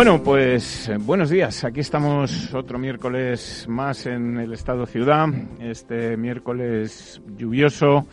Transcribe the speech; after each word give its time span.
Bueno, 0.00 0.22
pues 0.22 0.88
eh, 0.88 0.96
buenos 0.96 1.28
días. 1.28 1.62
Aquí 1.62 1.80
estamos 1.80 2.54
otro 2.54 2.78
miércoles 2.78 3.66
más 3.68 4.06
en 4.06 4.38
el 4.38 4.54
Estado 4.54 4.86
Ciudad. 4.86 5.28
Este 5.60 6.16
miércoles 6.16 7.20
lluvioso 7.36 8.06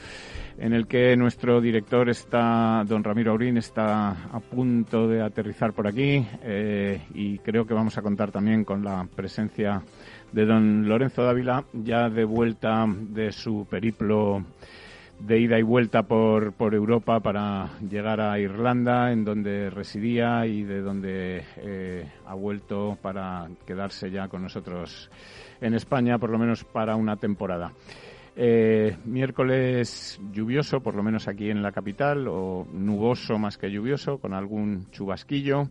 en 0.57 0.73
el 0.73 0.85
que 0.85 1.15
nuestro 1.15 1.61
director 1.61 2.09
está, 2.09 2.83
don 2.85 3.05
Ramiro 3.05 3.31
Aurín, 3.31 3.55
está 3.55 4.09
a 4.09 4.39
punto 4.41 5.07
de 5.07 5.21
aterrizar 5.21 5.71
por 5.71 5.87
aquí 5.87 6.27
eh, 6.43 7.03
y 7.13 7.37
creo 7.37 7.65
que 7.65 7.73
vamos 7.73 7.97
a 7.97 8.01
contar 8.01 8.33
también 8.33 8.65
con 8.65 8.83
la 8.83 9.07
presencia 9.15 9.81
de 10.33 10.45
don 10.45 10.89
Lorenzo 10.89 11.23
Dávila, 11.23 11.63
ya 11.71 12.09
de 12.09 12.25
vuelta 12.25 12.85
de 12.85 13.31
su 13.31 13.65
periplo 13.65 14.43
de 15.19 15.39
ida 15.39 15.57
y 15.59 15.63
vuelta 15.63 16.03
por, 16.03 16.53
por 16.53 16.75
Europa 16.75 17.19
para 17.19 17.77
llegar 17.79 18.21
a 18.21 18.39
Irlanda, 18.39 19.11
en 19.11 19.25
donde 19.25 19.69
residía 19.69 20.45
y 20.45 20.63
de 20.63 20.81
donde 20.81 21.43
eh, 21.57 22.11
ha 22.25 22.35
vuelto 22.35 22.97
para 23.01 23.47
quedarse 23.65 24.11
ya 24.11 24.27
con 24.27 24.43
nosotros 24.43 25.09
en 25.59 25.73
España, 25.73 26.19
por 26.19 26.29
lo 26.29 26.37
menos 26.37 26.63
para 26.63 26.95
una 26.95 27.15
temporada. 27.17 27.73
Eh, 28.35 28.95
miércoles 29.05 30.21
lluvioso, 30.31 30.79
por 30.81 30.93
lo 30.93 31.01
menos 31.01 31.27
aquí 31.27 31.49
en 31.49 31.63
la 31.63 31.71
capital, 31.71 32.27
o 32.27 32.67
nuboso 32.71 33.39
más 33.39 33.57
que 33.57 33.71
lluvioso, 33.71 34.19
con 34.19 34.33
algún 34.35 34.91
chubasquillo. 34.91 35.69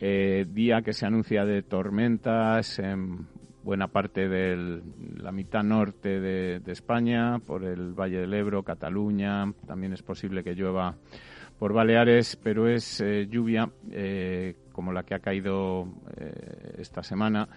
Eh, 0.00 0.46
día 0.48 0.82
que 0.82 0.94
se 0.94 1.06
anuncia 1.06 1.44
de 1.44 1.62
tormentas 1.62 2.78
en 2.78 3.26
buena 3.62 3.88
parte 3.88 4.28
de 4.28 4.82
la 5.16 5.32
mitad 5.32 5.62
norte 5.62 6.20
de, 6.20 6.72
España, 6.72 7.38
por 7.38 7.64
el 7.64 7.92
Valle 7.92 8.20
del 8.20 8.34
Ebro, 8.34 8.62
Cataluña, 8.62 9.52
también 9.66 9.92
es 9.92 10.02
posible 10.02 10.42
que 10.42 10.54
llueva 10.54 10.96
por 11.58 11.72
Baleares, 11.72 12.36
pero 12.42 12.68
es 12.68 13.00
eh, 13.00 13.26
lluvia 13.28 13.70
eh, 13.90 14.56
como 14.72 14.92
la 14.92 15.04
que 15.04 15.14
ha 15.14 15.20
caído 15.20 15.86
eh, 16.16 16.74
esta 16.78 17.02
semana, 17.02 17.48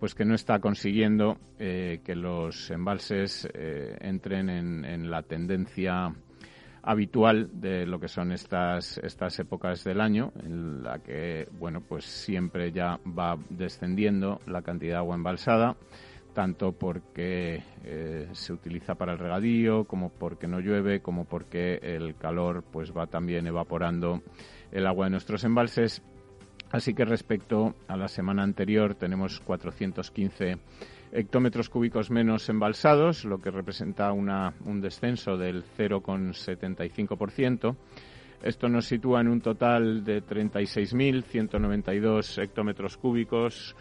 pues 0.00 0.14
que 0.14 0.24
no 0.24 0.34
está 0.34 0.58
consiguiendo 0.58 1.38
que 1.58 2.16
los 2.16 2.72
embalses 2.72 3.48
entren 3.54 4.50
en 4.50 5.08
la 5.08 5.22
tendencia 5.22 6.12
habitual 6.82 7.48
de 7.60 7.86
lo 7.86 8.00
que 8.00 8.08
son 8.08 8.32
estas, 8.32 8.98
estas 8.98 9.38
épocas 9.38 9.84
del 9.84 10.00
año, 10.00 10.32
en 10.42 10.82
la 10.82 10.98
que, 10.98 11.48
bueno, 11.58 11.80
pues 11.80 12.04
siempre 12.04 12.72
ya 12.72 12.98
va 13.06 13.38
descendiendo 13.50 14.40
la 14.46 14.62
cantidad 14.62 14.94
de 14.94 14.98
agua 14.98 15.14
embalsada, 15.14 15.76
tanto 16.34 16.72
porque 16.72 17.62
eh, 17.84 18.28
se 18.32 18.52
utiliza 18.52 18.96
para 18.96 19.12
el 19.12 19.18
regadío, 19.18 19.84
como 19.84 20.10
porque 20.10 20.48
no 20.48 20.60
llueve, 20.60 21.00
como 21.00 21.24
porque 21.24 21.78
el 21.82 22.16
calor 22.16 22.64
pues 22.70 22.92
va 22.96 23.06
también 23.06 23.46
evaporando 23.46 24.22
el 24.72 24.86
agua 24.86 25.06
de 25.06 25.10
nuestros 25.10 25.44
embalses. 25.44 26.02
Así 26.70 26.94
que 26.94 27.04
respecto 27.04 27.74
a 27.86 27.96
la 27.96 28.08
semana 28.08 28.42
anterior 28.42 28.94
tenemos 28.94 29.40
415 29.40 30.56
hectómetros 31.12 31.68
cúbicos 31.68 32.10
menos 32.10 32.48
embalsados, 32.48 33.24
lo 33.24 33.38
que 33.38 33.50
representa 33.50 34.12
una, 34.12 34.54
un 34.64 34.80
descenso 34.80 35.36
del 35.36 35.64
0,75%. 35.64 37.76
Esto 38.42 38.68
nos 38.68 38.86
sitúa 38.86 39.20
en 39.20 39.28
un 39.28 39.40
total 39.40 40.04
de 40.04 40.24
36.192 40.24 42.42
hectómetros 42.42 42.96
cúbicos, 42.96 43.76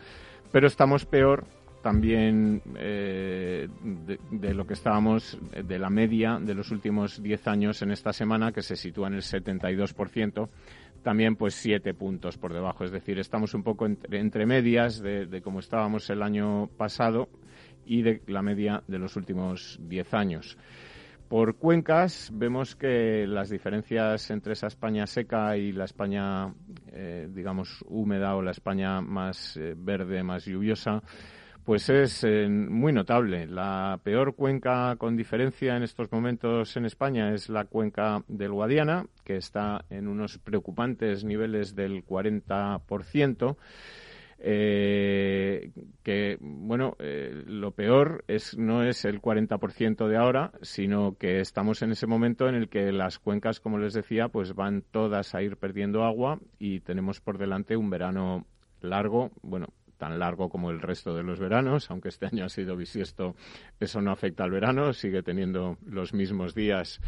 pero 0.52 0.66
estamos 0.66 1.06
peor 1.06 1.46
también 1.82 2.60
eh, 2.76 3.66
de, 3.82 4.18
de, 4.30 4.54
lo 4.54 4.66
que 4.66 4.74
estábamos 4.74 5.38
de 5.52 5.78
la 5.78 5.88
media 5.88 6.38
de 6.38 6.52
los 6.52 6.70
últimos 6.70 7.22
10 7.22 7.46
años 7.46 7.80
en 7.80 7.92
esta 7.92 8.12
semana 8.12 8.52
que 8.52 8.60
se 8.60 8.76
sitúa 8.76 9.06
en 9.06 9.14
el 9.14 9.22
72% 9.22 10.48
también 11.06 11.36
pues 11.36 11.54
siete 11.54 11.94
puntos 11.94 12.36
por 12.36 12.52
debajo. 12.52 12.82
Es 12.82 12.90
decir, 12.90 13.20
estamos 13.20 13.54
un 13.54 13.62
poco 13.62 13.86
entre, 13.86 14.44
medias 14.44 15.00
de, 15.00 15.26
de 15.26 15.40
cómo 15.40 15.60
estábamos 15.60 16.10
el 16.10 16.20
año 16.20 16.66
pasado 16.76 17.28
y 17.84 18.02
de 18.02 18.22
la 18.26 18.42
media 18.42 18.82
de 18.88 18.98
los 18.98 19.14
últimos 19.14 19.78
diez 19.80 20.12
años. 20.12 20.58
Por 21.28 21.58
cuencas 21.58 22.32
vemos 22.34 22.74
que 22.74 23.24
las 23.24 23.50
diferencias 23.50 24.32
entre 24.32 24.54
esa 24.54 24.66
España 24.66 25.06
seca 25.06 25.56
y 25.56 25.70
la 25.70 25.84
España, 25.84 26.52
eh, 26.90 27.28
digamos, 27.32 27.84
húmeda 27.86 28.34
o 28.34 28.42
la 28.42 28.50
España 28.50 29.00
más 29.00 29.56
eh, 29.56 29.74
verde, 29.76 30.24
más 30.24 30.44
lluviosa, 30.44 31.04
pues 31.66 31.88
es 31.88 32.22
eh, 32.22 32.48
muy 32.48 32.92
notable. 32.92 33.48
La 33.48 33.98
peor 34.04 34.36
cuenca 34.36 34.94
con 34.96 35.16
diferencia 35.16 35.76
en 35.76 35.82
estos 35.82 36.10
momentos 36.12 36.76
en 36.76 36.86
España 36.86 37.34
es 37.34 37.48
la 37.48 37.64
cuenca 37.64 38.22
del 38.28 38.52
Guadiana, 38.52 39.04
que 39.24 39.36
está 39.36 39.84
en 39.90 40.06
unos 40.06 40.38
preocupantes 40.38 41.24
niveles 41.24 41.74
del 41.74 42.06
40%. 42.06 43.56
Eh, 44.38 45.72
que 46.04 46.36
bueno 46.40 46.94
eh, 47.00 47.42
lo 47.46 47.72
peor 47.72 48.22
es 48.28 48.56
no 48.56 48.82
es 48.82 49.06
el 49.06 49.22
40% 49.22 50.08
de 50.08 50.16
ahora 50.18 50.52
sino 50.60 51.16
que 51.16 51.40
estamos 51.40 51.80
en 51.80 51.92
ese 51.92 52.06
momento 52.06 52.46
en 52.46 52.54
el 52.54 52.68
que 52.68 52.92
las 52.92 53.18
cuencas 53.18 53.60
como 53.60 53.78
les 53.78 53.94
decía 53.94 54.28
pues 54.28 54.54
van 54.54 54.82
todas 54.82 55.34
a 55.34 55.40
ir 55.40 55.56
perdiendo 55.56 56.04
agua 56.04 56.38
y 56.58 56.80
tenemos 56.80 57.22
por 57.22 57.38
delante 57.38 57.78
un 57.78 57.88
verano 57.88 58.44
largo 58.82 59.30
bueno 59.40 59.68
tan 59.96 60.18
largo 60.18 60.48
como 60.48 60.70
el 60.70 60.80
resto 60.80 61.14
de 61.14 61.22
los 61.22 61.38
veranos, 61.38 61.90
aunque 61.90 62.08
este 62.08 62.26
año 62.26 62.44
ha 62.44 62.48
sido 62.48 62.76
bisiesto, 62.76 63.34
eso 63.80 64.00
no 64.00 64.10
afecta 64.10 64.44
al 64.44 64.50
verano, 64.50 64.92
sigue 64.92 65.22
teniendo 65.22 65.78
los 65.86 66.12
mismos 66.12 66.54
días 66.54 67.00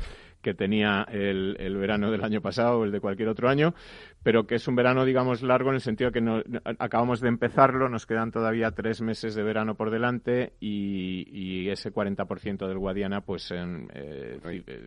que 0.43 0.55
tenía 0.55 1.07
el, 1.11 1.57
el, 1.59 1.77
verano 1.77 2.11
del 2.11 2.23
año 2.23 2.41
pasado 2.41 2.79
o 2.79 2.85
el 2.85 2.93
de 2.93 3.01
cualquier 3.01 3.29
otro 3.29 3.49
año, 3.49 3.75
pero 4.23 4.47
que 4.47 4.57
es 4.57 4.69
un 4.69 4.77
verano, 4.77 5.05
digamos, 5.05 5.43
largo 5.43 5.71
en 5.71 5.77
el 5.77 5.81
sentido 5.81 6.11
que 6.11 6.21
no, 6.21 6.43
acabamos 6.79 7.21
de 7.21 7.29
empezarlo, 7.29 7.89
nos 7.89 8.07
quedan 8.07 8.31
todavía 8.31 8.73
tres 8.73 9.01
meses 9.01 9.35
de 9.35 9.43
verano 9.43 9.75
por 9.75 9.91
delante 9.91 10.55
y, 10.61 11.27
y 11.31 11.71
ese 11.71 11.93
40% 11.93 12.67
del 12.67 12.79
Guadiana, 12.79 13.21
pues 13.21 13.53
eh, 13.53 14.41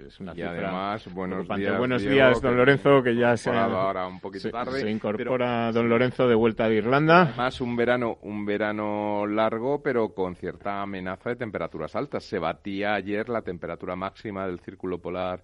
es 0.07 0.19
una 0.19 0.33
y 0.36 0.42
además, 0.42 1.12
buenos 1.13 1.48
días, 1.48 1.78
buenos 1.78 2.01
días, 2.01 2.42
don 2.42 2.57
Lorenzo, 2.57 3.01
que 3.04 3.16
ya 3.16 3.38
se, 3.38 3.50
ahora 3.50 4.07
un 4.07 4.19
poquito 4.19 4.50
tarde, 4.50 4.81
se 4.81 4.89
incorpora 4.89 5.72
don 5.72 5.89
Lorenzo 5.89 6.27
de 6.27 6.36
vuelta 6.36 6.68
de 6.68 6.75
Irlanda. 6.75 7.34
Más 7.38 7.62
un 7.62 7.75
verano, 7.75 8.18
un 8.22 8.45
verano 8.45 9.25
largo, 9.27 9.81
pero 9.81 10.13
con 10.13 10.36
cierta 10.36 10.81
amenaza 10.81 11.30
de 11.30 11.36
temperaturas 11.36 11.95
altas. 11.95 12.24
Se 12.24 12.39
batía 12.39 12.94
ayer 12.94 13.30
la 13.30 13.42
temperatura 13.42 13.95
máxima 13.95 14.45
del 14.45 14.60
círculo 14.60 15.00
polar 15.00 15.44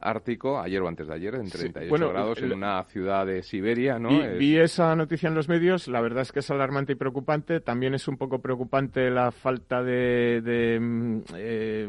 ártico, 0.00 0.60
ayer 0.60 0.80
o 0.82 0.88
antes 0.88 1.06
de 1.06 1.14
ayer, 1.14 1.34
en 1.34 1.50
38 1.50 2.08
grados, 2.10 2.42
en 2.42 2.52
una 2.52 2.82
ciudad 2.84 3.26
de 3.26 3.42
Siberia, 3.42 3.98
¿no? 3.98 4.08
Vi, 4.38 4.56
esa 4.56 4.94
noticia 4.96 5.28
en 5.28 5.34
los 5.34 5.48
medios, 5.48 5.88
la 5.88 6.00
verdad 6.00 6.22
es 6.22 6.32
que 6.32 6.40
es 6.40 6.50
alarmante 6.50 6.92
y 6.92 6.96
preocupante. 6.96 7.60
También 7.60 7.94
es 7.94 8.08
un 8.08 8.16
poco 8.16 8.40
preocupante 8.40 9.10
la 9.10 9.30
falta 9.30 9.82
de, 9.82 10.78
mm, 10.80 11.18
eh, 11.34 11.88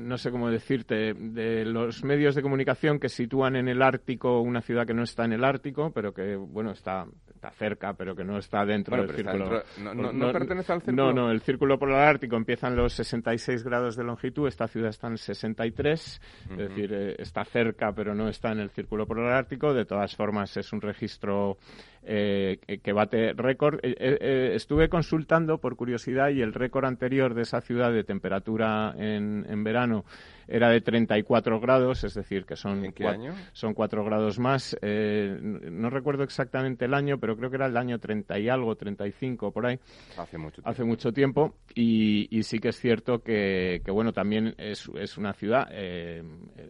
no 0.00 0.18
sé 0.18 0.30
cómo 0.30 0.50
decirte, 0.50 1.14
de 1.14 1.64
los 1.64 2.04
medios 2.04 2.34
de 2.34 2.42
comunicación 2.42 2.98
que 2.98 3.08
sitúan 3.08 3.56
en 3.56 3.68
el 3.68 3.82
Ártico 3.82 4.40
una 4.40 4.60
ciudad 4.60 4.86
que 4.86 4.94
no 4.94 5.02
está 5.02 5.24
en 5.24 5.32
el 5.32 5.44
Ártico, 5.44 5.90
pero 5.92 6.12
que, 6.12 6.36
bueno, 6.36 6.72
está, 6.72 7.06
está 7.38 7.50
cerca, 7.50 7.94
pero 7.94 8.16
que 8.16 8.24
no 8.24 8.36
está 8.36 8.64
dentro 8.66 8.96
del 8.96 9.14
círculo. 9.14 9.62
no, 9.78 10.32
pertenece 10.32 10.72
al 10.72 10.82
círculo? 10.82 11.06
No, 11.06 11.12
no, 11.12 11.30
el 11.30 11.40
círculo 11.40 11.78
polar 11.78 12.08
ártico 12.08 12.36
empieza 12.36 12.66
en 12.66 12.76
los 12.76 12.92
66 12.94 13.62
grados 13.62 13.96
de 13.96 14.02
longitud, 14.02 14.48
esta 14.48 14.66
ciudad 14.66 14.90
está 14.90 15.06
en 15.06 15.18
63 15.18 16.20
es 16.50 16.56
decir, 16.56 16.92
eh, 16.92 17.14
está 17.18 17.44
cerca 17.44 17.92
pero 17.92 18.14
no 18.14 18.28
está 18.28 18.50
en 18.52 18.58
el 18.58 18.70
círculo 18.70 19.06
polar 19.06 19.32
ártico. 19.32 19.72
De 19.72 19.84
todas 19.84 20.14
formas, 20.16 20.56
es 20.56 20.72
un 20.72 20.80
registro 20.80 21.58
eh, 22.02 22.58
que 22.82 22.92
bate 22.92 23.32
récord. 23.34 23.78
Eh, 23.82 24.52
estuve 24.54 24.88
consultando 24.88 25.58
por 25.58 25.76
curiosidad 25.76 26.30
y 26.30 26.42
el 26.42 26.54
récord 26.54 26.86
anterior 26.86 27.34
de 27.34 27.42
esa 27.42 27.60
ciudad 27.60 27.92
de 27.92 28.02
temperatura 28.02 28.94
en, 28.96 29.46
en 29.48 29.62
verano 29.62 30.04
era 30.48 30.70
de 30.70 30.80
34 30.80 31.60
grados, 31.60 32.04
es 32.04 32.14
decir, 32.14 32.46
que 32.46 32.56
son, 32.56 32.84
¿En 32.84 32.92
qué 32.92 33.06
año? 33.06 33.34
son 33.52 33.74
4 33.74 34.02
grados 34.02 34.38
más. 34.38 34.76
Eh, 34.80 35.38
no 35.40 35.90
recuerdo 35.90 36.22
exactamente 36.24 36.86
el 36.86 36.94
año, 36.94 37.18
pero 37.18 37.27
creo 37.36 37.50
que 37.50 37.56
era 37.56 37.66
el 37.66 37.76
año 37.76 37.98
30 37.98 38.38
y 38.38 38.48
algo, 38.48 38.76
35, 38.76 39.52
por 39.52 39.66
ahí. 39.66 39.78
Hace 40.16 40.38
mucho 40.38 40.56
tiempo. 40.56 40.70
Hace 40.70 40.84
mucho 40.84 41.12
tiempo. 41.12 41.54
Y, 41.74 42.28
y 42.36 42.42
sí 42.42 42.58
que 42.58 42.68
es 42.68 42.80
cierto 42.80 43.22
que, 43.22 43.82
que 43.84 43.90
bueno, 43.90 44.12
también 44.12 44.54
es, 44.58 44.90
es 44.98 45.18
una 45.18 45.32
ciudad 45.32 45.68
eh, 45.70 46.22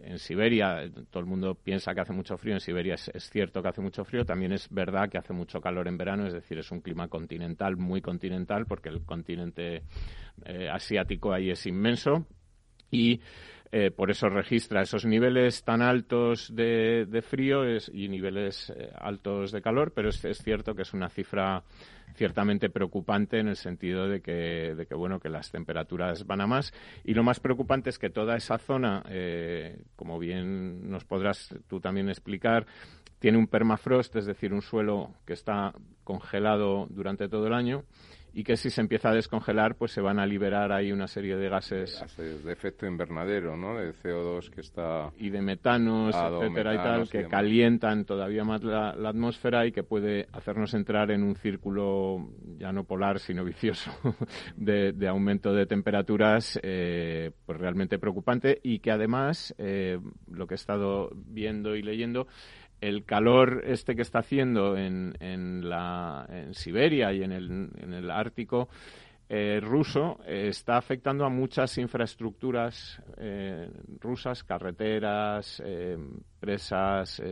en 0.05 0.19
Siberia. 0.19 0.91
Todo 1.11 1.21
el 1.21 1.27
mundo 1.27 1.55
piensa 1.55 1.95
que 1.95 2.01
hace 2.01 2.13
mucho 2.13 2.37
frío. 2.37 2.55
En 2.55 2.61
Siberia 2.61 2.95
es, 2.95 3.11
es 3.15 3.31
cierto 3.31 3.63
que 3.63 3.69
hace 3.69 3.81
mucho 3.81 4.05
frío. 4.05 4.25
También 4.25 4.53
es 4.53 4.69
verdad 4.71 5.09
que 5.09 5.19
hace 5.19 5.33
mucho 5.33 5.61
calor 5.61 5.89
en 5.89 5.97
verano, 5.97 6.27
es 6.27 6.33
decir, 6.33 6.59
es 6.59 6.71
un 6.71 6.81
clima 6.81 7.09
continental, 7.09 7.77
muy 7.77 8.01
continental, 8.01 8.67
porque 8.67 8.89
el 8.89 9.05
continente 9.05 9.83
eh, 10.45 10.69
asiático 10.69 11.33
ahí 11.33 11.51
es 11.51 11.67
inmenso. 11.67 12.27
Y 12.91 13.21
eh, 13.71 13.91
por 13.91 14.11
eso 14.11 14.29
registra 14.29 14.83
esos 14.83 15.05
niveles 15.05 15.63
tan 15.63 15.83
altos 15.83 16.55
de, 16.55 17.23
frío 17.27 17.65
y 17.93 18.09
niveles 18.09 18.71
eh, 18.71 18.91
altos 18.95 19.53
de 19.53 19.61
calor, 19.61 19.93
pero 19.95 20.09
es, 20.09 20.21
cierto 20.43 20.75
que 20.75 20.83
es 20.83 20.95
una 20.95 21.11
cifra 21.11 21.63
ciertamente 22.15 22.71
preocupante 22.71 23.39
en 23.39 23.49
el 23.49 23.57
sentido 23.57 24.09
de 24.09 24.23
que, 24.23 24.75
de 24.75 24.87
que, 24.87 24.95
bueno, 24.95 25.21
que 25.21 25.29
las 25.29 25.51
temperaturas 25.51 26.27
van 26.27 26.41
a 26.41 26.47
más. 26.47 26.73
Y 27.05 27.13
lo 27.13 27.23
más 27.23 27.41
preocupante 27.41 27.91
es 27.91 27.99
que 27.99 28.09
toda 28.09 28.37
esa 28.37 28.57
zona, 28.57 29.03
eh, 29.11 29.83
como 29.97 30.19
bien 30.19 30.91
nos 30.91 31.05
podrás 31.05 31.55
tú 31.69 31.79
también 31.79 32.09
explicar, 32.09 32.67
tiene 33.19 33.37
un 33.37 33.49
permafrost, 33.49 34.17
es 34.17 34.27
decir, 34.27 34.55
un 34.55 34.63
suelo 34.63 35.13
que 35.27 35.35
está 35.35 35.75
congelado 36.05 36.87
durante 36.89 37.29
todo 37.29 37.47
el 37.47 37.53
año 37.53 37.85
y 38.39 38.45
que 38.45 38.57
si 38.57 38.71
se 38.71 38.81
empieza 38.81 39.11
a 39.11 39.15
descongelar, 39.15 39.75
pues 39.75 39.91
se 39.91 40.01
van 40.01 40.21
a 40.21 40.25
liberar 40.25 40.71
ahí 40.71 40.93
una 40.93 41.09
serie 41.09 41.35
de 41.35 41.49
gases. 41.49 41.99
Gases 42.01 42.45
de 42.45 42.53
efecto 42.53 42.87
invernadero, 42.87 43.57
¿no? 43.57 43.77
De 43.77 43.93
CO2 43.93 44.49
que 44.51 44.61
está... 44.61 45.11
Y 45.19 45.31
de 45.31 45.43
metanos, 45.43 46.15
etcétera 46.15 46.75
y 46.75 46.77
tal, 46.77 47.09
que 47.09 47.27
calientan 47.27 48.05
todavía 48.05 48.45
más 48.45 48.63
la, 48.63 48.91
atmósfera 48.91 49.67
y 49.67 49.73
que 49.73 49.83
puede 49.83 50.29
hacernos 50.31 50.73
entrar 50.75 51.11
en 51.11 51.25
un 51.25 51.35
círculo 51.35 52.31
ya 52.59 52.71
no 52.71 52.85
polar, 52.85 53.19
sino 53.19 53.45
vicioso, 53.45 53.91
de, 54.55 55.09
aumento 55.09 55.53
de 55.53 55.67
temperaturas, 55.67 56.61
eh, 56.63 57.33
pues 57.45 57.59
realmente 57.59 57.99
preocupante 57.99 58.61
y 58.63 58.79
que 58.79 58.93
además, 58.93 59.53
eh, 59.59 59.99
lo 60.31 60.47
que 60.47 60.55
he 60.55 60.63
estado 60.63 61.11
viendo 61.13 61.75
y 61.75 61.83
leyendo, 61.83 62.29
el 62.81 63.05
calor 63.05 63.63
este 63.67 63.97
que 63.97 64.03
está 64.03 64.21
haciendo 64.21 64.77
en, 64.77 65.15
en, 65.21 65.69
la, 65.69 66.27
en 66.29 66.55
Siberia 66.55 67.13
y 67.13 67.23
en 67.23 67.33
el, 67.33 67.71
en 67.77 67.93
el 67.93 68.11
Ártico 68.11 68.69
eh, 69.31 69.61
ruso 69.61 70.21
está 70.27 70.79
afectando 70.79 71.27
a 71.27 71.29
muchas 71.29 71.77
infraestructuras 71.77 73.03
eh, 73.19 73.71
rusas, 74.01 74.43
carreteras, 74.43 75.63
eh, 75.63 75.99
presas, 76.41 77.23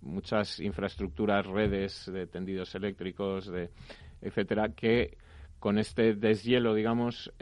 muchas 0.00 0.58
infraestructuras, 0.58 1.46
redes 1.46 2.10
de 2.12 2.26
tendidos 2.26 2.74
eléctricos, 2.74 3.46
de, 3.46 3.70
etcétera, 4.20 4.70
que 4.70 5.18
con 5.60 5.78
este 5.78 6.14
deshielo, 6.14 6.74
digamos, 6.74 7.32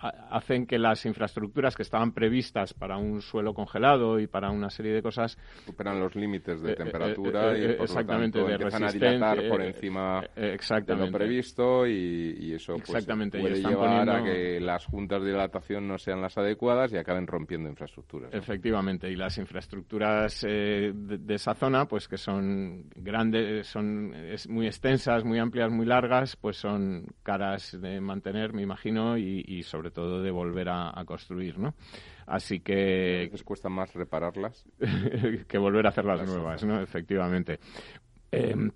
hacen 0.00 0.66
que 0.66 0.78
las 0.78 1.04
infraestructuras 1.06 1.74
que 1.74 1.82
estaban 1.82 2.12
previstas 2.12 2.74
para 2.74 2.96
un 2.96 3.22
suelo 3.22 3.54
congelado 3.54 4.20
y 4.20 4.26
para 4.26 4.50
una 4.50 4.70
serie 4.70 4.92
de 4.92 5.02
cosas 5.02 5.38
superan 5.64 6.00
los 6.00 6.14
límites 6.14 6.60
de 6.60 6.70
eh, 6.70 6.72
eh, 6.72 6.76
temperatura 6.76 7.56
eh, 7.56 7.72
y 7.72 7.74
por 7.74 7.84
exactamente, 7.84 8.38
lo 8.38 8.46
tanto, 8.46 8.64
empiezan 8.64 8.84
a 8.84 8.92
dilatar 8.92 9.48
por 9.48 9.62
encima 9.62 10.24
de 10.36 10.96
lo 10.96 11.10
previsto 11.10 11.86
y, 11.86 12.52
eso 12.54 12.74
pues, 12.74 12.90
exactamente, 12.90 13.40
puede 13.40 13.62
llevar 13.62 14.08
a 14.08 14.22
que 14.22 14.60
las 14.60 14.84
juntas 14.86 15.22
de 15.22 15.30
dilatación 15.30 15.88
no 15.88 15.98
sean 15.98 16.20
las 16.20 16.36
adecuadas 16.36 16.92
y 16.92 16.96
acaben 16.96 17.26
rompiendo 17.26 17.68
infraestructuras. 17.68 18.32
Efectivamente, 18.32 19.10
y 19.10 19.16
las 19.16 19.38
infraestructuras 19.38 20.42
de, 20.42 21.24
esa 21.28 21.54
zona, 21.54 21.86
pues 21.86 22.08
que 22.08 22.16
son 22.16 22.86
grandes, 22.96 23.66
son 23.66 24.14
muy 24.48 24.66
extensas, 24.66 25.24
muy 25.24 25.38
amplias, 25.38 25.70
muy 25.70 25.86
largas, 25.86 26.36
pues 26.36 26.56
son 26.56 27.06
caras 27.22 27.78
de 27.80 28.00
mantener, 28.00 28.52
me 28.52 28.62
imagino, 28.62 29.18
y, 29.18 29.44
y 29.46 29.62
sobre 29.62 29.85
sobre 29.86 29.94
todo 29.94 30.22
de 30.22 30.30
volver 30.30 30.68
a, 30.68 31.04
construir, 31.04 31.58
¿no? 31.58 31.74
Así 32.26 32.60
que... 32.60 33.28
¿Les 33.30 33.42
cuesta 33.44 33.68
más 33.68 33.94
repararlas? 33.94 34.64
que 35.48 35.58
volver 35.58 35.86
a 35.86 35.90
hacerlas 35.90 36.26
nuevas, 36.26 36.64
¿no? 36.64 36.80
Efectivamente. 36.80 37.60
Em, 38.32 38.70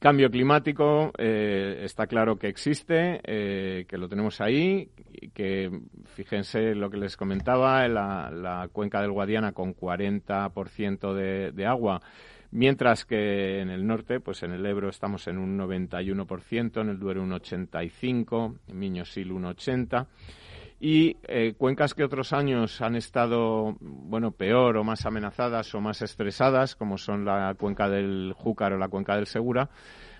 cambio 0.00 0.30
climático 0.30 1.12
eh, 1.16 1.82
está 1.84 2.08
claro 2.08 2.36
que 2.36 2.48
existe, 2.48 3.20
eh, 3.22 3.84
que 3.86 3.98
lo 3.98 4.08
tenemos 4.08 4.40
ahí, 4.40 4.90
que 5.32 5.70
fíjense 6.06 6.74
lo 6.74 6.90
que 6.90 6.96
les 6.96 7.16
comentaba, 7.16 7.86
la, 7.86 8.28
la 8.32 8.68
cuenca 8.72 9.00
del 9.00 9.12
Guadiana 9.12 9.52
con 9.52 9.76
40% 9.76 11.14
de, 11.14 11.52
de 11.52 11.66
agua 11.66 12.02
mientras 12.52 13.04
que 13.04 13.60
en 13.60 13.70
el 13.70 13.86
norte, 13.86 14.20
pues 14.20 14.42
en 14.42 14.52
el 14.52 14.64
Ebro 14.64 14.88
estamos 14.88 15.26
en 15.26 15.38
un 15.38 15.58
91%, 15.58 16.80
en 16.80 16.88
el 16.90 16.98
Duero 16.98 17.22
un 17.22 17.32
85%, 17.32 18.58
en 18.68 18.78
Miñosil 18.78 19.32
un 19.32 19.44
80%. 19.44 20.06
Y 20.84 21.16
eh, 21.28 21.54
cuencas 21.56 21.94
que 21.94 22.02
otros 22.02 22.32
años 22.32 22.80
han 22.80 22.96
estado, 22.96 23.76
bueno, 23.80 24.32
peor 24.32 24.76
o 24.76 24.84
más 24.84 25.06
amenazadas 25.06 25.72
o 25.76 25.80
más 25.80 26.02
estresadas, 26.02 26.74
como 26.74 26.98
son 26.98 27.24
la 27.24 27.54
cuenca 27.54 27.88
del 27.88 28.32
Júcar 28.36 28.72
o 28.72 28.78
la 28.78 28.88
cuenca 28.88 29.14
del 29.14 29.26
Segura, 29.26 29.70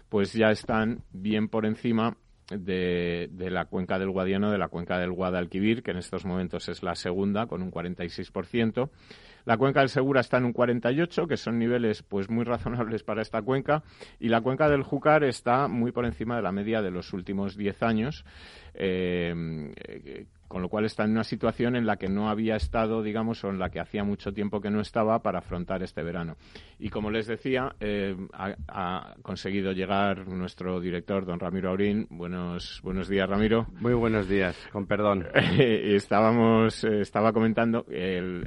pues 0.09 0.33
ya 0.33 0.51
están 0.51 1.03
bien 1.13 1.49
por 1.49 1.67
encima 1.67 2.17
de, 2.49 3.29
de, 3.33 3.51
la 3.51 3.65
cuenca 3.65 3.99
del 3.99 4.11
Guadiano, 4.11 4.53
de 4.53 4.59
la 4.59 4.69
cuenca 4.69 4.99
del 4.99 5.11
Guadalquivir, 5.11 5.83
que 5.83 5.91
en 5.91 5.97
estos 5.97 6.25
momentos 6.25 6.69
es 6.69 6.85
la 6.85 6.95
segunda, 6.95 7.47
con 7.47 7.61
un 7.61 7.73
46%. 7.73 8.89
La 9.45 9.57
cuenca 9.57 9.81
del 9.81 9.89
Segura 9.89 10.21
está 10.21 10.39
en 10.39 10.45
un 10.45 10.53
48, 10.53 11.27
que 11.27 11.37
son 11.37 11.59
niveles 11.59 12.03
pues 12.03 12.31
muy 12.31 12.45
razonables 12.45 13.03
para 13.03 13.23
esta 13.23 13.43
cuenca, 13.43 13.83
y 14.21 14.29
la 14.29 14.41
cuenca 14.41 14.69
del 14.69 14.83
Júcar 14.83 15.25
está 15.25 15.69
muy 15.69 15.93
por 15.93 16.05
encima 16.05 16.37
de 16.37 16.43
la 16.43 16.53
media 16.53 16.83
de 16.83 16.91
los 16.91 17.13
últimos 17.13 17.57
10 17.57 17.83
años. 17.83 18.25
Eh, 18.75 19.35
con 20.53 20.61
lo 20.61 20.69
cual 20.69 20.85
está 20.85 21.05
en 21.05 21.13
una 21.13 21.25
situación 21.25 21.77
en 21.77 21.87
la 21.87 21.97
que 21.97 22.11
no 22.11 22.29
había 22.29 22.57
estado, 22.57 23.03
digamos, 23.03 23.43
o 23.43 23.49
en 23.49 23.59
la 23.59 23.71
que 23.71 23.81
hacía 23.81 24.05
mucho 24.05 24.35
tiempo 24.35 24.61
que 24.61 24.69
no 24.69 24.83
estaba 24.83 25.23
para 25.23 25.39
afrontar 25.39 25.83
este 25.83 26.03
verano. 26.03 26.37
Y 26.79 26.91
como 26.91 27.11
les 27.11 27.27
decía, 27.27 27.75
eh, 27.81 28.15
ha, 28.69 29.15
conseguido 29.23 29.73
llegar 29.73 30.29
nuestro 30.29 30.79
director, 30.79 31.25
don 31.25 31.41
Ramiro 31.41 31.71
Aurín. 31.71 32.07
Buenos, 32.11 32.83
buenos 32.85 33.09
días, 33.09 33.27
Ramiro. 33.27 33.67
Muy 33.81 33.95
buenos 33.95 34.29
días, 34.29 34.55
con 34.71 34.87
perdón. 34.87 35.27
Estábamos, 35.59 36.85
eh, 36.85 37.01
estaba 37.01 37.33
comentando 37.33 37.87
el, 37.89 38.45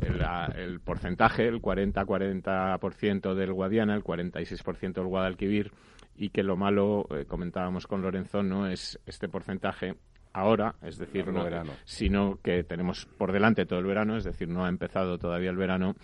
el, 0.55 0.79
porcentaje, 0.82 1.48
el 1.48 1.60
40-40% 1.60 3.34
del 3.34 3.51
Guadiana, 3.51 3.96
el 3.96 4.03
46% 4.03 4.94
del 4.94 5.08
Guadalquivir, 5.08 5.72
y 6.15 6.29
que 6.29 6.44
lo 6.44 6.55
malo, 6.55 7.08
eh, 7.10 7.25
comentábamos 7.25 7.88
con 7.88 8.03
Lorenzo, 8.03 8.44
no 8.44 8.67
es 8.67 9.00
este 9.08 9.27
porcentaje 9.27 9.96
ahora, 10.36 10.75
es 10.82 10.98
decir, 10.98 11.27
no, 11.32 11.46
sino 11.86 12.39
que 12.44 12.63
tenemos 12.63 13.06
por 13.06 13.32
delante 13.32 13.65
todo 13.65 13.80
el 13.80 13.86
verano, 13.86 14.18
es 14.18 14.25
decir, 14.25 14.50
no 14.50 14.65
ha 14.65 14.70
empezado 14.70 15.18
todavía 15.18 15.50
el 15.50 15.56
verano 15.56 15.96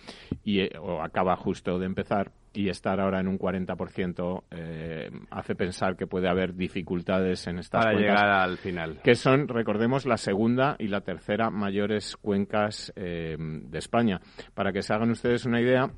y 0.42 0.60
eh, 0.60 0.70
o 0.80 1.02
acaba 1.02 1.36
justo 1.36 1.78
de 1.78 1.84
empezar 1.84 2.32
y 2.54 2.70
estar 2.70 2.98
ahora 2.98 3.20
en 3.20 3.28
un 3.28 3.38
40% 3.38 4.44
eh, 4.50 5.10
hace 5.30 5.54
pensar 5.54 5.96
que 5.96 6.06
puede 6.06 6.28
haber 6.28 6.54
dificultades 6.54 7.46
en 7.46 7.58
estas 7.58 7.84
Para 7.84 7.98
llegar 7.98 8.28
al 8.28 8.56
final. 8.56 9.00
Que 9.02 9.14
son, 9.14 9.48
recordemos, 9.48 10.06
la 10.06 10.16
segunda 10.16 10.76
y 10.78 10.88
la 10.88 11.02
tercera 11.02 11.50
mayores 11.50 12.16
cuencas 12.16 12.92
eh, 12.96 13.36
de 13.38 13.78
España. 13.78 14.20
Para 14.54 14.72
que 14.72 14.82
se 14.82 14.94
hagan 14.94 15.10
ustedes 15.10 15.44
una 15.44 15.60
idea, 15.60 15.90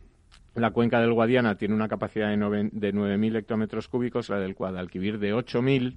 la 0.54 0.70
cuenca 0.70 1.00
del 1.00 1.12
Guadiana 1.12 1.56
tiene 1.56 1.74
una 1.74 1.88
capacidad 1.88 2.28
de, 2.28 2.36
9.000 2.36 3.36
hectómetros 3.36 3.88
cúbicos, 3.88 4.28
la 4.28 4.38
del 4.38 4.54
Guadalquivir 4.54 5.18
de 5.18 5.34
8.000 5.34 5.96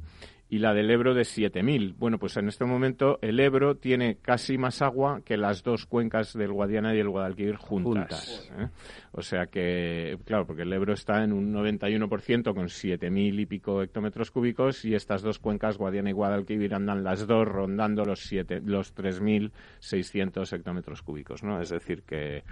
y 0.49 0.59
la 0.59 0.73
del 0.73 0.89
Ebro 0.89 1.13
de 1.13 1.23
7.000. 1.23 1.95
Bueno, 1.97 2.19
pues 2.19 2.37
en 2.37 2.47
este 2.47 2.65
momento 2.65 3.19
el 3.21 3.39
Ebro 3.39 3.75
tiene 3.75 4.17
casi 4.21 4.57
más 4.57 4.81
agua 4.81 5.21
que 5.25 5.35
las 5.35 5.63
dos 5.63 5.85
cuencas 5.85 6.33
del 6.33 6.53
Guadiana 6.53 6.95
y 6.95 6.99
el 6.99 7.09
Guadalquivir 7.09 7.57
juntas. 7.57 8.49
¿eh? 8.57 8.69
O 9.11 9.21
sea 9.21 9.47
que, 9.47 10.17
claro, 10.25 10.45
porque 10.45 10.61
el 10.61 10.71
Ebro 10.71 10.93
está 10.93 11.23
en 11.23 11.33
un 11.33 11.53
91% 11.53 12.53
con 12.53 12.67
7.000 12.67 13.39
y 13.41 13.45
pico 13.45 13.81
hectómetros 13.81 14.31
cúbicos 14.31 14.85
y 14.85 14.95
estas 14.95 15.21
dos 15.21 15.39
cuencas, 15.39 15.77
Guadiana 15.77 16.11
y 16.11 16.13
Guadalquivir, 16.13 16.73
andan 16.73 17.03
las 17.03 17.27
dos 17.27 17.45
rondando 17.45 18.05
los, 18.05 18.21
siete, 18.21 18.61
los 18.63 18.95
3.600 18.95 20.53
hectómetros 20.53 21.01
cúbicos, 21.01 21.43
¿no? 21.43 21.61
Es 21.61 21.69
decir 21.69 22.03
que 22.03 22.43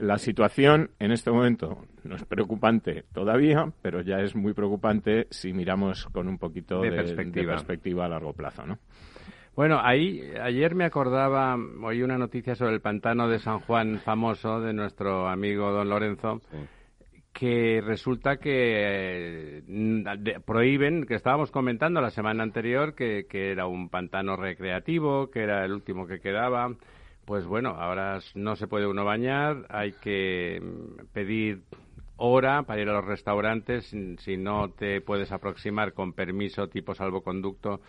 la 0.00 0.18
situación 0.18 0.90
en 0.98 1.12
este 1.12 1.30
momento 1.30 1.86
no 2.02 2.16
es 2.16 2.24
preocupante 2.24 3.04
todavía, 3.12 3.72
pero 3.82 4.00
ya 4.00 4.20
es 4.20 4.34
muy 4.34 4.52
preocupante 4.52 5.26
si 5.30 5.52
miramos 5.52 6.06
con 6.06 6.28
un 6.28 6.38
poquito 6.38 6.80
de, 6.80 6.90
perspectiva. 6.90 8.04
a 8.04 8.08
largo 8.08 8.32
plazo, 8.32 8.66
¿no? 8.66 8.78
Bueno, 9.54 9.78
ahí 9.80 10.20
ayer 10.42 10.74
me 10.74 10.84
acordaba, 10.84 11.56
oí 11.82 12.02
una 12.02 12.18
noticia 12.18 12.56
sobre 12.56 12.74
el 12.74 12.80
pantano 12.80 13.28
de 13.28 13.38
San 13.38 13.60
Juan 13.60 14.00
famoso 14.00 14.60
de 14.60 14.72
nuestro 14.72 15.28
amigo 15.28 15.70
don 15.70 15.88
Lorenzo, 15.88 16.40
que 17.32 17.80
resulta 17.80 18.38
que 18.38 19.62
eh, 19.66 20.40
prohíben, 20.44 21.06
que 21.06 21.14
estábamos 21.14 21.52
comentando 21.52 22.00
la 22.00 22.10
semana 22.10 22.42
anterior, 22.42 22.94
que, 22.94 23.26
que 23.28 23.52
era 23.52 23.66
un 23.66 23.90
pantano 23.90 24.36
recreativo, 24.36 25.30
que 25.30 25.44
era 25.44 25.64
el 25.64 25.72
último 25.72 26.08
que 26.08 26.18
quedaba 26.18 26.74
pues 27.24 27.46
bueno, 27.46 27.70
ahora 27.70 28.20
no 28.34 28.56
se 28.56 28.66
puede 28.66 28.86
uno 28.86 29.04
bañar, 29.04 29.66
hay 29.68 29.92
que 29.92 30.60
mm, 30.62 31.06
pedir 31.12 31.62
hora 32.16 32.62
para 32.62 32.80
ir 32.80 32.88
a 32.88 32.92
los 32.92 33.04
restaurantes, 33.04 33.86
si 34.18 34.36
no 34.36 34.70
te 34.70 35.00
puedes 35.00 35.32
aproximar 35.32 35.92
con 35.92 36.12
permiso 36.12 36.68
tipo 36.68 36.94
salvoconducto 36.94 37.80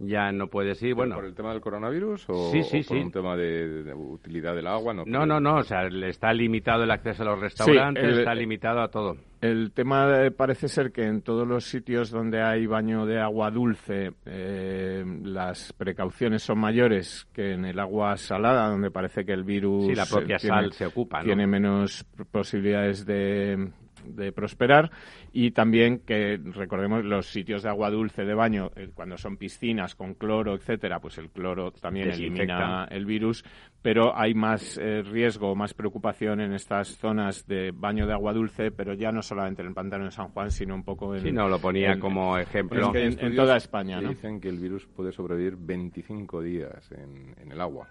ya 0.00 0.32
no 0.32 0.48
puedes 0.48 0.82
ir. 0.82 0.94
Bueno, 0.94 1.14
¿Por 1.14 1.26
el 1.26 1.34
tema 1.34 1.52
del 1.52 1.60
coronavirus 1.60 2.24
o, 2.28 2.52
por 2.88 2.96
un 2.96 3.12
tema 3.12 3.36
de, 3.36 3.92
utilidad 3.94 4.54
del 4.54 4.66
agua? 4.66 4.94
No, 4.94 5.26
no, 5.26 5.40
no, 5.40 5.56
o 5.56 5.62
sea, 5.62 5.86
está 5.86 6.32
limitado 6.32 6.84
el 6.84 6.90
acceso 6.90 7.22
a 7.22 7.26
los 7.26 7.40
restaurantes, 7.40 8.18
está 8.18 8.34
limitado 8.34 8.80
a 8.80 8.88
todo. 8.88 9.16
El 9.40 9.72
tema 9.72 10.06
parece 10.36 10.68
ser 10.68 10.92
que 10.92 11.04
en 11.04 11.22
todos 11.22 11.48
los 11.48 11.64
sitios 11.64 12.10
donde 12.10 12.42
hay 12.42 12.66
baño 12.66 13.06
de 13.06 13.18
agua 13.18 13.50
dulce 13.50 14.12
eh, 14.26 15.02
las 15.24 15.72
precauciones 15.72 16.42
son 16.42 16.58
mayores 16.58 17.26
que 17.32 17.52
en 17.52 17.64
el 17.64 17.78
agua 17.78 18.18
salada, 18.18 18.68
donde 18.68 18.90
parece 18.90 19.24
que 19.24 19.32
el 19.32 19.44
virus 19.44 19.86
sí, 19.86 19.94
la 19.94 20.04
propia 20.04 20.38
sal 20.38 20.72
se 20.72 20.84
ocupa, 20.84 21.22
tiene 21.22 21.46
menos 21.46 22.04
posibilidades 22.30 23.06
de, 23.06 23.70
de 24.04 24.32
prosperar 24.32 24.90
y 25.32 25.50
también 25.50 26.00
que 26.00 26.38
recordemos 26.42 27.04
los 27.04 27.26
sitios 27.26 27.62
de 27.62 27.68
agua 27.68 27.90
dulce 27.90 28.24
de 28.24 28.34
baño 28.34 28.70
eh, 28.76 28.90
cuando 28.94 29.16
son 29.16 29.36
piscinas 29.36 29.94
con 29.94 30.14
cloro 30.14 30.54
etcétera 30.54 31.00
pues 31.00 31.18
el 31.18 31.30
cloro 31.30 31.72
también 31.72 32.10
elimina 32.10 32.86
el 32.90 33.06
virus 33.06 33.44
pero 33.82 34.16
hay 34.16 34.34
más 34.34 34.78
eh, 34.78 35.02
riesgo 35.02 35.54
más 35.54 35.74
preocupación 35.74 36.40
en 36.40 36.52
estas 36.52 36.96
zonas 36.96 37.46
de 37.46 37.72
baño 37.72 38.06
de 38.06 38.12
agua 38.12 38.32
dulce 38.32 38.70
pero 38.70 38.94
ya 38.94 39.12
no 39.12 39.22
solamente 39.22 39.62
en 39.62 39.68
el 39.68 39.74
pantano 39.74 40.04
de 40.04 40.10
San 40.10 40.28
Juan 40.28 40.50
sino 40.50 40.74
un 40.74 40.84
poco 40.84 41.14
en 41.14 41.22
sí 41.22 41.32
no 41.32 41.48
lo 41.48 41.58
ponía 41.58 41.98
como 41.98 42.38
ejemplo. 42.38 42.94
en, 42.94 43.36
toda 43.36 43.56
España 43.56 44.00
¿no? 44.00 44.10
dicen 44.10 44.40
que 44.40 44.48
el 44.48 44.58
virus 44.58 44.86
puede 44.86 45.12
sobrevivir 45.12 45.56
25 45.56 46.42
días 46.42 46.90
en, 46.92 47.34
en 47.40 47.52
el 47.52 47.60
agua. 47.60 47.88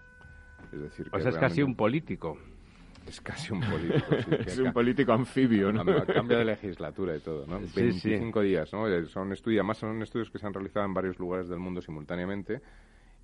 Es 0.72 0.80
decir 0.80 1.10
que 1.10 1.18
es 1.18 1.38
casi 1.38 1.64
un 1.64 1.76
político 1.76 2.38
es 3.10 3.22
casi 3.22 3.54
un 3.54 3.62
político. 3.62 4.16
es 4.46 4.58
un 4.58 4.72
político 4.72 5.14
anfibio, 5.14 5.72
¿no? 5.72 5.84
Cambia 6.06 6.38
de 6.38 6.46
legislatura 6.46 7.16
y 7.16 7.20
todo, 7.20 7.46
¿no? 7.46 7.60
25 7.60 8.42
días, 8.42 8.72
¿no? 8.72 8.88
Eh, 8.88 9.06
son 9.08 9.34
estudios, 9.34 9.66
más 9.66 9.78
son 9.78 10.02
estudios 10.02 10.30
que 10.30 10.40
se 10.40 10.48
han 10.48 10.54
realizado 10.54 10.86
en 10.86 10.94
varios 10.94 11.20
lugares 11.20 11.50
del 11.50 11.60
mundo 11.60 11.82
simultáneamente. 11.82 12.62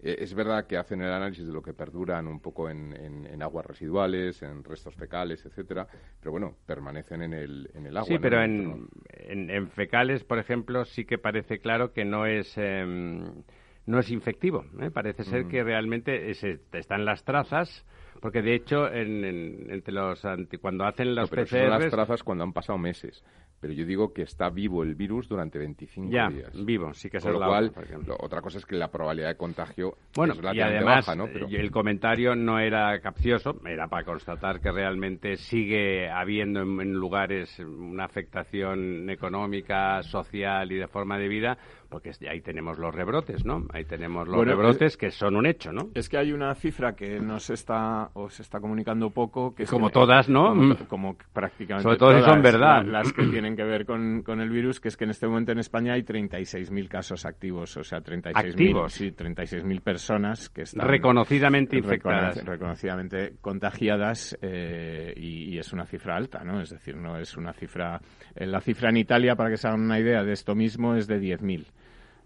Eh, 0.01 0.17
es 0.19 0.33
verdad 0.33 0.67
que 0.67 0.77
hacen 0.77 1.01
el 1.01 1.11
análisis 1.11 1.47
de 1.47 1.53
lo 1.53 1.61
que 1.61 1.73
perduran 1.73 2.27
un 2.27 2.39
poco 2.39 2.69
en, 2.69 3.41
aguas 3.41 3.65
residuales, 3.65 4.41
en 4.41 4.63
restos 4.63 4.95
fecales, 4.95 5.45
etcétera, 5.45 5.87
pero 6.19 6.31
bueno, 6.31 6.55
permanecen 6.65 7.21
en 7.21 7.33
el, 7.33 7.69
en 7.73 7.85
el 7.85 7.97
agua. 7.97 8.07
Sí, 8.07 8.17
pero 8.19 8.43
en, 8.43 8.87
en, 9.09 9.69
fecales, 9.69 10.23
por 10.23 10.39
ejemplo, 10.39 10.85
sí 10.85 11.05
que 11.05 11.17
parece 11.17 11.59
claro 11.59 11.93
que 11.93 12.05
no 12.05 12.25
es... 12.25 12.57
Em, 12.57 13.43
no 13.87 13.99
es 13.99 14.09
infectivo. 14.09 14.65
¿eh? 14.81 14.89
Parece 14.89 15.23
ser 15.23 15.45
que 15.45 15.63
realmente 15.63 16.31
están 16.31 17.05
las 17.05 17.23
trazas 17.23 17.85
porque 18.25 18.41
de 18.41 18.55
hecho, 18.55 18.91
en, 18.91 19.69
entre 19.69 19.93
los 19.93 20.19
cuando 20.59 20.83
hacen 20.83 21.13
los 21.13 21.31
no, 21.31 21.45
Son 21.45 21.69
las 21.69 21.91
trazas 21.91 22.23
cuando 22.23 22.43
han 22.43 22.53
pasado 22.53 22.79
meses. 22.79 23.23
Pero 23.61 23.71
yo 23.71 23.85
digo 23.85 24.13
que 24.13 24.23
está 24.23 24.49
vivo 24.49 24.81
el 24.81 24.95
virus 24.95 25.29
durante 25.29 25.59
25 25.59 26.11
ya, 26.11 26.27
días. 26.29 26.65
vivo, 26.65 26.91
sí 26.95 27.07
que 27.07 27.17
es 27.17 27.25
lo 27.25 27.37
cual, 27.37 27.71
otra 28.19 28.41
cosa 28.41 28.57
es 28.57 28.65
que 28.65 28.77
la 28.77 28.89
probabilidad 28.89 29.29
de 29.29 29.37
contagio 29.37 29.97
bueno, 30.15 30.33
es 30.33 30.55
y 30.55 30.59
además, 30.59 31.05
baja, 31.05 31.15
¿no? 31.15 31.27
Pero... 31.31 31.47
el 31.47 31.69
comentario 31.69 32.35
no 32.35 32.57
era 32.57 32.99
capcioso, 32.99 33.61
era 33.63 33.87
para 33.87 34.03
constatar 34.03 34.59
que 34.59 34.71
realmente 34.71 35.37
sigue 35.37 36.09
habiendo 36.09 36.61
en 36.61 36.93
lugares 36.93 37.59
una 37.59 38.05
afectación 38.05 39.07
económica, 39.07 40.01
social 40.01 40.71
y 40.71 40.77
de 40.77 40.87
forma 40.87 41.19
de 41.19 41.27
vida 41.27 41.57
porque 41.89 42.11
ahí 42.29 42.41
tenemos 42.41 42.77
los 42.77 42.93
rebrotes, 42.93 43.45
¿no? 43.45 43.65
Ahí 43.73 43.85
tenemos 43.85 44.27
los 44.27 44.45
rebrotes 44.45 44.97
que 44.97 45.11
son 45.11 45.35
un 45.35 45.45
hecho, 45.45 45.71
¿no? 45.71 45.89
Es 45.93 46.09
que 46.09 46.17
hay 46.17 46.31
una 46.31 46.53
cifra 46.55 46.95
que 46.95 47.19
no 47.19 47.39
se 47.39 47.53
está 47.53 48.09
o 48.13 48.29
se 48.29 48.41
está 48.41 48.59
comunicando 48.59 49.09
poco, 49.09 49.53
que 49.53 49.63
es 49.63 49.69
como 49.69 49.89
todas, 49.89 50.29
¿no? 50.29 50.53
Como, 50.87 51.13
mm. 51.13 51.17
prácticamente 51.33 51.83
sobre 51.83 51.97
todo 51.97 52.17
si 52.17 52.23
son 52.23 52.41
verdad, 52.41 52.83
las 52.85 53.11
que 53.13 53.23
tienen 53.27 53.55
que 53.55 53.63
ver 53.63 53.85
con, 53.85 54.23
con, 54.23 54.41
el 54.41 54.49
virus, 54.49 54.79
que 54.79 54.89
es 54.89 54.97
que 54.97 55.05
en 55.05 55.11
este 55.11 55.27
momento 55.27 55.51
en 55.51 55.59
España 55.59 55.93
hay 55.93 56.03
36.000 56.03 56.87
casos 56.87 57.25
activos, 57.25 57.75
o 57.77 57.83
sea, 57.83 57.99
36.000 57.99 58.89
sí, 58.89 59.11
36.000 59.11 59.81
personas 59.81 60.49
que 60.49 60.63
están 60.63 60.87
reconocidamente 60.87 61.77
infectadas, 61.77 62.43
reconocidamente 62.43 63.35
contagiadas 63.41 64.37
eh, 64.41 65.13
y, 65.15 65.55
es 65.55 65.71
una 65.71 65.85
cifra 65.85 66.17
alta, 66.17 66.43
¿no? 66.43 66.61
Es 66.61 66.69
decir, 66.69 66.97
no 66.97 67.17
es 67.17 67.37
una 67.37 67.53
cifra 67.53 68.01
eh, 68.35 68.45
la 68.45 68.59
cifra 68.59 68.89
en 68.89 68.97
Italia 68.97 69.35
para 69.35 69.49
que 69.49 69.57
se 69.57 69.67
hagan 69.67 69.81
una 69.81 69.99
idea 69.99 70.23
de 70.23 70.33
esto 70.33 70.55
mismo 70.55 70.95
es 70.95 71.07
de 71.07 71.19
10.000. 71.19 71.65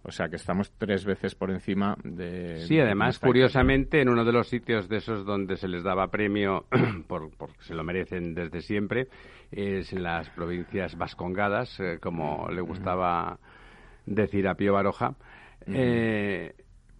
O 0.03 0.11
sea 0.11 0.29
que 0.29 0.37
estamos 0.37 0.71
tres 0.77 1.05
veces 1.05 1.35
por 1.35 1.51
encima 1.51 1.97
de. 2.03 2.59
Sí, 2.67 2.79
además, 2.79 3.19
curiosamente, 3.19 4.01
en 4.01 4.09
uno 4.09 4.23
de 4.23 4.31
los 4.31 4.47
sitios 4.47 4.87
de 4.87 4.97
esos 4.97 5.25
donde 5.25 5.57
se 5.57 5.67
les 5.67 5.83
daba 5.83 6.07
premio, 6.07 6.65
por, 7.07 7.29
porque 7.37 7.61
se 7.61 7.75
lo 7.75 7.83
merecen 7.83 8.33
desde 8.33 8.61
siempre, 8.61 9.07
es 9.51 9.91
en 9.91 10.03
las 10.03 10.29
provincias 10.29 10.97
vascongadas, 10.97 11.79
eh, 11.79 11.99
como 12.01 12.47
le 12.49 12.61
gustaba 12.61 13.39
decir 14.05 14.47
a 14.47 14.55
Pío 14.55 14.73
Baroja. 14.73 15.15
Eh, 15.67 16.53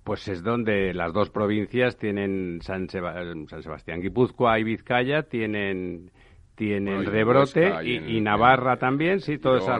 pues 0.03 0.27
es 0.27 0.43
donde 0.43 0.93
las 0.93 1.13
dos 1.13 1.29
provincias 1.29 1.97
tienen 1.97 2.59
San, 2.61 2.89
Sebastián, 2.89 4.01
Guipúzcoa 4.01 4.59
y 4.59 4.63
Vizcaya 4.63 5.23
tienen 5.23 6.11
tienen 6.55 7.05
rebrote 7.05 7.71
y, 7.85 8.19
Navarra 8.19 8.77
también, 8.77 9.21
sí, 9.21 9.37
toda 9.37 9.59
esa 9.59 9.77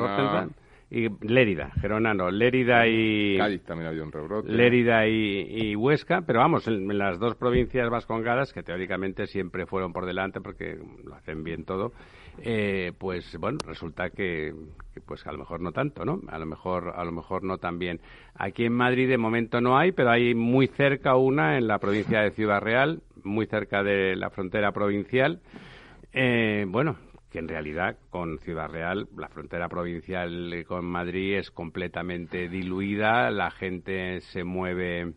y 0.92 1.08
Lérida, 1.22 1.70
Gerona 1.80 2.16
no, 2.16 2.32
Lérida 2.32 2.88
y... 2.88 3.38
Cádiz 3.38 3.62
también 3.64 3.90
había 3.90 4.02
un 4.02 4.12
rebrote. 4.12 4.52
Lérida 4.52 5.08
y, 5.08 5.76
Huesca, 5.76 6.22
pero 6.22 6.40
vamos, 6.40 6.68
en, 6.68 6.98
las 6.98 7.20
dos 7.20 7.36
provincias 7.36 7.88
vascongadas, 7.92 8.54
que 8.54 8.64
teóricamente 8.64 9.28
siempre 9.28 9.68
fueron 9.68 9.94
por 9.94 10.08
delante 10.08 10.42
porque 10.42 10.80
lo 11.04 11.14
hacen 11.14 11.44
bien 11.44 11.64
todo, 11.64 11.94
eh, 12.40 12.92
pues 12.98 13.38
bueno, 13.38 13.60
resulta 13.68 14.10
que, 14.10 14.56
pues 15.06 15.28
a 15.28 15.32
lo 15.32 15.38
mejor 15.38 15.62
no 15.62 15.72
tanto, 15.72 16.06
¿no? 16.06 16.22
A 16.28 16.40
lo 16.40 16.48
mejor, 16.48 16.94
a 16.96 17.04
lo 17.06 17.12
mejor 17.12 17.44
no 17.44 17.60
tan 17.60 17.78
bien. 17.78 18.00
Aquí 18.34 18.66
en 18.66 18.74
Madrid 18.74 19.08
de 19.08 19.20
momento 19.20 19.62
no 19.62 19.78
hay, 19.78 19.92
pero 19.92 20.10
hay 20.10 20.34
muy 20.34 20.68
cerca 20.68 21.16
una 21.18 21.60
en 21.60 21.68
la 21.68 21.78
provincia 21.78 22.22
de 22.22 22.32
Ciudad 22.32 22.62
Real, 22.62 23.04
muy 23.24 23.46
cerca 23.46 23.84
de 23.84 24.16
la 24.16 24.32
frontera 24.32 24.72
provincial. 24.72 25.40
Eh, 26.14 26.66
bueno, 26.68 26.98
que 27.30 27.40
en 27.40 27.48
realidad 27.48 27.98
con 28.10 28.40
Ciudad 28.40 28.70
Real, 28.70 29.08
la 29.16 29.30
frontera 29.30 29.70
provincial 29.70 30.66
con 30.68 30.86
Madrid 30.86 31.38
es 31.38 31.52
completamente 31.52 32.50
diluida, 32.50 33.30
la 33.32 33.52
gente 33.52 34.22
se 34.22 34.44
mueve 34.44 35.14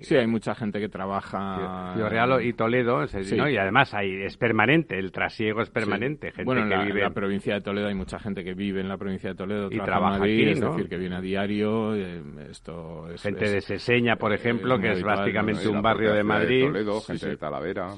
Sí, 0.00 0.16
hay 0.16 0.26
mucha 0.26 0.54
gente 0.54 0.80
que 0.80 0.88
trabaja. 0.88 1.94
Ciudad 1.94 2.40
y 2.40 2.52
Toledo, 2.52 3.04
y 3.04 3.56
además 3.56 3.94
hay, 3.94 4.22
es 4.22 4.36
permanente, 4.36 4.98
el 4.98 5.10
trasiego 5.10 5.60
es 5.62 5.70
permanente. 5.70 6.30
Gente 6.30 6.44
bueno, 6.44 6.62
en 6.62 6.70
la, 6.70 6.84
vive 6.84 7.00
en 7.00 7.04
la 7.04 7.10
provincia 7.10 7.54
de 7.54 7.60
Toledo 7.60 7.88
hay 7.88 7.94
mucha 7.94 8.18
gente 8.18 8.44
que 8.44 8.54
vive 8.54 8.80
en 8.80 8.88
la 8.88 8.96
provincia 8.96 9.30
de 9.30 9.36
Toledo 9.36 9.68
y 9.70 9.78
trabaja 9.78 10.22
aquí, 10.22 10.42
es 10.44 10.60
decir, 10.60 10.88
que 10.88 10.96
viene 10.96 11.16
a 11.16 11.20
diario. 11.20 11.94
Eh, 11.94 12.22
esto 12.50 13.10
es, 13.10 13.22
gente 13.22 13.50
de 13.50 13.60
Seseña, 13.60 14.16
por 14.16 14.32
ejemplo, 14.32 14.78
que 14.78 14.92
es 14.92 15.02
básicamente 15.02 15.68
un 15.68 15.82
barrio 15.82 16.12
de 16.12 16.22
Madrid. 16.22 16.66
Toledo, 16.66 17.00
gente 17.00 17.28
de 17.28 17.36
Talavera. 17.36 17.88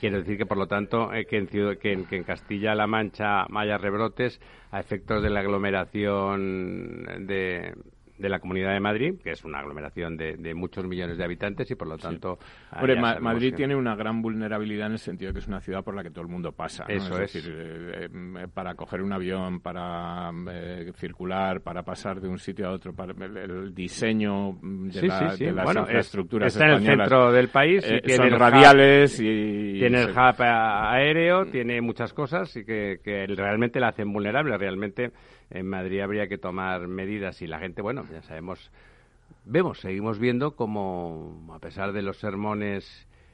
Quiero 0.00 0.18
decir 0.18 0.38
que, 0.38 0.46
por 0.46 0.58
lo 0.58 0.66
tanto, 0.66 1.12
eh, 1.12 1.26
que, 1.26 1.38
en, 1.38 1.46
que, 1.46 1.92
en, 1.92 2.04
que 2.06 2.16
en 2.16 2.24
Castilla-La 2.24 2.86
Mancha 2.86 3.46
haya 3.54 3.78
rebrotes 3.78 4.40
a 4.70 4.80
efectos 4.80 5.22
de 5.22 5.30
la 5.30 5.40
aglomeración 5.40 7.26
de 7.26 7.72
de 8.18 8.28
la 8.28 8.38
Comunidad 8.38 8.72
de 8.72 8.80
Madrid, 8.80 9.14
que 9.22 9.32
es 9.32 9.44
una 9.44 9.58
aglomeración 9.58 10.16
de, 10.16 10.54
muchos 10.54 10.86
millones 10.86 11.18
de 11.18 11.24
habitantes 11.24 11.70
y 11.70 11.74
por 11.74 11.88
lo 11.88 11.98
tanto... 11.98 12.38
Madrid 13.20 13.54
tiene 13.56 13.74
una 13.74 13.96
gran 13.96 14.22
vulnerabilidad 14.22 14.86
en 14.86 14.92
el 14.92 14.98
sentido 14.98 15.30
de 15.30 15.34
que 15.34 15.38
es 15.40 15.48
una 15.48 15.60
ciudad 15.60 15.82
por 15.82 15.94
la 15.94 16.02
que 16.02 16.10
todo 16.10 16.22
el 16.22 16.28
mundo 16.28 16.52
pasa. 16.52 16.84
Eso 16.88 17.20
es. 17.20 17.32
Decir, 17.32 17.52
eh, 17.56 18.08
eh, 18.12 18.46
para 18.52 18.74
coger 18.74 19.02
un 19.02 19.12
avión, 19.12 19.60
para 19.60 20.30
eh, 20.50 20.92
circular, 20.96 21.60
para 21.60 21.82
pasar 21.82 22.20
de 22.20 22.28
un 22.28 22.38
sitio 22.38 22.68
a 22.68 22.72
otro, 22.72 22.94
para 22.94 23.12
el, 23.12 23.74
diseño 23.74 24.58
de, 24.62 25.52
las 25.52 25.76
infraestructuras 25.76 26.54
está 26.54 26.66
en 26.66 26.72
el 26.74 26.82
centro 26.82 27.32
del 27.32 27.48
país. 27.48 27.84
Y 27.84 28.00
tiene 28.00 28.30
son 28.30 28.38
radiales 28.38 29.20
y... 29.20 29.78
Tiene 29.84 30.02
el 30.02 30.10
hub 30.10 30.40
aéreo, 30.40 31.46
tiene 31.46 31.80
muchas 31.80 32.12
cosas 32.12 32.56
y 32.56 32.64
que, 32.64 33.00
que 33.02 33.26
realmente 33.26 33.80
la 33.80 33.88
hacen 33.88 34.12
vulnerable. 34.12 34.56
Realmente 34.56 35.10
en 35.50 35.68
Madrid 35.68 36.00
habría 36.00 36.28
que 36.28 36.38
tomar 36.38 36.88
medidas 36.88 37.40
y 37.42 37.46
la 37.46 37.58
gente, 37.58 37.82
bueno, 37.82 38.04
ya 38.10 38.22
sabemos, 38.22 38.70
vemos, 39.44 39.80
seguimos 39.80 40.18
viendo 40.18 40.56
como, 40.56 41.48
a 41.52 41.58
pesar 41.58 41.92
de 41.92 42.02
los 42.02 42.18
sermones 42.18 42.84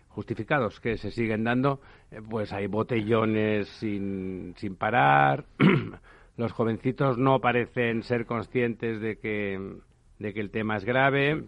justificados 0.09 0.81
que 0.81 0.99
se 0.99 1.11
siguen 1.11 1.45
dando, 1.45 1.81
eh, 2.11 2.21
pues 2.29 2.53
hay 2.53 2.67
botellones 2.67 3.69
sin, 3.79 4.55
sin 4.57 4.77
parar, 4.77 5.45
los 6.37 6.53
jovencitos 6.53 7.19
no 7.19 7.41
parecen 7.41 8.03
ser 8.03 8.27
conscientes 8.27 9.01
de 9.01 9.19
que 9.19 9.81
de 10.21 10.35
que 10.35 10.41
el 10.41 10.51
tema 10.51 10.77
es 10.77 10.85
grave. 10.85 11.43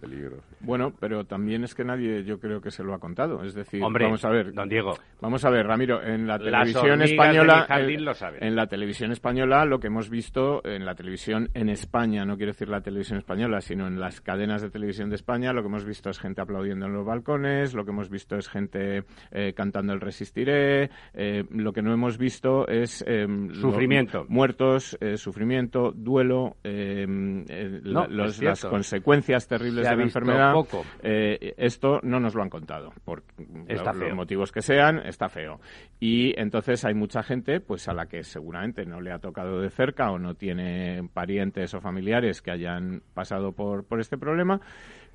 Bueno, 0.61 0.93
pero 0.99 1.25
también 1.25 1.63
es 1.63 1.75
que 1.75 1.85
nadie, 1.85 2.25
yo 2.25 2.41
creo 2.41 2.61
que 2.61 2.71
se 2.71 2.83
lo 2.83 2.95
ha 2.95 2.99
contado. 2.99 3.45
Es 3.45 3.55
decir, 3.55 3.85
Hombre, 3.85 4.07
vamos 4.07 4.25
a 4.25 4.31
ver, 4.31 4.53
don 4.55 4.69
Diego. 4.69 4.95
Vamos 5.21 5.45
a 5.45 5.51
ver, 5.51 5.67
Ramiro, 5.67 6.03
en 6.03 6.27
la 6.27 6.39
televisión 6.39 7.03
española, 7.03 7.67
lo 7.69 8.13
en 8.41 8.57
la 8.57 8.67
televisión 8.67 9.13
española, 9.13 9.67
lo 9.67 9.79
que 9.79 9.89
hemos 9.89 10.09
visto 10.09 10.65
en 10.65 10.87
la 10.87 10.95
televisión 10.95 11.51
en 11.53 11.69
España, 11.69 12.25
no 12.25 12.37
quiero 12.37 12.53
decir 12.53 12.71
la 12.71 12.81
televisión 12.81 13.19
española, 13.19 13.61
sino 13.61 13.87
en 13.87 14.01
las 14.01 14.23
cadenas 14.23 14.63
de 14.63 14.71
televisión 14.71 15.11
de 15.11 15.17
España, 15.17 15.53
lo 15.53 15.61
que 15.61 15.69
hemos 15.69 15.85
visto 15.85 16.09
es 16.09 16.19
gente 16.19 16.41
aplaudiendo 16.41 16.87
en 16.87 16.95
los 16.95 17.05
balcones, 17.05 17.75
lo 17.75 17.85
que 17.85 17.91
hemos 17.91 18.09
visto 18.09 18.37
es 18.37 18.49
gente 18.49 19.05
eh, 19.33 19.53
cantando 19.55 19.93
el 19.93 20.01
Resistiré, 20.01 20.91
eh, 21.13 21.45
lo 21.51 21.75
que 21.75 21.83
no 21.83 21.93
hemos 21.93 22.17
visto 22.17 22.67
es 22.67 23.05
em, 23.07 23.53
sufrimiento, 23.53 24.25
muertos, 24.29 24.97
eh, 25.01 25.19
sufrimiento, 25.19 25.93
duelo, 25.93 26.57
em, 26.65 27.45
consecuencias 28.65 29.47
terribles 29.47 29.89
de 29.89 29.97
la 29.97 30.03
enfermedad, 30.03 30.55
eh, 31.03 31.55
esto 31.57 32.01
no 32.03 32.21
nos 32.21 32.35
lo 32.35 32.43
han 32.43 32.51
contado. 32.51 32.93
Por 33.05 33.23
los 33.69 34.15
motivos 34.15 34.53
que 34.53 34.63
sean, 34.63 34.99
está 34.99 35.29
feo. 35.29 35.61
Y 36.01 36.39
entonces 36.41 36.85
hay 36.85 36.95
mucha 36.95 37.23
gente 37.23 37.61
pues 37.61 37.89
a 37.89 37.95
la 37.95 38.07
que 38.07 38.23
seguramente 38.23 38.85
no 38.85 39.01
le 39.01 39.13
ha 39.13 39.19
tocado 39.19 39.61
de 39.61 39.71
cerca 39.71 40.11
o 40.11 40.19
no 40.19 40.35
tiene 40.35 41.09
parientes 41.13 41.75
o 41.75 41.81
familiares 41.81 42.43
que 42.43 42.51
hayan 42.51 43.03
pasado 43.15 43.53
por, 43.53 43.85
por 43.85 44.01
este 44.01 44.19
problema 44.19 44.61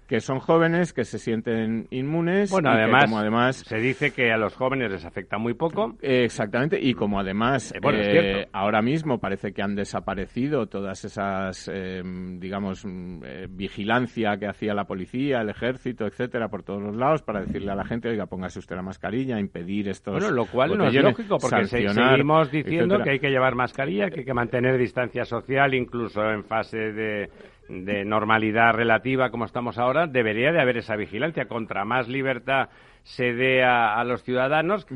que 0.08 0.22
son 0.22 0.40
jóvenes, 0.40 0.94
que 0.94 1.04
se 1.04 1.20
sienten 1.20 1.88
inmunes. 1.92 2.50
Bueno, 2.50 2.72
además, 2.72 3.06
como 3.06 3.20
además 3.20 3.58
se 3.58 3.78
dice 3.78 4.12
que 4.12 4.32
a 4.32 4.38
los 4.38 4.56
jóvenes 4.56 4.90
les 4.90 5.06
afecta 5.06 5.38
muy 5.38 5.54
poco. 5.54 5.96
exactamente, 6.02 6.80
y 6.82 6.94
como 6.94 7.20
además 7.20 7.74
eh, 7.74 7.80
eh, 7.84 8.48
ahora 8.54 8.82
mismo 8.82 9.20
parece 9.20 9.52
que 9.52 9.62
han 9.62 9.76
desaparecido 9.76 10.68
todas 10.68 11.04
esas, 11.04 11.70
eh, 11.74 12.02
digamos, 12.40 12.86
mm, 12.86 13.22
vigilancia 13.50 14.38
que 14.38 14.48
hacía 14.48 14.74
la 14.74 14.86
policía, 14.86 15.42
el 15.42 15.50
ejército, 15.50 16.06
etcétera, 16.06 16.48
por 16.48 16.64
todos 16.64 16.82
los 16.82 16.96
lados 16.96 17.22
para 17.22 17.42
decirle 17.42 17.72
a 17.72 17.76
la 17.76 17.86
gente, 17.86 18.08
oiga, 18.08 18.28
póngase 18.28 18.60
usted 18.60 18.76
la 18.78 18.84
mascarilla, 18.84 19.40
impedir 19.40 19.90
estos. 19.90 20.14
Bueno, 20.14 20.32
lo 20.32 20.46
cual 20.46 20.78
no 20.78 20.88
es 20.88 20.94
lógico 20.94 21.38
porque 21.38 21.66
seguimos 21.66 22.50
diciendo 22.50 23.00
que 23.04 23.12
hay 23.12 23.20
que 23.20 23.30
llevar 23.30 23.56
mascarilla, 23.56 24.10
que 24.10 24.22
hay 24.22 24.26
que 24.26 24.34
mantener 24.34 24.78
distancia 24.78 25.26
social, 25.26 25.74
incluso 25.74 26.24
en 26.32 26.46
fase 26.46 26.94
de 26.94 27.30
de 27.70 28.06
normalidad 28.06 28.74
relativa 28.74 29.30
como 29.30 29.46
estamos 29.46 29.78
ahora, 29.78 30.08
debería 30.08 30.52
de 30.52 30.62
haber 30.62 30.78
esa 30.78 30.96
vigilancia. 30.96 31.48
Contra 31.48 31.86
más 31.86 32.08
libertad 32.08 32.70
se 33.04 33.34
dé 33.34 33.64
a, 33.64 34.04
los 34.04 34.24
ciudadanos, 34.24 34.88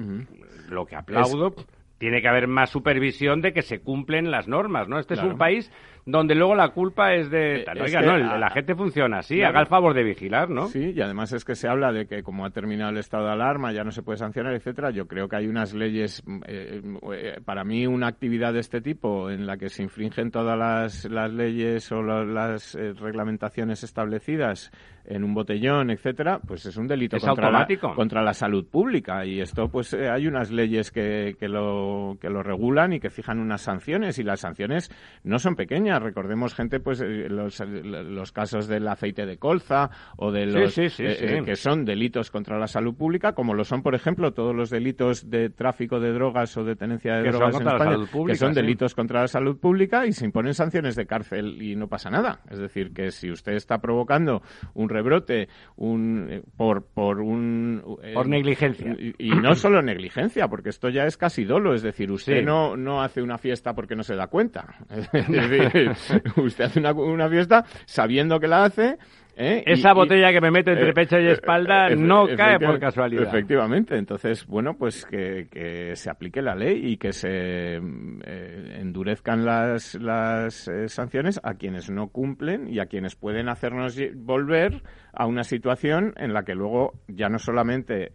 lo 0.69 0.85
que 0.85 0.95
aplaudo, 0.95 1.53
tiene 1.97 2.21
que 2.21 2.27
haber 2.27 2.47
más 2.47 2.69
supervisión 2.69 3.41
de 3.41 3.53
que 3.53 3.61
se 3.61 3.81
cumplen 3.81 4.31
las 4.31 4.47
normas, 4.47 4.87
¿no? 4.87 4.99
Este 4.99 5.13
es 5.13 5.23
un 5.23 5.37
país 5.37 5.71
donde 6.05 6.35
luego 6.35 6.55
la 6.55 6.69
culpa 6.69 7.13
es 7.13 7.29
de... 7.29 7.61
Eh, 7.61 7.65
oiga, 7.79 8.01
no, 8.01 8.17
la 8.17 8.49
gente 8.49 8.75
funciona 8.75 9.19
así, 9.19 9.41
haga 9.43 9.61
el 9.61 9.67
favor 9.67 9.93
de 9.93 10.03
vigilar, 10.03 10.49
¿no? 10.49 10.67
Sí, 10.67 10.93
y 10.95 11.01
además 11.01 11.31
es 11.33 11.45
que 11.45 11.55
se 11.55 11.67
habla 11.67 11.91
de 11.91 12.07
que 12.07 12.23
como 12.23 12.45
ha 12.45 12.49
terminado 12.49 12.91
el 12.91 12.97
estado 12.97 13.25
de 13.25 13.33
alarma 13.33 13.71
ya 13.71 13.83
no 13.83 13.91
se 13.91 14.01
puede 14.01 14.17
sancionar, 14.17 14.53
etcétera. 14.53 14.91
Yo 14.91 15.07
creo 15.07 15.27
que 15.27 15.35
hay 15.35 15.47
unas 15.47 15.73
leyes, 15.73 16.23
mm, 16.25 16.41
eh, 16.47 16.81
eh, 17.13 17.41
para 17.45 17.63
mí 17.63 17.85
una 17.85 18.07
actividad 18.07 18.53
de 18.53 18.59
este 18.59 18.81
tipo 18.81 19.29
en 19.29 19.45
la 19.45 19.57
que 19.57 19.69
se 19.69 19.83
infringen 19.83 20.31
todas 20.31 20.57
las, 20.57 21.05
las 21.05 21.31
leyes 21.31 21.91
o 21.91 22.01
las, 22.01 22.77
reglamentaciones 22.99 23.83
establecidas 23.83 24.71
en 25.05 25.23
un 25.23 25.33
botellón, 25.33 25.89
etcétera, 25.89 26.39
pues 26.45 26.65
es 26.65 26.77
un 26.77 26.87
delito 26.87 27.17
contra, 27.17 27.51
La, 27.51 27.67
contra 27.95 28.21
la 28.21 28.33
salud 28.33 28.65
pública. 28.67 29.25
Y 29.25 29.41
esto 29.41 29.69
pues 29.69 29.93
hay 29.93 30.27
unas 30.27 30.51
leyes 30.51 30.91
que, 30.91 31.35
que, 31.39 31.47
lo, 31.47 32.17
que 32.19 32.29
lo 32.29 32.43
regulan 32.43 32.93
y 32.93 32.99
que 32.99 33.09
fijan 33.09 33.39
unas 33.39 33.61
sanciones. 33.61 34.19
Y 34.19 34.23
las 34.23 34.41
sanciones 34.41 34.91
no 35.23 35.39
son 35.39 35.55
pequeñas. 35.55 36.01
Recordemos 36.01 36.53
gente, 36.53 36.79
pues 36.79 37.01
eh, 37.01 37.27
los, 37.29 38.31
casos 38.31 38.67
del 38.67 38.87
aceite 38.87 39.25
de 39.25 39.37
colza 39.37 39.89
o 40.17 40.31
de 40.31 40.45
los 40.45 40.77
eh, 40.77 40.89
eh, 40.99 41.41
que 41.43 41.55
son 41.55 41.85
delitos 41.85 42.31
contra 42.31 42.57
la 42.57 42.67
salud 42.67 42.95
pública, 42.95 43.33
como 43.33 43.53
lo 43.53 43.63
son, 43.63 43.81
por 43.81 43.95
ejemplo, 43.95 44.31
todos 44.31 44.55
los 44.55 44.69
delitos 44.69 45.29
de 45.29 45.49
tráfico 45.49 45.99
de 45.99 46.13
drogas 46.13 46.55
o 46.57 46.63
de 46.63 46.75
tenencia 46.75 47.15
de 47.15 47.31
drogas 47.31 47.59
en 47.59 47.67
España, 47.67 47.97
que 48.27 48.35
son 48.35 48.53
delitos 48.53 48.95
contra 48.95 49.21
la 49.21 49.27
salud 49.27 49.57
pública 49.59 50.05
y 50.05 50.11
se 50.11 50.25
imponen 50.25 50.53
sanciones 50.53 50.95
de 50.95 51.05
cárcel 51.05 51.61
y 51.61 51.75
no 51.75 51.87
pasa 51.87 52.09
nada. 52.09 52.41
Es 52.49 52.59
decir, 52.59 52.93
que 52.93 53.11
si 53.11 53.31
usted 53.31 53.53
está 53.53 53.79
provocando 53.79 54.41
un 54.73 54.89
rebrote 54.91 55.49
un, 55.77 56.43
por, 56.55 56.85
por 56.85 57.19
un... 57.19 57.81
por 58.13 58.27
negligencia. 58.27 58.95
Y, 59.17 59.29
no 59.29 59.55
solo 59.55 59.81
negligencia, 59.81 60.47
porque 60.47 60.69
esto 60.69 60.89
ya 60.89 61.05
es 61.05 61.17
casi 61.17 61.43
dolo. 61.43 61.73
Es 61.73 61.81
decir, 61.81 62.11
usted 62.11 62.43
no, 62.43 62.77
no 62.77 63.01
hace 63.01 63.21
una 63.21 63.37
fiesta 63.37 63.73
porque 63.73 63.95
no 63.95 64.03
se 64.03 64.15
da 64.15 64.27
cuenta. 64.27 64.75
Es 64.91 65.09
decir, 65.49 65.91
usted 66.37 66.65
hace 66.65 66.79
una, 66.79 66.93
una 66.93 67.29
fiesta 67.29 67.65
sabiendo 67.85 68.39
que 68.39 68.47
la 68.47 68.65
hace 68.65 68.97
¿Eh? 69.35 69.63
Esa 69.65 69.93
botella 69.93 70.31
que 70.31 70.41
me 70.41 70.51
meto 70.51 70.71
entre 70.71 70.89
eh, 70.89 70.93
pecho 70.93 71.19
y 71.19 71.27
espalda 71.27 71.87
eh, 71.87 71.95
no 71.95 72.27
cae 72.35 72.59
por 72.59 72.79
casualidad. 72.79 73.23
Efectivamente. 73.23 73.97
Entonces, 73.97 74.45
bueno, 74.45 74.75
pues 74.77 75.05
que, 75.05 75.91
se 75.95 76.09
aplique 76.09 76.41
la 76.41 76.55
ley 76.55 76.91
y 76.91 76.97
que 76.97 77.13
se 77.13 77.75
endurezcan 77.75 79.45
las, 79.45 79.95
las 79.95 80.69
sanciones 80.87 81.39
a 81.43 81.55
quienes 81.55 81.89
no 81.89 82.09
cumplen 82.09 82.67
y 82.67 82.79
a 82.79 82.85
quienes 82.85 83.15
pueden 83.15 83.49
hacernos 83.49 83.99
volver 84.15 84.83
a 85.13 85.25
una 85.25 85.43
situación 85.43 86.13
en 86.17 86.33
la 86.33 86.43
que 86.43 86.55
luego 86.55 86.93
ya 87.07 87.29
no 87.29 87.39
solamente, 87.39 88.11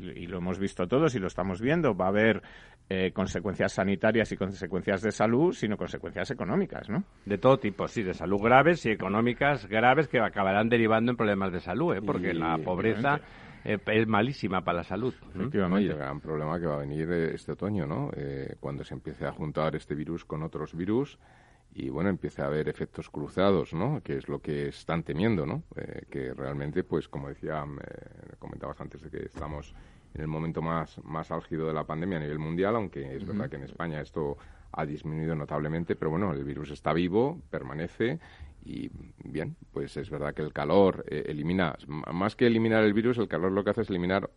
y 0.00 0.26
lo 0.26 0.38
hemos 0.38 0.58
visto 0.58 0.86
todos 0.86 1.14
y 1.14 1.18
lo 1.18 1.26
estamos 1.26 1.60
viendo, 1.60 1.96
va 1.96 2.06
a 2.06 2.08
haber 2.08 2.42
consecuencias 3.12 3.72
sanitarias 3.72 4.32
y 4.32 4.36
consecuencias 4.36 5.02
de 5.02 5.12
salud, 5.12 5.52
sino 5.52 5.76
consecuencias 5.76 6.30
económicas, 6.30 6.88
¿no? 6.88 7.04
De 7.26 7.36
todo 7.36 7.58
tipo, 7.58 7.86
sí, 7.86 8.02
de 8.02 8.14
salud 8.14 8.40
graves 8.40 8.84
y 8.86 8.90
económicas 8.90 9.66
graves 9.66 10.08
que 10.08 10.20
acabarán 10.20 10.68
derivando 10.68 11.10
en 11.10 11.16
problemas 11.16 11.52
de 11.52 11.60
salud, 11.60 11.94
¿eh? 11.94 12.02
porque 12.04 12.32
la 12.32 12.58
pobreza 12.58 13.20
eh, 13.64 13.78
es 13.86 14.06
malísima 14.06 14.62
para 14.62 14.78
la 14.78 14.84
salud. 14.84 15.14
Efectivamente. 15.34 15.90
el 15.90 15.98
gran 15.98 16.20
problema 16.20 16.58
que 16.58 16.66
va 16.66 16.76
a 16.76 16.78
venir 16.78 17.10
eh, 17.10 17.34
este 17.34 17.52
otoño, 17.52 17.86
¿no? 17.86 18.10
cuando 18.60 18.84
se 18.84 18.94
empiece 18.94 19.26
a 19.26 19.32
juntar 19.32 19.76
este 19.76 19.94
virus 19.94 20.24
con 20.24 20.42
otros 20.42 20.74
virus 20.74 21.18
y 21.74 21.90
bueno, 21.90 22.08
empiece 22.08 22.42
a 22.42 22.46
haber 22.46 22.68
efectos 22.68 23.10
cruzados, 23.10 23.74
¿no? 23.74 24.00
Que 24.02 24.16
es 24.16 24.28
lo 24.28 24.40
que 24.40 24.68
están 24.68 25.02
temiendo, 25.02 25.44
¿no? 25.44 25.64
que 26.10 26.32
realmente, 26.32 26.82
pues 26.82 27.08
como 27.08 27.28
decía, 27.28 27.62
comentabas 28.38 28.80
antes 28.80 29.02
de 29.02 29.10
que 29.10 29.26
estamos 29.26 29.74
en 30.14 30.20
el 30.20 30.26
momento 30.26 30.62
más, 30.62 31.02
más 31.04 31.30
álgido 31.30 31.66
de 31.66 31.74
la 31.74 31.84
pandemia 31.84 32.18
a 32.18 32.20
nivel 32.20 32.38
mundial, 32.38 32.76
aunque 32.76 33.16
es 33.16 33.26
verdad 33.26 33.48
que 33.48 33.56
en 33.56 33.64
España 33.64 34.00
esto 34.00 34.36
ha 34.72 34.84
disminuido 34.84 35.34
notablemente, 35.34 35.96
pero 35.96 36.10
bueno, 36.10 36.32
el 36.32 36.44
virus 36.44 36.70
está 36.70 36.92
vivo, 36.92 37.40
permanece 37.50 38.18
y 38.64 38.90
bien, 39.24 39.56
pues 39.72 39.96
es 39.96 40.10
verdad 40.10 40.34
que 40.34 40.42
el 40.42 40.52
calor 40.52 41.04
eh, 41.08 41.24
elimina, 41.26 41.76
más 41.86 42.36
que 42.36 42.46
eliminar 42.46 42.84
el 42.84 42.92
virus, 42.92 43.18
el 43.18 43.28
calor 43.28 43.52
lo 43.52 43.64
que 43.64 43.70
hace 43.70 43.82
es 43.82 43.90
eliminar, 43.90 44.30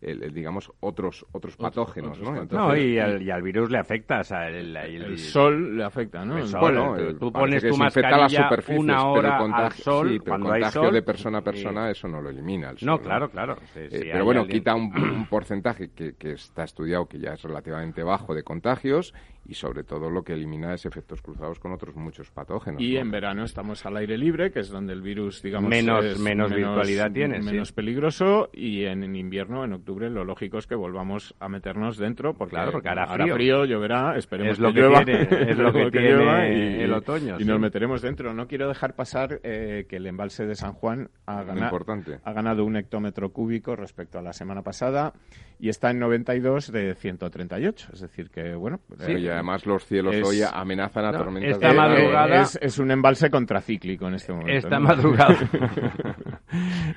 el, 0.00 0.32
digamos, 0.32 0.72
otros 0.80 1.26
otros 1.32 1.56
patógenos, 1.56 2.20
¿no? 2.20 2.44
no, 2.44 2.76
y 2.76 2.98
al, 2.98 3.42
virus 3.42 3.70
le 3.70 3.78
afecta, 3.78 4.20
o 4.20 4.24
sea, 4.24 4.48
el, 4.48 5.18
sol 5.18 5.76
le 5.76 5.84
afecta, 5.84 6.24
¿no? 6.24 6.38
El 6.38 6.48
sol, 6.48 7.16
tú 7.18 7.32
pones 7.32 7.66
tu 7.66 7.76
mascarilla 7.76 8.48
una 8.68 9.06
hora 9.06 9.38
pero 9.38 9.56
al 9.56 9.72
sol, 9.72 10.08
sí, 10.08 10.18
pero 10.18 10.30
cuando 10.30 10.50
contagio 10.50 10.80
hay 10.80 10.86
sol, 10.86 10.94
de 10.94 11.02
persona 11.02 11.38
a 11.38 11.42
persona, 11.42 11.90
eso 11.90 12.08
no 12.08 12.20
lo 12.20 12.30
elimina 12.30 12.70
el 12.70 12.78
sol, 12.78 12.86
No, 12.86 12.98
claro, 12.98 13.30
claro. 13.30 13.56
Eh, 13.74 14.10
pero 14.12 14.24
bueno, 14.24 14.46
quita 14.46 14.74
un, 14.74 15.26
porcentaje 15.28 15.90
que, 15.90 16.14
que 16.14 16.32
está 16.32 16.64
estudiado, 16.64 17.06
que 17.06 17.18
ya 17.18 17.34
es 17.34 17.42
relativamente 17.42 18.02
bajo 18.02 18.34
de 18.34 18.42
contagios, 18.42 19.12
y 19.48 19.54
sobre 19.54 19.84
todo 19.84 20.10
lo 20.10 20.22
que 20.22 20.32
elimina 20.32 20.74
es 20.74 20.86
efectos 20.86 21.22
cruzados 21.22 21.58
con 21.58 21.72
otros 21.72 21.94
muchos 21.94 22.30
patógenos. 22.30 22.80
Y 22.80 22.96
en 22.96 23.10
verano 23.10 23.44
estamos 23.46 23.84
al 23.86 23.96
aire 23.96 24.18
libre, 24.18 24.52
que 24.52 24.60
es 24.60 24.68
donde 24.68 24.92
el 24.92 25.00
virus, 25.00 25.42
digamos, 25.42 25.70
menos, 25.70 26.04
es 26.04 26.18
menos, 26.18 26.52
virtualidad 26.52 27.10
tiene, 27.10 27.40
menos 27.40 27.72
peligroso, 27.72 28.50
y 28.52 28.84
en, 28.84 29.16
invierno, 29.16 29.64
en 29.64 29.72
octubre, 29.72 30.10
lo 30.10 30.24
lógico 30.24 30.58
es 30.58 30.66
que 30.66 30.74
volvamos 30.74 31.34
a 31.40 31.48
meternos 31.48 31.96
dentro, 31.96 32.34
porque, 32.34 32.56
claro, 32.56 32.72
porque 32.72 32.88
hará 32.88 33.06
frío. 33.06 33.64
lloverá, 33.64 34.16
esperemos 34.16 34.52
es 34.52 34.58
lo 34.58 34.72
que, 34.72 34.80
llueva, 34.80 35.02
es 35.02 35.58
lo 35.58 35.72
que, 35.90 35.90
tiene 35.90 36.82
el 36.84 36.92
otoño. 36.92 37.36
Y, 37.40 37.44
nos 37.44 37.58
meteremos 37.58 38.02
dentro. 38.02 38.34
No 38.34 38.46
quiero 38.46 38.68
dejar 38.68 38.94
pasar 38.94 39.40
eh, 39.42 39.86
que 39.88 39.96
el 39.96 40.06
embalse 40.06 40.46
de 40.46 40.54
San 40.54 40.72
Juan 40.72 41.08
ha, 41.24 41.42
ganado, 41.42 41.78
ha 42.22 42.32
ganado 42.32 42.64
un 42.64 42.76
hectómetro 42.76 43.32
cúbico 43.32 43.76
respecto 43.76 44.18
a 44.18 44.22
la 44.22 44.32
semana 44.32 44.62
pasada 44.62 45.14
y 45.58 45.68
está 45.68 45.90
en 45.90 45.98
92 45.98 46.70
de 46.70 46.94
138. 46.94 47.88
Es 47.92 48.00
decir, 48.00 48.30
que 48.30 48.54
bueno. 48.54 48.80
Sí, 49.00 49.12
y 49.12 49.28
además 49.28 49.66
los 49.66 49.84
cielos 49.86 50.14
hoy 50.24 50.42
amenazan 50.42 51.06
a 51.06 51.12
tormentas 51.12 51.52
esta 51.52 51.72
madrugada 51.72 52.46
es, 52.60 52.78
un 52.78 52.90
embalse 52.90 53.30
contracíclico 53.30 54.06
en 54.08 54.14
este 54.14 54.32
momento. 54.32 54.52
Esta 54.52 54.78
madrugada, 54.78 55.36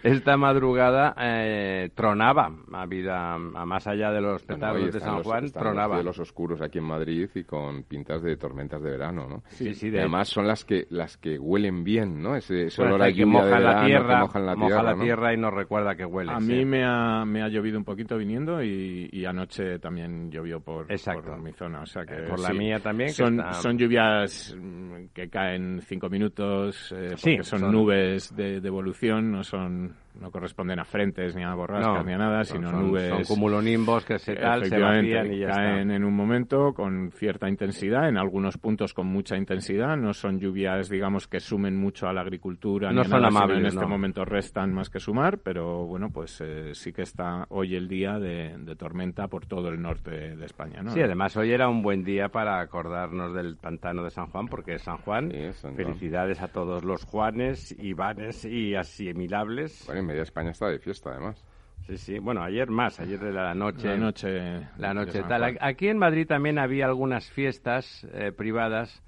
esta 0.04 0.38
madrugada 0.38 1.16
eh, 1.20 1.90
tronaba 1.96 2.52
a 2.72 2.86
vida, 2.86 3.34
a 3.34 3.38
más 3.38 3.88
allá 3.88 4.12
de 4.12 4.22
los 4.22 4.44
petardos 4.44 4.94
de 4.94 5.00
San 5.00 5.24
Juan, 5.24 5.52
tronaba. 5.52 5.96
Los 5.96 6.16
cielos 6.16 6.20
oscuros 6.20 6.62
aquí 6.62 6.78
en 6.78 6.86
Madrid 6.86 7.30
y 7.36 7.44
con 7.44 7.84
pintas 7.84 8.22
de 8.22 8.38
tormentas 8.38 8.82
de 8.82 8.92
verano, 8.92 9.28
¿no? 9.28 9.44
Sí, 9.48 9.74
sí. 9.74 9.90
además 9.90 10.30
son 10.30 10.48
las 10.48 10.66
que 10.66 10.88
las 10.90 11.18
que 11.18 11.38
huelen 11.38 11.84
bien, 11.84 12.22
¿no? 12.22 12.36
Ese, 12.36 12.68
ese 12.68 12.82
olor 12.82 13.14
que 13.14 13.26
moja 13.26 13.60
la 13.60 13.86
tierra, 13.86 14.20
moja 14.22 14.40
la 14.40 14.56
tierra, 14.56 14.84
la 14.84 14.96
tierra 14.96 15.34
y 15.34 15.38
nos 15.38 15.54
recuerda 15.54 15.96
que 15.96 16.06
huele. 16.06 16.32
A 16.32 16.40
mí 16.40 16.66
me 16.66 16.84
ha, 16.86 17.26
me 17.26 17.42
ha 17.42 17.48
llovido 17.48 17.78
un 17.78 17.86
poquito 17.86 18.18
viniendo 18.18 18.64
y, 18.64 19.26
anoche 19.26 19.78
también 19.78 20.32
llovió 20.32 20.60
por, 20.60 20.88
por, 20.88 21.40
mi 21.40 21.52
zona. 21.54 21.82
O 21.82 21.86
sea 21.86 22.04
que, 22.04 22.16
por 22.24 22.40
la 22.40 22.50
mía 22.50 22.80
también. 22.80 23.10
Son, 23.12 23.42
son 23.54 23.78
lluvias 23.78 24.56
mm, 24.60 25.10
que 25.14 25.30
caen 25.30 25.82
cinco 25.82 26.10
minutos, 26.10 26.92
eh, 26.96 27.16
porque 27.22 27.44
son, 27.44 27.72
nubes 27.72 28.36
de, 28.36 28.60
de 28.60 28.68
evolución, 28.68 29.32
no 29.32 29.44
son 29.50 29.96
no 30.20 30.32
corresponden 30.32 30.80
a 30.80 30.86
frentes 30.86 31.36
ni 31.36 31.44
a 31.44 31.54
borrascas 31.54 32.06
ni 32.06 32.14
a 32.14 32.18
nada, 32.18 32.44
sino 32.44 32.72
nubes. 32.72 33.10
Son 33.10 33.24
cumulonimbos 33.24 34.06
que 34.06 34.20
se 34.20 34.36
tal, 34.36 34.66
se 34.66 34.80
vacían 34.80 35.32
y 35.34 35.40
ya 35.40 35.50
caen 35.50 35.92
en 35.92 36.04
un 36.04 36.14
momento 36.14 36.74
con 36.74 37.12
cierta 37.12 37.50
intensidad, 37.50 38.10
en 38.10 38.18
algunos 38.18 38.58
puntos 38.58 38.94
con 38.94 39.08
mucha 39.08 39.38
intensidad. 39.38 39.98
No 39.98 40.14
son 40.14 40.40
lluvias, 40.40 40.90
digamos, 40.90 41.28
que 41.28 41.40
sumen 41.40 41.78
mucho 41.78 42.08
a 42.08 42.14
la 42.14 42.22
agricultura. 42.22 42.92
No 42.92 43.04
son 43.04 43.24
amables. 43.24 43.60
En 43.60 43.66
este 43.66 43.86
momento 43.86 44.26
restan 44.26 44.74
más 44.74 44.90
que 44.90 45.00
sumar, 45.00 45.40
pero 45.40 45.86
bueno, 45.86 46.10
pues 46.10 46.42
eh, 46.42 46.72
sí 46.74 46.92
que 46.92 47.04
está 47.04 47.46
hoy 47.50 47.76
el 47.76 47.88
día 47.88 48.20
de, 48.20 48.58
tormenta 48.78 49.28
por 49.28 49.46
todo 49.46 49.70
el 49.70 49.82
norte 49.82 50.36
de 50.36 50.46
España. 50.46 50.82
¿no? 50.82 50.92
Sí, 50.92 51.02
además 51.02 51.36
hoy 51.38 51.52
era 51.52 51.68
un 51.68 51.82
buen 51.82 52.04
día 52.04 52.30
para 52.30 52.60
acordarnos 52.60 53.34
del 53.34 53.58
pantano 53.58 54.04
de 54.04 54.10
San 54.10 54.28
Juan, 54.28 54.48
porque 54.48 54.76
es 54.76 54.82
San 54.82 54.98
Juan. 54.98 55.32
Felicidades 55.76 56.42
a 56.42 56.48
todos 56.48 56.84
los 56.84 57.04
Juanes, 57.06 57.76
Ivanes 57.80 58.46
y 58.46 58.76
asimilables 58.76 59.88
media 60.10 60.24
España 60.24 60.52
está 60.52 60.68
de 60.68 60.80
fiesta, 60.80 61.12
además. 61.12 61.44
Sí, 61.88 61.98
sí. 61.98 62.20
Bueno, 62.20 62.44
ayer 62.44 62.70
más, 62.70 63.00
ayer 63.00 63.20
de 63.20 63.32
la 63.32 63.54
noche. 63.54 63.88
La 63.88 63.98
noche. 63.98 64.68
La 64.78 64.94
noche 64.94 65.24
tal. 65.24 65.58
Aquí 65.60 65.88
en 65.88 65.98
Madrid 65.98 66.28
también 66.28 66.60
había 66.60 66.86
algunas 66.86 67.30
fiestas 67.32 68.06
eh, 68.14 68.32
privadas 68.32 69.02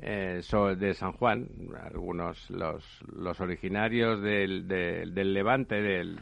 eh, 0.00 0.40
de 0.78 0.94
San 0.94 1.12
Juan. 1.12 1.48
Algunos, 1.82 2.50
los, 2.50 2.84
los 3.12 3.40
originarios 3.40 4.20
del, 4.20 4.68
del, 4.68 5.34
Levante, 5.34 5.80
del. 5.80 6.18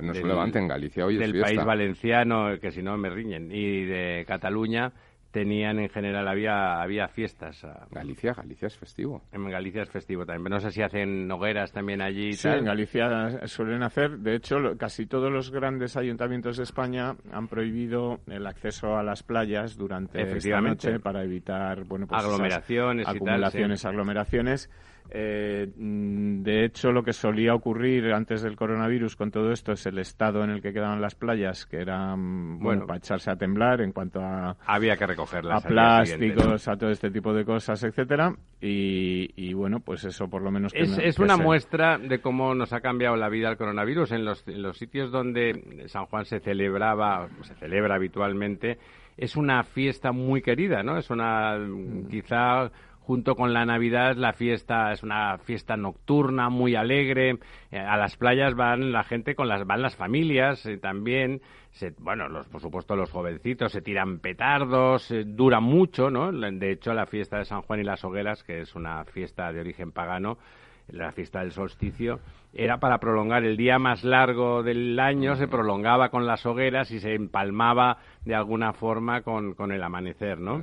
No 0.00 0.12
es 0.12 0.22
Levante, 0.24 0.58
en 0.58 0.68
Galicia 0.68 1.04
hoy 1.04 1.16
Del 1.16 1.38
país 1.40 1.62
valenciano, 1.62 2.58
que 2.60 2.72
si 2.72 2.82
no 2.82 2.96
me 2.96 3.10
riñen, 3.10 3.52
y 3.52 3.84
de 3.84 4.24
Cataluña 4.26 4.92
tenían 5.34 5.80
en 5.80 5.88
general, 5.88 6.28
había, 6.28 6.80
había 6.80 7.08
fiestas. 7.08 7.66
Galicia, 7.90 8.34
Galicia 8.34 8.68
es 8.68 8.78
festivo. 8.78 9.20
En 9.32 9.50
Galicia 9.50 9.82
es 9.82 9.90
festivo 9.90 10.24
también. 10.24 10.48
no 10.48 10.60
sé 10.60 10.70
si 10.70 10.80
hacen 10.80 11.28
hogueras 11.28 11.72
también 11.72 12.00
allí. 12.00 12.34
Sí, 12.34 12.46
en 12.46 12.64
Galicia 12.64 13.44
suelen 13.48 13.82
hacer. 13.82 14.18
De 14.18 14.36
hecho, 14.36 14.56
casi 14.78 15.06
todos 15.06 15.32
los 15.32 15.50
grandes 15.50 15.96
ayuntamientos 15.96 16.56
de 16.58 16.62
España 16.62 17.16
han 17.32 17.48
prohibido 17.48 18.20
el 18.28 18.46
acceso 18.46 18.96
a 18.96 19.02
las 19.02 19.24
playas 19.24 19.76
durante 19.76 20.22
esta 20.22 20.60
noche 20.60 21.00
para 21.00 21.24
evitar 21.24 21.82
bueno, 21.82 22.06
pues 22.06 22.22
aglomeraciones, 22.22 23.08
acumulaciones, 23.08 23.84
aglomeraciones. 23.84 24.70
Eh, 25.10 25.70
mm, 25.76 26.42
de 26.42 26.64
hecho, 26.64 26.90
lo 26.90 27.02
que 27.02 27.12
solía 27.12 27.54
ocurrir 27.54 28.12
antes 28.12 28.42
del 28.42 28.56
coronavirus 28.56 29.16
con 29.16 29.30
todo 29.30 29.52
esto 29.52 29.72
es 29.72 29.86
el 29.86 29.98
estado 29.98 30.42
en 30.42 30.50
el 30.50 30.62
que 30.62 30.72
quedaban 30.72 31.00
las 31.00 31.14
playas, 31.14 31.66
que 31.66 31.78
eran 31.80 32.58
bueno, 32.58 32.86
para 32.86 32.98
echarse 32.98 33.30
a 33.30 33.36
temblar 33.36 33.80
en 33.80 33.92
cuanto 33.92 34.20
a 34.20 34.56
había 34.66 34.96
que 34.96 35.06
recogerlas 35.06 35.64
a 35.64 35.68
plásticos, 35.68 36.66
a 36.68 36.76
todo 36.76 36.90
este 36.90 37.10
tipo 37.10 37.32
de 37.32 37.44
cosas, 37.44 37.82
etcétera. 37.84 38.34
Y, 38.60 39.52
bueno, 39.52 39.80
pues 39.80 40.04
eso 40.04 40.28
por 40.28 40.40
lo 40.40 40.50
menos 40.50 40.72
es, 40.74 40.96
es 40.96 41.18
una 41.18 41.36
muestra 41.36 41.98
de 41.98 42.20
cómo 42.20 42.54
nos 42.54 42.72
ha 42.72 42.80
cambiado 42.80 43.14
la 43.14 43.28
vida 43.28 43.50
el 43.50 43.58
coronavirus 43.58 44.12
en 44.12 44.24
los, 44.24 44.48
en 44.48 44.62
los 44.62 44.78
sitios 44.78 45.10
donde 45.12 45.84
San 45.86 46.06
Juan 46.06 46.24
se 46.24 46.40
celebraba, 46.40 47.28
se 47.42 47.54
celebra 47.54 47.96
habitualmente. 47.96 48.78
Es 49.16 49.36
una 49.36 49.62
fiesta 49.62 50.12
muy 50.12 50.40
querida, 50.40 50.82
¿no? 50.82 50.96
Es 50.96 51.10
una 51.10 51.56
mm. 51.58 52.08
quizá 52.08 52.70
junto 53.06 53.34
con 53.34 53.52
la 53.52 53.66
Navidad 53.66 54.16
la 54.16 54.32
fiesta 54.32 54.92
es 54.92 55.02
una 55.02 55.38
fiesta 55.38 55.76
nocturna 55.76 56.48
muy 56.48 56.74
alegre. 56.74 57.38
Eh, 57.70 57.78
a 57.78 57.96
las 57.96 58.16
playas 58.16 58.54
van 58.54 58.92
la 58.92 59.04
gente 59.04 59.34
con 59.34 59.48
las 59.48 59.66
van 59.66 59.82
las 59.82 59.96
familias 59.96 60.64
eh, 60.66 60.78
también. 60.78 61.42
Bueno 61.98 62.28
los 62.28 62.48
por 62.48 62.60
supuesto 62.60 62.96
los 62.96 63.10
jovencitos 63.10 63.72
se 63.72 63.82
tiran 63.82 64.20
petardos 64.20 65.10
eh, 65.10 65.24
dura 65.26 65.58
mucho 65.58 66.08
no 66.08 66.30
de 66.30 66.70
hecho 66.70 66.94
la 66.94 67.04
fiesta 67.04 67.38
de 67.38 67.44
San 67.44 67.62
Juan 67.62 67.80
y 67.80 67.82
las 67.82 68.04
hogueras 68.04 68.44
que 68.44 68.60
es 68.60 68.76
una 68.76 69.04
fiesta 69.04 69.52
de 69.52 69.58
origen 69.58 69.90
pagano 69.90 70.38
la 70.88 71.12
fiesta 71.12 71.40
del 71.40 71.52
solsticio 71.52 72.20
era 72.56 72.78
para 72.78 72.98
prolongar 72.98 73.44
el 73.44 73.56
día 73.56 73.78
más 73.78 74.04
largo 74.04 74.62
del 74.62 74.98
año, 75.00 75.34
se 75.34 75.48
prolongaba 75.48 76.10
con 76.10 76.24
las 76.24 76.46
hogueras 76.46 76.90
y 76.92 77.00
se 77.00 77.14
empalmaba 77.14 77.98
de 78.24 78.34
alguna 78.34 78.72
forma 78.72 79.22
con, 79.22 79.54
con 79.54 79.72
el 79.72 79.82
amanecer, 79.82 80.38
¿no? 80.38 80.62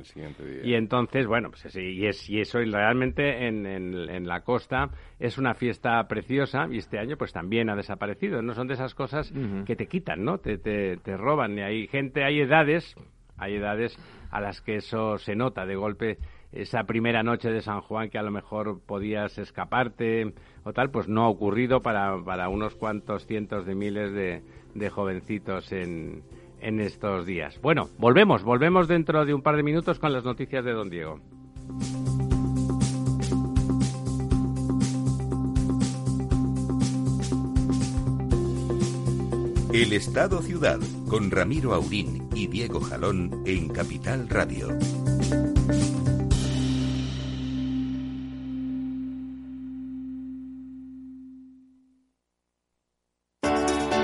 Y 0.64 0.74
entonces, 0.74 1.26
bueno, 1.26 1.50
pues 1.50 1.70
sí, 1.70 1.80
y, 1.80 2.06
es, 2.06 2.30
y 2.30 2.40
eso 2.40 2.60
y 2.60 2.70
realmente 2.70 3.46
en, 3.46 3.66
en, 3.66 4.26
la 4.26 4.40
costa 4.40 4.88
es 5.18 5.36
una 5.36 5.54
fiesta 5.54 6.02
preciosa 6.08 6.66
y 6.70 6.78
este 6.78 6.98
año 6.98 7.16
pues 7.18 7.32
también 7.32 7.68
ha 7.68 7.76
desaparecido, 7.76 8.40
¿no? 8.40 8.54
Son 8.54 8.68
de 8.68 8.74
esas 8.74 8.94
cosas 8.94 9.32
que 9.66 9.76
te 9.76 9.86
quitan, 9.86 10.24
¿no? 10.24 10.38
Te, 10.38 10.56
te, 10.56 10.96
te 10.96 11.16
roban. 11.16 11.58
Y 11.58 11.60
hay 11.60 11.86
gente, 11.88 12.24
hay 12.24 12.40
edades, 12.40 12.94
hay 13.36 13.56
edades 13.56 13.98
a 14.30 14.40
las 14.40 14.62
que 14.62 14.76
eso 14.76 15.18
se 15.18 15.36
nota 15.36 15.66
de 15.66 15.76
golpe 15.76 16.18
esa 16.52 16.84
primera 16.84 17.22
noche 17.22 17.50
de 17.50 17.62
San 17.62 17.80
Juan 17.80 18.10
que 18.10 18.18
a 18.18 18.22
lo 18.22 18.30
mejor 18.30 18.80
podías 18.80 19.38
escaparte 19.38 20.34
o 20.64 20.72
tal, 20.72 20.90
pues 20.90 21.08
no 21.08 21.24
ha 21.24 21.28
ocurrido 21.28 21.80
para, 21.80 22.22
para 22.24 22.48
unos 22.48 22.74
cuantos 22.74 23.26
cientos 23.26 23.66
de 23.66 23.74
miles 23.74 24.12
de, 24.12 24.42
de 24.74 24.90
jovencitos 24.90 25.72
en, 25.72 26.22
en 26.60 26.80
estos 26.80 27.26
días. 27.26 27.60
Bueno, 27.60 27.88
volvemos, 27.98 28.44
volvemos 28.44 28.88
dentro 28.88 29.24
de 29.24 29.34
un 29.34 29.42
par 29.42 29.56
de 29.56 29.62
minutos 29.62 29.98
con 29.98 30.12
las 30.12 30.24
noticias 30.24 30.64
de 30.64 30.72
Don 30.72 30.90
Diego. 30.90 31.20
El 39.72 39.94
Estado 39.94 40.42
Ciudad 40.42 40.80
con 41.08 41.30
Ramiro 41.30 41.72
Aurín 41.72 42.28
y 42.34 42.46
Diego 42.46 42.78
Jalón 42.80 43.42
en 43.46 43.70
Capital 43.70 44.28
Radio. 44.28 44.68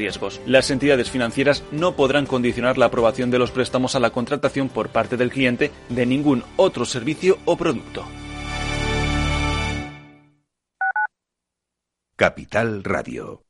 riesgos. 0.00 0.40
Las 0.46 0.70
entidades 0.70 1.10
financieras 1.10 1.62
no 1.70 1.94
podrán 1.94 2.26
condicionar 2.26 2.78
la 2.78 2.86
aprobación 2.86 3.30
de 3.30 3.38
los 3.38 3.50
préstamos 3.50 3.94
a 3.94 4.00
la 4.00 4.10
contratación 4.10 4.68
por 4.68 4.88
parte 4.88 5.16
del 5.16 5.30
cliente 5.30 5.70
de 5.90 6.06
ningún 6.06 6.42
otro 6.56 6.84
servicio 6.84 7.38
o 7.44 7.56
producto. 7.56 8.04
Capital 12.16 12.82
Radio 12.84 13.49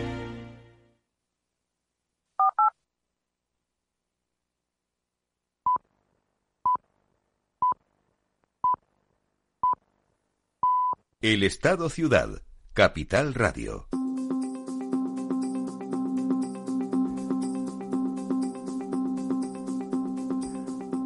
El 11.23 11.43
Estado 11.43 11.87
Ciudad, 11.89 12.29
Capital 12.73 13.35
Radio. 13.35 13.85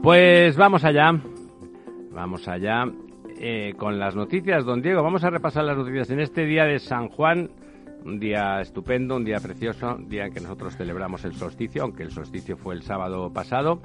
Pues 0.02 0.56
vamos 0.56 0.86
allá, 0.86 1.20
vamos 2.12 2.48
allá 2.48 2.86
eh, 3.42 3.74
con 3.76 4.00
las 4.00 4.16
noticias, 4.16 4.64
don 4.64 4.82
Diego. 4.82 5.04
Vamos 5.04 5.26
a 5.26 5.30
repasar 5.30 5.66
las 5.66 5.76
noticias 5.76 6.10
en 6.10 6.22
este 6.22 6.46
día 6.46 6.64
de 6.64 6.80
San 6.80 7.10
Juan, 7.10 7.52
un 8.06 8.18
día 8.18 8.62
estupendo, 8.62 9.18
un 9.18 9.26
día 9.26 9.42
precioso, 9.42 9.96
un 9.96 10.08
día 10.08 10.28
en 10.28 10.34
que 10.34 10.40
nosotros 10.40 10.78
celebramos 10.78 11.26
el 11.26 11.34
solsticio, 11.36 11.84
aunque 11.84 12.04
el 12.04 12.12
solsticio 12.12 12.56
fue 12.56 12.76
el 12.76 12.84
sábado 12.84 13.34
pasado 13.34 13.82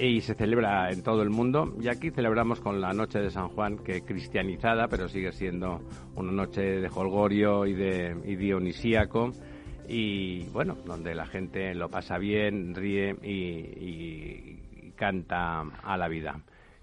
y 0.00 0.20
se 0.22 0.34
celebra 0.34 0.90
en 0.90 1.02
todo 1.02 1.22
el 1.22 1.30
mundo. 1.30 1.74
Y 1.80 1.88
aquí 1.88 2.10
celebramos 2.10 2.60
con 2.60 2.80
la 2.80 2.92
noche 2.92 3.18
de 3.18 3.30
San 3.30 3.48
Juan, 3.48 3.78
que 3.78 4.00
cristianizada, 4.02 4.88
pero 4.88 5.08
sigue 5.08 5.32
siendo 5.32 5.80
una 6.16 6.32
noche 6.32 6.62
de 6.62 6.88
holgorio 6.88 7.66
y 7.66 7.74
de 7.74 8.14
dionisíaco. 8.14 9.32
Y 9.88 10.44
bueno, 10.50 10.76
donde 10.86 11.14
la 11.14 11.26
gente 11.26 11.74
lo 11.74 11.88
pasa 11.88 12.16
bien, 12.16 12.74
ríe 12.74 13.14
y 13.22 14.92
canta 14.96 15.62
a 15.82 15.96
la 15.96 16.08
vida. 16.08 16.40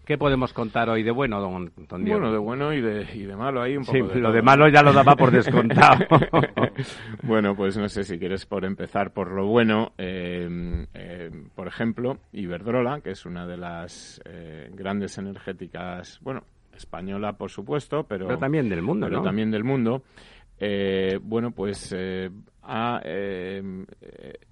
¿Qué 0.07 0.17
podemos 0.17 0.53
contar 0.53 0.89
hoy 0.89 1.03
de 1.03 1.11
bueno, 1.11 1.41
don, 1.41 1.69
Diego? 2.05 2.21
Bueno, 2.21 2.31
de 2.31 2.37
bueno 2.37 2.73
y 2.73 2.79
de, 2.79 3.05
y 3.13 3.25
de 3.25 3.35
malo 3.35 3.61
ahí 3.61 3.75
un 3.75 3.83
poco. 3.83 4.13
Sí, 4.13 4.19
lo 4.21 4.31
de 4.31 4.41
malo 4.41 4.69
ya 4.69 4.81
lo 4.81 4.93
daba 4.93 5.17
por 5.17 5.31
descontado. 5.33 6.05
bueno, 7.23 7.57
pues 7.57 7.77
no 7.77 7.89
sé 7.89 8.05
si 8.05 8.17
quieres 8.17 8.45
por 8.45 8.63
empezar 8.63 9.11
por 9.11 9.33
lo 9.33 9.47
bueno. 9.47 9.91
Eh, 9.97 10.87
eh, 10.93 11.29
por 11.53 11.67
ejemplo, 11.67 12.19
Iberdrola, 12.31 13.01
que 13.01 13.11
es 13.11 13.25
una 13.25 13.45
de 13.45 13.57
las 13.57 14.21
eh, 14.23 14.71
grandes 14.73 15.17
energéticas, 15.17 16.21
bueno, 16.21 16.43
española 16.73 17.33
por 17.33 17.51
supuesto, 17.51 18.05
pero, 18.07 18.27
pero 18.27 18.39
también 18.39 18.69
del 18.69 18.83
mundo, 18.83 19.07
pero 19.09 19.21
también 19.21 19.51
del 19.51 19.65
mundo. 19.65 20.03
bueno, 21.21 21.51
pues 21.51 21.93
ha 22.63 23.01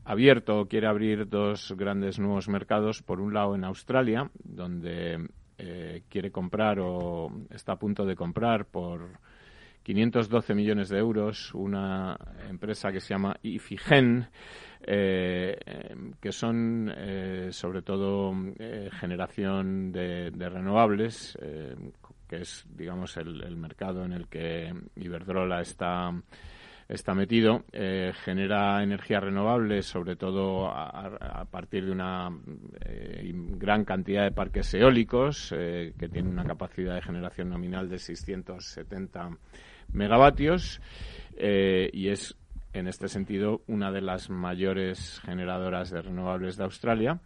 abierto, 0.04 0.66
quiere 0.68 0.88
abrir 0.88 1.30
dos 1.30 1.74
grandes 1.78 2.20
nuevos 2.20 2.50
mercados. 2.50 3.02
Por 3.02 3.22
un 3.22 3.34
lado 3.34 3.56
en 3.56 3.64
Australia, 3.64 4.30
donde 4.44 5.30
eh, 5.58 6.04
quiere 6.10 6.32
comprar 6.32 6.80
o 6.80 7.32
está 7.50 7.74
a 7.74 7.80
punto 7.80 8.06
de 8.06 8.16
comprar 8.16 8.66
por 8.66 9.20
512 9.84 10.54
millones 10.54 10.90
de 10.90 10.98
euros 10.98 11.54
una 11.54 12.18
empresa 12.50 12.92
que 12.92 13.00
se 13.00 13.14
llama 13.14 13.38
Ifigen, 13.44 14.28
eh, 14.82 15.58
que 16.20 16.32
son 16.32 16.92
eh, 16.96 17.50
sobre 17.52 17.82
todo 17.84 18.34
generación 19.00 19.92
de, 19.92 20.32
renovables, 20.32 21.38
que 22.28 22.38
es 22.38 22.66
digamos 22.70 23.16
el, 23.18 23.56
mercado 23.56 24.04
en 24.04 24.14
el 24.14 24.28
que 24.28 24.74
Iberdrola 24.96 25.62
está 25.62 26.12
está 26.88 27.16
metido, 27.16 27.64
eh, 27.72 28.14
genera 28.24 28.84
energías 28.84 29.24
renovables, 29.24 29.86
sobre 29.86 30.16
todo 30.16 30.68
a, 30.68 31.46
partir 31.50 31.86
de 31.86 31.92
una 31.92 32.30
eh, 32.82 33.32
gran 33.34 33.86
cantidad 33.86 34.24
de 34.24 34.32
parques 34.32 34.74
eólicos, 34.74 35.54
eh, 35.56 35.94
que 35.98 36.10
tienen 36.10 36.32
una 36.32 36.46
capacidad 36.46 36.96
de 36.96 37.02
generación 37.02 37.50
nominal 37.50 37.90
de 37.90 37.98
670 37.98 39.32
megavatios, 39.94 40.80
y 41.38 42.10
es, 42.10 42.36
en 42.74 42.88
este 42.88 43.08
sentido, 43.08 43.62
una 43.68 43.92
de 43.92 44.02
las 44.02 44.30
mayores 44.30 45.20
generadoras 45.26 45.90
de 45.90 46.02
renovables 46.02 46.56
de 46.56 46.64
Australia. 46.64 47.20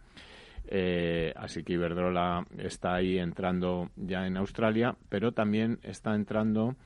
así 1.36 1.62
que 1.62 1.74
Iberdrola 1.74 2.44
está 2.58 2.94
ahí 2.94 3.18
entrando 3.18 3.90
ya 3.96 4.26
en 4.26 4.36
Australia, 4.36 4.96
pero 5.08 5.32
también 5.32 5.78
está 5.82 6.14
entrando 6.14 6.76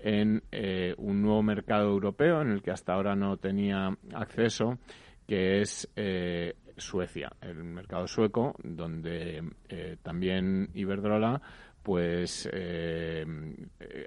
en 0.00 0.42
eh, 0.52 0.94
un 0.98 1.22
nuevo 1.22 1.42
mercado 1.42 1.88
europeo 1.88 2.42
en 2.42 2.50
el 2.50 2.62
que 2.62 2.70
hasta 2.70 2.94
ahora 2.94 3.16
no 3.16 3.36
tenía 3.36 3.96
acceso, 4.14 4.78
que 5.26 5.60
es 5.60 5.88
eh, 5.96 6.54
Suecia, 6.76 7.30
el 7.40 7.64
mercado 7.64 8.06
sueco, 8.06 8.54
donde 8.62 9.42
eh, 9.68 9.96
también 10.02 10.70
Iberdrola 10.74 11.40
pues 11.88 12.46
eh, 12.52 13.24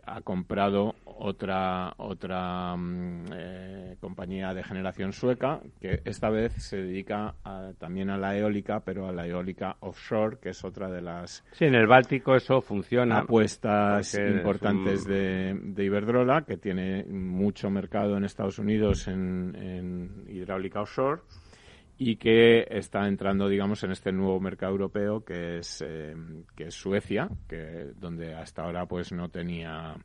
ha 0.06 0.22
comprado 0.22 0.94
otra 1.04 1.91
otra 1.98 2.76
mm, 2.78 3.26
eh, 3.34 3.98
compañía 4.00 4.54
de 4.54 4.63
generación 4.63 5.13
sueca 5.13 5.62
que 5.80 6.04
esta 6.06 6.30
vez 6.30 6.54
se 6.62 6.78
dedica 6.78 7.34
también 7.80 8.12
a 8.12 8.20
la 8.20 8.38
eólica 8.38 8.82
pero 8.82 9.08
a 9.08 9.12
la 9.12 9.26
eólica 9.26 9.78
offshore 9.80 10.38
que 10.39 10.50
es 10.50 10.63
otra 10.63 10.91
de 10.91 11.02
las 11.02 11.44
sí 11.54 11.65
en 11.65 11.74
el 11.74 11.88
Báltico 11.88 12.36
eso 12.36 12.62
funciona 12.62 13.17
apuestas 13.17 14.13
importantes 14.13 15.04
de, 15.06 15.58
de, 15.60 15.84
Iberdrola 15.84 16.44
que 16.44 16.58
tiene 16.58 17.04
mucho 17.06 17.72
mercado 17.72 18.15
en 18.15 18.26
Estados 18.26 18.60
Unidos 18.60 19.08
en, 19.08 19.56
en 19.56 20.26
hidráulica 20.28 20.82
offshore 20.82 21.24
y 22.03 22.15
que 22.15 22.65
está 22.67 23.07
entrando, 23.07 23.47
digamos, 23.47 23.83
en 23.83 23.91
este 23.91 24.11
nuevo 24.11 24.39
mercado 24.39 24.71
europeo 24.71 25.23
que 25.23 25.59
es, 25.59 25.83
eh, 25.85 26.15
que 26.55 26.63
es 26.63 26.73
Suecia, 26.73 27.29
que 27.47 27.91
donde 27.95 28.33
hasta 28.33 28.63
ahora 28.63 28.87
pues 28.87 29.11
no 29.11 29.29
tenía 29.29 29.95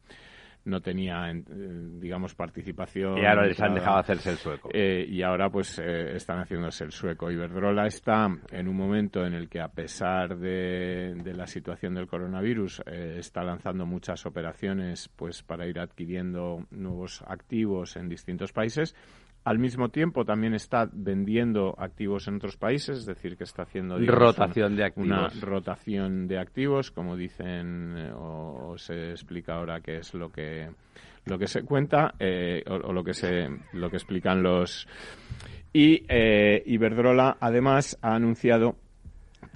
no 0.66 0.82
tenía, 0.82 1.30
eh, 1.30 1.42
digamos, 1.46 2.35
participación. 2.35 3.16
Y 3.16 3.24
ahora 3.24 3.46
les 3.46 3.59
han 3.62 3.72
dejado 3.72 3.96
hacerse 3.98 4.30
el 4.30 4.37
sueco. 4.37 4.68
Eh, 4.74 5.06
y 5.09 5.22
ahora, 5.22 5.48
pues, 5.48 5.78
están 5.78 6.40
haciéndose 6.40 6.82
el 6.82 6.90
sueco. 6.90 7.30
Iberdrola 7.30 7.87
está 7.87 8.28
en 8.50 8.68
un 8.68 8.76
momento 8.76 9.24
en 9.24 9.32
el 9.32 9.48
que, 9.48 9.61
a 9.61 9.68
pesar 9.68 10.37
de, 10.37 11.14
de 11.22 11.35
la 11.35 11.46
situación 11.46 11.94
del 11.94 12.09
coronavirus, 12.09 12.82
está 12.85 13.44
lanzando 13.44 13.87
muchas 13.87 14.26
operaciones, 14.26 15.09
pues, 15.14 15.44
para 15.44 15.68
ir 15.68 15.78
adquiriendo 15.78 16.66
nuevos 16.72 17.22
activos 17.28 17.96
en 17.96 18.09
distintos 18.09 18.52
países 18.52 18.96
al 19.46 19.61
mismo 19.61 19.90
tiempo 19.90 20.24
también 20.24 20.54
está 20.54 20.90
vendiendo 20.92 21.76
activos 21.78 22.26
en 22.26 22.35
otros 22.35 22.56
países, 22.56 22.98
es 22.98 23.06
decir, 23.06 23.37
que 23.37 23.44
está 23.44 23.62
haciendo 23.62 23.96
rotación 23.96 24.74
de 24.74 24.85
activos. 24.85 25.06
una 25.06 25.28
rotación 25.40 26.26
de 26.26 26.40
activos, 26.40 26.90
como 26.90 27.16
dicen 27.16 27.94
eh, 27.96 28.12
o, 28.12 28.74
se 28.76 29.12
explica 29.12 29.54
ahora 29.54 29.80
qué 29.80 29.98
es 29.98 30.12
lo 30.14 30.32
que 30.32 30.68
lo 31.26 31.38
que 31.38 31.46
se 31.46 31.62
cuenta 31.62 32.14
eh, 32.18 32.64
o, 32.66 32.92
lo 32.92 33.04
que 33.04 33.14
se 33.14 33.48
lo 33.72 33.88
que 33.88 33.98
explican 33.98 34.42
los 34.42 34.88
y 35.72 36.02
eh, 36.09 36.64
Iberdrola 36.66 37.37
además 37.38 37.96
ha 38.02 38.16
anunciado 38.16 38.74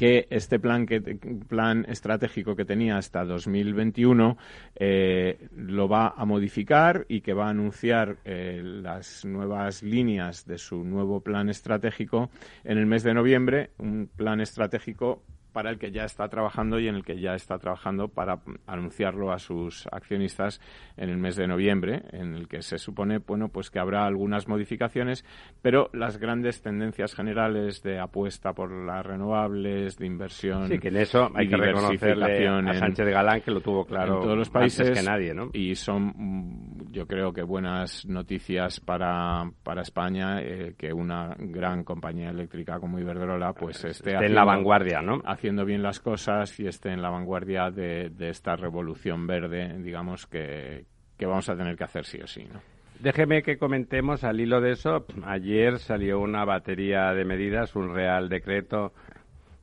que 0.00 0.26
este 0.30 0.58
plan, 0.58 0.86
que, 0.86 1.02
plan 1.46 1.84
estratégico 1.86 2.56
que 2.56 2.64
tenía 2.64 2.96
hasta 2.96 3.22
2021 3.22 4.38
eh, 4.76 5.48
lo 5.54 5.90
va 5.90 6.14
a 6.16 6.24
modificar 6.24 7.04
y 7.06 7.20
que 7.20 7.34
va 7.34 7.48
a 7.48 7.50
anunciar 7.50 8.16
eh, 8.24 8.62
las 8.64 9.26
nuevas 9.26 9.82
líneas 9.82 10.46
de 10.46 10.56
su 10.56 10.84
nuevo 10.84 11.20
plan 11.20 11.50
estratégico 11.50 12.30
en 12.64 12.78
el 12.78 12.86
mes 12.86 13.02
de 13.02 13.12
noviembre, 13.12 13.72
un 13.76 14.08
plan 14.16 14.40
estratégico 14.40 15.22
para 15.52 15.70
el 15.70 15.78
que 15.78 15.90
ya 15.90 16.04
está 16.04 16.28
trabajando 16.28 16.78
y 16.78 16.88
en 16.88 16.94
el 16.94 17.04
que 17.04 17.20
ya 17.20 17.34
está 17.34 17.58
trabajando 17.58 18.08
para 18.08 18.40
anunciarlo 18.66 19.32
a 19.32 19.38
sus 19.38 19.86
accionistas 19.92 20.60
en 20.96 21.10
el 21.10 21.18
mes 21.18 21.36
de 21.36 21.46
noviembre, 21.46 22.02
en 22.12 22.34
el 22.34 22.48
que 22.48 22.62
se 22.62 22.78
supone, 22.78 23.18
bueno, 23.18 23.48
pues 23.48 23.70
que 23.70 23.78
habrá 23.78 24.06
algunas 24.06 24.48
modificaciones, 24.48 25.24
pero 25.62 25.90
las 25.92 26.18
grandes 26.18 26.62
tendencias 26.62 27.14
generales 27.14 27.82
de 27.82 27.98
apuesta 27.98 28.52
por 28.52 28.70
las 28.70 29.04
renovables, 29.04 29.98
de 29.98 30.06
inversión. 30.06 30.68
Sí, 30.68 30.78
que 30.78 30.88
en 30.88 30.96
eso 30.96 31.30
hay 31.34 31.48
que 31.48 31.56
reconocerle 31.56 32.48
a 32.48 32.74
Sánchez 32.74 33.06
de 33.06 33.12
Galán 33.12 33.40
que 33.40 33.50
lo 33.50 33.60
tuvo 33.60 33.84
claro 33.84 34.16
en 34.16 34.22
todos 34.22 34.38
los 34.38 34.50
países 34.50 34.90
que 34.90 35.02
nadie, 35.02 35.34
¿no? 35.34 35.50
Y 35.52 35.74
son, 35.74 36.12
mm, 36.16 36.92
yo 36.92 37.06
creo 37.06 37.32
que 37.32 37.42
buenas 37.42 38.06
noticias 38.06 38.80
para, 38.80 39.50
para 39.62 39.82
España 39.82 40.40
eh, 40.40 40.74
que 40.76 40.92
una 40.92 41.34
gran 41.38 41.84
compañía 41.84 42.30
eléctrica 42.30 42.78
como 42.78 42.98
Iberdrola 42.98 43.52
pues 43.52 43.84
esté, 43.84 44.14
en 44.14 44.34
la 44.34 44.44
vanguardia, 44.44 45.00
¿no? 45.02 45.20
Haciendo 45.40 45.64
bien 45.64 45.82
las 45.82 46.00
cosas 46.00 46.60
y 46.60 46.66
esté 46.66 46.90
en 46.90 47.00
la 47.00 47.08
vanguardia 47.08 47.70
de, 47.70 48.12
esta 48.18 48.56
revolución 48.56 49.26
verde, 49.26 49.74
digamos 49.78 50.26
que, 50.26 50.84
que 51.16 51.24
vamos 51.24 51.48
a 51.48 51.56
tener 51.56 51.78
que 51.78 51.84
hacer 51.84 52.04
sí 52.04 52.20
o 52.20 52.26
sí, 52.26 52.44
¿no? 52.44 52.60
Déjeme 52.98 53.42
que 53.42 53.56
comentemos 53.56 54.22
al 54.22 54.38
hilo 54.38 54.60
de 54.60 54.72
eso. 54.72 55.06
Ayer 55.24 55.78
salió 55.78 56.20
una 56.20 56.44
batería 56.44 57.14
de 57.14 57.24
medidas, 57.24 57.74
un 57.74 57.94
real 57.94 58.28
decreto, 58.28 58.92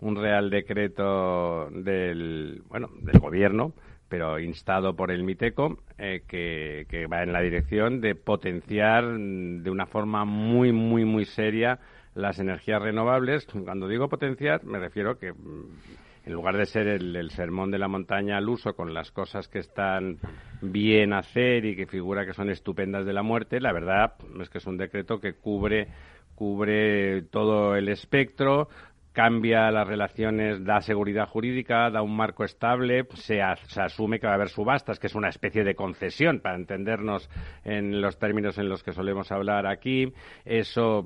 un 0.01 0.15
real 0.15 0.49
decreto 0.49 1.69
del, 1.69 2.63
bueno, 2.69 2.89
del 2.99 3.19
gobierno, 3.19 3.73
pero 4.09 4.39
instado 4.39 4.95
por 4.95 5.11
el 5.11 5.21
MITECO, 5.21 5.77
eh, 5.99 6.23
que, 6.27 6.87
que 6.89 7.05
va 7.05 7.21
en 7.21 7.33
la 7.33 7.41
dirección 7.41 8.01
de 8.01 8.15
potenciar 8.15 9.05
de 9.05 9.69
una 9.69 9.85
forma 9.85 10.25
muy, 10.25 10.71
muy, 10.71 11.05
muy 11.05 11.25
seria 11.25 11.77
las 12.17 12.39
energías 12.39 12.81
renovables. 12.81 13.47
Cuando 13.63 13.87
digo 13.87 14.09
potenciar, 14.09 14.65
me 14.65 14.79
refiero 14.79 15.17
que 15.17 15.27
en 15.27 16.33
lugar 16.33 16.57
de 16.57 16.65
ser 16.65 16.87
el, 16.87 17.29
sermón 17.31 17.71
de 17.71 17.77
la 17.77 17.87
montaña 17.87 18.37
al 18.37 18.49
uso 18.49 18.73
con 18.75 18.93
las 18.93 19.11
cosas 19.11 19.47
que 19.47 19.59
están 19.59 20.17
bien 20.61 21.13
hacer 21.13 21.63
y 21.63 21.75
que 21.75 21.85
figura 21.85 22.25
que 22.25 22.33
son 22.33 22.49
estupendas 22.49 23.05
de 23.05 23.13
la 23.13 23.23
muerte, 23.23 23.61
la 23.61 23.71
verdad 23.71 24.15
es 24.41 24.49
que 24.49 24.57
es 24.57 24.65
un 24.65 24.77
decreto 24.77 25.19
que 25.19 25.33
cubre 25.33 25.87
cubre 26.35 27.23
todo 27.23 27.75
el 27.75 27.89
espectro, 27.89 28.69
cambia 29.17 29.71
las 29.71 29.87
relaciones, 29.87 30.63
da 30.63 30.81
seguridad 30.81 31.27
jurídica, 31.27 31.89
da 31.89 32.03
un 32.03 32.15
marco 32.15 32.43
estable, 32.43 33.07
se, 33.15 33.39
se, 33.65 33.81
asume 33.81 34.19
que 34.19 34.27
va 34.27 34.33
a 34.33 34.35
haber 34.35 34.49
subastas, 34.49 34.99
que 34.99 35.07
es 35.07 35.15
una 35.15 35.29
especie 35.29 35.63
de 35.63 35.73
concesión, 35.73 36.39
para 36.39 36.55
entendernos 36.55 37.27
en 37.63 37.99
los 37.99 38.19
términos 38.19 38.59
en 38.59 38.69
los 38.69 38.83
que 38.83 38.91
solemos 38.91 39.31
hablar 39.31 39.65
aquí. 39.65 40.13
Eso 40.45 41.03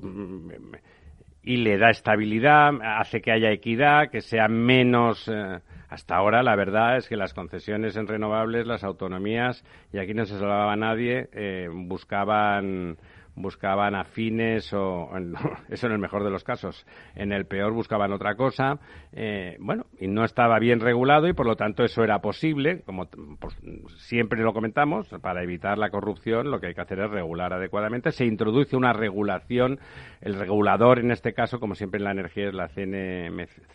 y 1.42 1.56
le 1.56 1.76
da 1.78 1.90
estabilidad, 1.90 2.70
hace 2.82 3.20
que 3.20 3.32
haya 3.32 3.50
equidad, 3.50 4.10
que 4.10 4.20
sea 4.20 4.48
menos. 4.48 5.28
Eh, 5.28 5.58
hasta 5.88 6.16
ahora, 6.16 6.42
la 6.42 6.56
verdad 6.56 6.96
es 6.96 7.08
que 7.08 7.16
las 7.16 7.34
concesiones 7.34 7.96
en 7.96 8.06
renovables, 8.06 8.66
las 8.66 8.82
autonomías, 8.82 9.62
y 9.92 9.98
aquí 9.98 10.14
no 10.14 10.24
se 10.24 10.38
salvaba 10.38 10.74
nadie, 10.74 11.28
eh, 11.32 11.68
buscaban 11.70 12.96
buscaban 13.34 13.94
afines 13.94 14.72
o 14.72 15.08
eso 15.68 15.86
en 15.86 15.92
el 15.92 15.98
mejor 15.98 16.24
de 16.24 16.30
los 16.30 16.44
casos. 16.44 16.86
En 17.14 17.32
el 17.32 17.46
peor 17.46 17.72
buscaban 17.72 18.12
otra 18.12 18.34
cosa 18.34 18.78
eh, 19.12 19.56
bueno 19.60 19.86
y 19.98 20.08
no 20.08 20.24
estaba 20.24 20.58
bien 20.58 20.80
regulado 20.80 21.28
y 21.28 21.32
por 21.32 21.46
lo 21.46 21.56
tanto 21.56 21.84
eso 21.84 22.02
era 22.04 22.20
posible 22.20 22.82
como 22.82 23.06
pues, 23.38 23.56
siempre 23.98 24.42
lo 24.42 24.52
comentamos 24.52 25.08
para 25.20 25.42
evitar 25.42 25.78
la 25.78 25.90
corrupción 25.90 26.50
lo 26.50 26.60
que 26.60 26.68
hay 26.68 26.74
que 26.74 26.80
hacer 26.80 27.00
es 27.00 27.10
regular 27.10 27.52
adecuadamente. 27.52 28.12
Se 28.12 28.24
introduce 28.24 28.76
una 28.76 28.92
regulación 28.92 29.78
el 30.20 30.34
regulador 30.34 30.98
en 30.98 31.10
este 31.10 31.32
caso 31.32 31.58
como 31.58 31.74
siempre 31.74 31.98
en 31.98 32.04
la 32.04 32.12
energía 32.12 32.48
es 32.48 32.54
la 32.54 32.68
CNMC, 32.68 33.72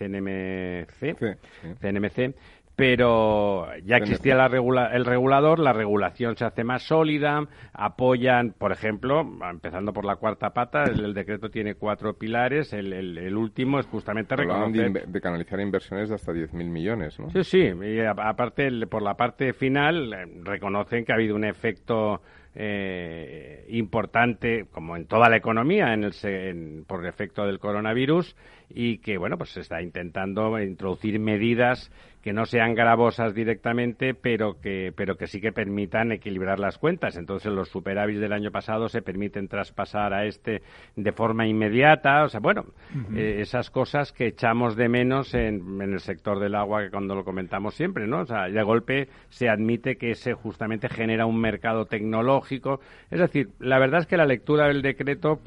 CNMC 1.80 2.36
pero 2.78 3.66
ya 3.86 3.98
existía 3.98 4.36
el 4.36 5.04
regulador, 5.04 5.58
la 5.58 5.74
regulación 5.74 6.38
se 6.38 6.46
hace 6.46 6.64
más 6.64 6.84
sólida, 6.84 7.48
apoyan, 7.74 8.54
por 8.56 8.72
ejemplo, 8.72 9.28
empezando 9.50 9.92
por 9.94 10.06
la 10.06 10.18
cuarta 10.18 10.52
pata, 10.52 10.84
el, 10.84 11.16
decreto 11.16 11.50
tiene 11.50 11.74
cuatro 11.74 12.14
pilares, 12.14 12.74
el, 12.74 13.36
último 13.36 13.80
es 13.80 13.88
justamente 13.88 14.36
reconocer... 14.36 15.08
De, 15.08 15.22
canalizar 15.22 15.60
inversiones 15.60 16.10
de 16.10 16.16
hasta 16.16 16.32
10.000 16.32 16.54
millones, 16.70 17.20
¿no? 17.20 17.32
Sí, 17.32 17.44
sí, 17.44 17.72
y 17.84 18.00
aparte, 18.02 18.70
por 18.86 19.02
la 19.02 19.16
parte 19.16 19.54
final, 19.54 20.14
eh, 20.14 20.28
reconocen 20.44 21.04
que 21.04 21.14
ha 21.14 21.16
habido 21.16 21.36
un 21.36 21.46
efecto 21.46 22.22
eh, 22.54 23.66
importante, 23.70 24.66
como 24.72 24.96
en 24.96 25.06
toda 25.06 25.30
la 25.30 25.38
economía, 25.38 25.94
en 25.94 26.04
el, 26.04 26.84
por 26.88 27.06
efecto 27.06 27.44
del 27.46 27.58
coronavirus, 27.58 28.36
y 28.70 28.98
que, 28.98 29.18
bueno, 29.18 29.38
pues 29.38 29.52
se 29.52 29.62
está 29.62 29.82
intentando 29.82 30.60
introducir 30.60 31.20
medidas 31.20 31.92
que 32.28 32.34
no 32.34 32.46
sean 32.46 32.76
gravosas 32.76 33.34
directamente, 33.34 34.14
pero 34.14 34.60
que, 34.60 34.92
pero 34.94 35.16
que 35.16 35.28
sí 35.28 35.40
que 35.40 35.54
permitan 35.54 36.12
equilibrar 36.12 36.60
las 36.60 36.78
cuentas. 36.78 37.16
Entonces, 37.16 37.54
los 37.54 37.70
superávits 37.70 38.20
del 38.20 38.34
año 38.34 38.52
pasado 38.52 38.90
se 38.90 39.02
permiten 39.02 39.48
traspasar 39.48 40.14
a 40.14 40.26
este 40.26 40.62
de 40.98 41.12
forma 41.14 41.48
inmediata. 41.48 42.26
O 42.26 42.28
sea, 42.28 42.42
bueno, 42.42 42.66
eh, 43.16 43.38
esas 43.40 43.70
cosas 43.70 44.12
que 44.12 44.28
echamos 44.28 44.76
de 44.76 44.90
menos 44.90 45.34
en, 45.36 45.82
en, 45.82 45.94
el 45.94 46.02
sector 46.02 46.42
del 46.42 46.56
agua, 46.56 46.84
que 46.84 46.92
cuando 46.92 47.16
lo 47.16 47.24
comentamos 47.24 47.76
siempre, 47.76 48.08
¿no? 48.08 48.24
O 48.24 48.26
sea, 48.26 48.50
de 48.50 48.62
golpe 48.62 49.08
se 49.30 49.48
admite 49.48 49.96
que 49.96 50.14
se 50.14 50.34
justamente 50.34 50.90
genera 50.90 51.26
un 51.26 51.40
mercado 51.40 51.86
tecnológico. 51.86 52.82
Es 53.10 53.22
decir, 53.22 53.52
la 53.60 53.80
verdad 53.80 54.02
es 54.02 54.06
que 54.06 54.18
la 54.18 54.26
lectura 54.26 54.68
del 54.68 54.82
decreto 54.82 55.40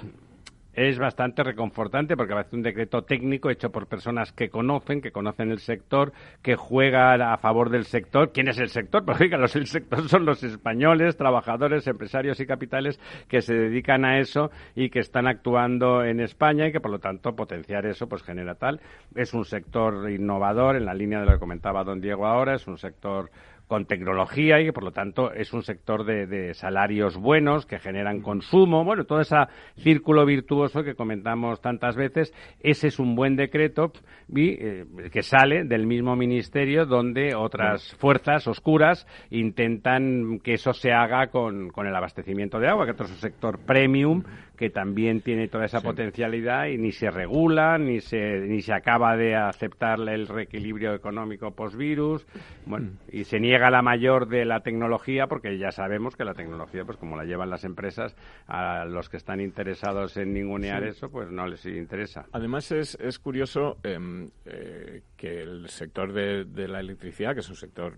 es 0.72 0.98
bastante 0.98 1.42
reconfortante 1.42 2.16
porque 2.16 2.34
parece 2.34 2.56
un 2.56 2.62
decreto 2.62 3.02
técnico 3.02 3.50
hecho 3.50 3.70
por 3.70 3.86
personas 3.86 4.32
que 4.32 4.50
conocen, 4.50 5.00
que 5.00 5.10
conocen 5.10 5.50
el 5.50 5.58
sector, 5.58 6.12
que 6.42 6.56
juegan 6.56 7.22
a 7.22 7.36
favor 7.38 7.70
del 7.70 7.84
sector. 7.84 8.32
¿Quién 8.32 8.48
es 8.48 8.58
el 8.58 8.68
sector? 8.68 9.04
Pues 9.40 9.56
el 9.56 9.66
sector 9.66 10.08
son 10.08 10.24
los 10.24 10.42
españoles, 10.42 11.16
trabajadores, 11.16 11.86
empresarios 11.86 12.38
y 12.40 12.46
capitales 12.46 13.00
que 13.28 13.42
se 13.42 13.54
dedican 13.54 14.04
a 14.04 14.18
eso 14.18 14.50
y 14.74 14.90
que 14.90 15.00
están 15.00 15.26
actuando 15.26 16.04
en 16.04 16.20
España 16.20 16.68
y 16.68 16.72
que 16.72 16.80
por 16.80 16.90
lo 16.90 16.98
tanto 16.98 17.34
potenciar 17.34 17.86
eso 17.86 18.08
pues 18.08 18.22
genera 18.22 18.54
tal. 18.54 18.80
Es 19.14 19.34
un 19.34 19.44
sector 19.44 20.10
innovador 20.10 20.76
en 20.76 20.84
la 20.84 20.94
línea 20.94 21.20
de 21.20 21.26
lo 21.26 21.32
que 21.32 21.38
comentaba 21.38 21.84
don 21.84 22.00
Diego 22.00 22.26
ahora, 22.26 22.54
es 22.54 22.66
un 22.66 22.78
sector 22.78 23.30
con 23.70 23.86
tecnología 23.86 24.60
y 24.60 24.64
que 24.64 24.72
por 24.72 24.82
lo 24.82 24.90
tanto 24.90 25.32
es 25.32 25.52
un 25.52 25.62
sector 25.62 26.04
de, 26.04 26.54
salarios 26.54 27.16
buenos 27.16 27.66
que 27.66 27.78
generan 27.78 28.20
consumo, 28.20 28.82
bueno, 28.84 29.04
todo 29.04 29.20
ese 29.20 29.36
círculo 29.76 30.26
virtuoso 30.26 30.82
que 30.82 30.96
comentamos 30.96 31.60
tantas 31.60 31.94
veces, 31.94 32.34
ese 32.58 32.88
es 32.88 32.98
un 32.98 33.14
buen 33.14 33.36
decreto 33.36 33.92
eh, 34.34 34.86
que 35.12 35.22
sale 35.22 35.62
del 35.62 35.86
mismo 35.86 36.16
ministerio 36.16 36.84
donde 36.84 37.36
otras 37.36 37.94
fuerzas 38.00 38.48
oscuras 38.48 39.06
intentan 39.30 40.40
que 40.40 40.54
eso 40.54 40.72
se 40.72 40.90
haga 40.90 41.28
con, 41.28 41.68
con 41.68 41.86
el 41.86 41.94
abastecimiento 41.94 42.58
de 42.58 42.66
agua, 42.66 42.86
que 42.86 42.90
otro 42.90 43.06
es 43.06 43.12
un 43.12 43.18
sector 43.18 43.60
premium 43.64 44.24
que 44.60 44.68
también 44.68 45.22
tiene 45.22 45.48
toda 45.48 45.64
esa 45.64 45.80
potencialidad 45.80 46.66
y 46.66 46.76
ni 46.76 46.92
se 46.92 47.10
regula, 47.10 47.78
ni 47.78 48.02
se, 48.02 48.40
ni 48.40 48.60
se 48.60 48.74
acaba 48.74 49.16
de 49.16 49.34
aceptar 49.34 49.98
el 50.06 50.28
reequilibrio 50.28 50.92
económico 50.92 51.52
post-virus, 51.52 52.26
bueno, 52.66 52.88
mm. 52.88 53.16
y 53.16 53.24
se 53.24 53.40
niega 53.40 53.70
la 53.70 53.80
mayor 53.80 54.28
de 54.28 54.44
la 54.44 54.60
tecnología 54.60 55.28
porque 55.28 55.56
ya 55.56 55.72
sabemos 55.72 56.14
que 56.14 56.26
la 56.26 56.34
tecnología, 56.34 56.84
pues 56.84 56.98
como 56.98 57.16
la 57.16 57.24
llevan 57.24 57.48
las 57.48 57.64
empresas, 57.64 58.14
a 58.48 58.84
los 58.84 59.08
que 59.08 59.16
están 59.16 59.40
interesados 59.40 60.18
en 60.18 60.34
ningunear 60.34 60.84
eso, 60.84 61.10
pues 61.10 61.30
no 61.30 61.46
les 61.46 61.64
interesa. 61.64 62.26
Además 62.32 62.70
es, 62.70 62.98
es 63.00 63.18
curioso 63.18 63.78
em, 63.82 64.28
eh, 64.44 65.00
que 65.16 65.40
el 65.40 65.70
sector 65.70 66.12
de, 66.12 66.44
de 66.44 66.68
la 66.68 66.80
electricidad, 66.80 67.32
que 67.32 67.40
es 67.40 67.48
un 67.48 67.56
sector 67.56 67.94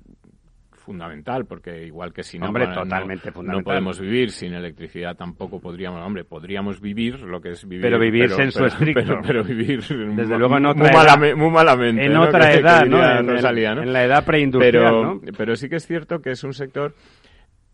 fundamental, 0.82 1.46
porque 1.46 1.86
igual 1.86 2.12
que 2.12 2.22
sin 2.22 2.42
hombre, 2.42 2.66
totalmente 2.68 3.30
no, 3.42 3.62
podemos 3.62 3.98
vivir 3.98 4.30
sin 4.30 4.52
electricidad, 4.52 5.16
tampoco 5.16 5.60
podríamos, 5.60 6.04
hombre, 6.04 6.24
podríamos 6.24 6.80
vivir 6.80 7.20
lo 7.20 7.40
que 7.40 7.50
es 7.50 7.66
vivir. 7.66 7.82
Pero 7.82 7.98
vivir 7.98 8.30
en 8.38 8.52
su 8.52 8.64
estricto. 8.64 9.20
Pero, 9.26 9.44
vivir 9.44 9.82
desde 9.82 10.38
luego 10.38 10.56
en 10.58 10.66
otra 10.66 10.90
edad, 10.90 11.36
muy 11.36 11.50
malamente. 11.50 12.04
En 12.04 12.16
otra 12.16 12.52
edad, 12.52 12.84
¿no? 12.84 12.98
En, 13.02 13.92
la 13.92 14.04
edad 14.04 14.24
preindustrial, 14.24 15.20
pero, 15.20 15.20
pero 15.36 15.56
sí 15.56 15.68
que 15.68 15.76
es 15.76 15.86
cierto 15.86 16.20
que 16.20 16.32
es 16.32 16.44
un 16.44 16.52
sector 16.52 16.94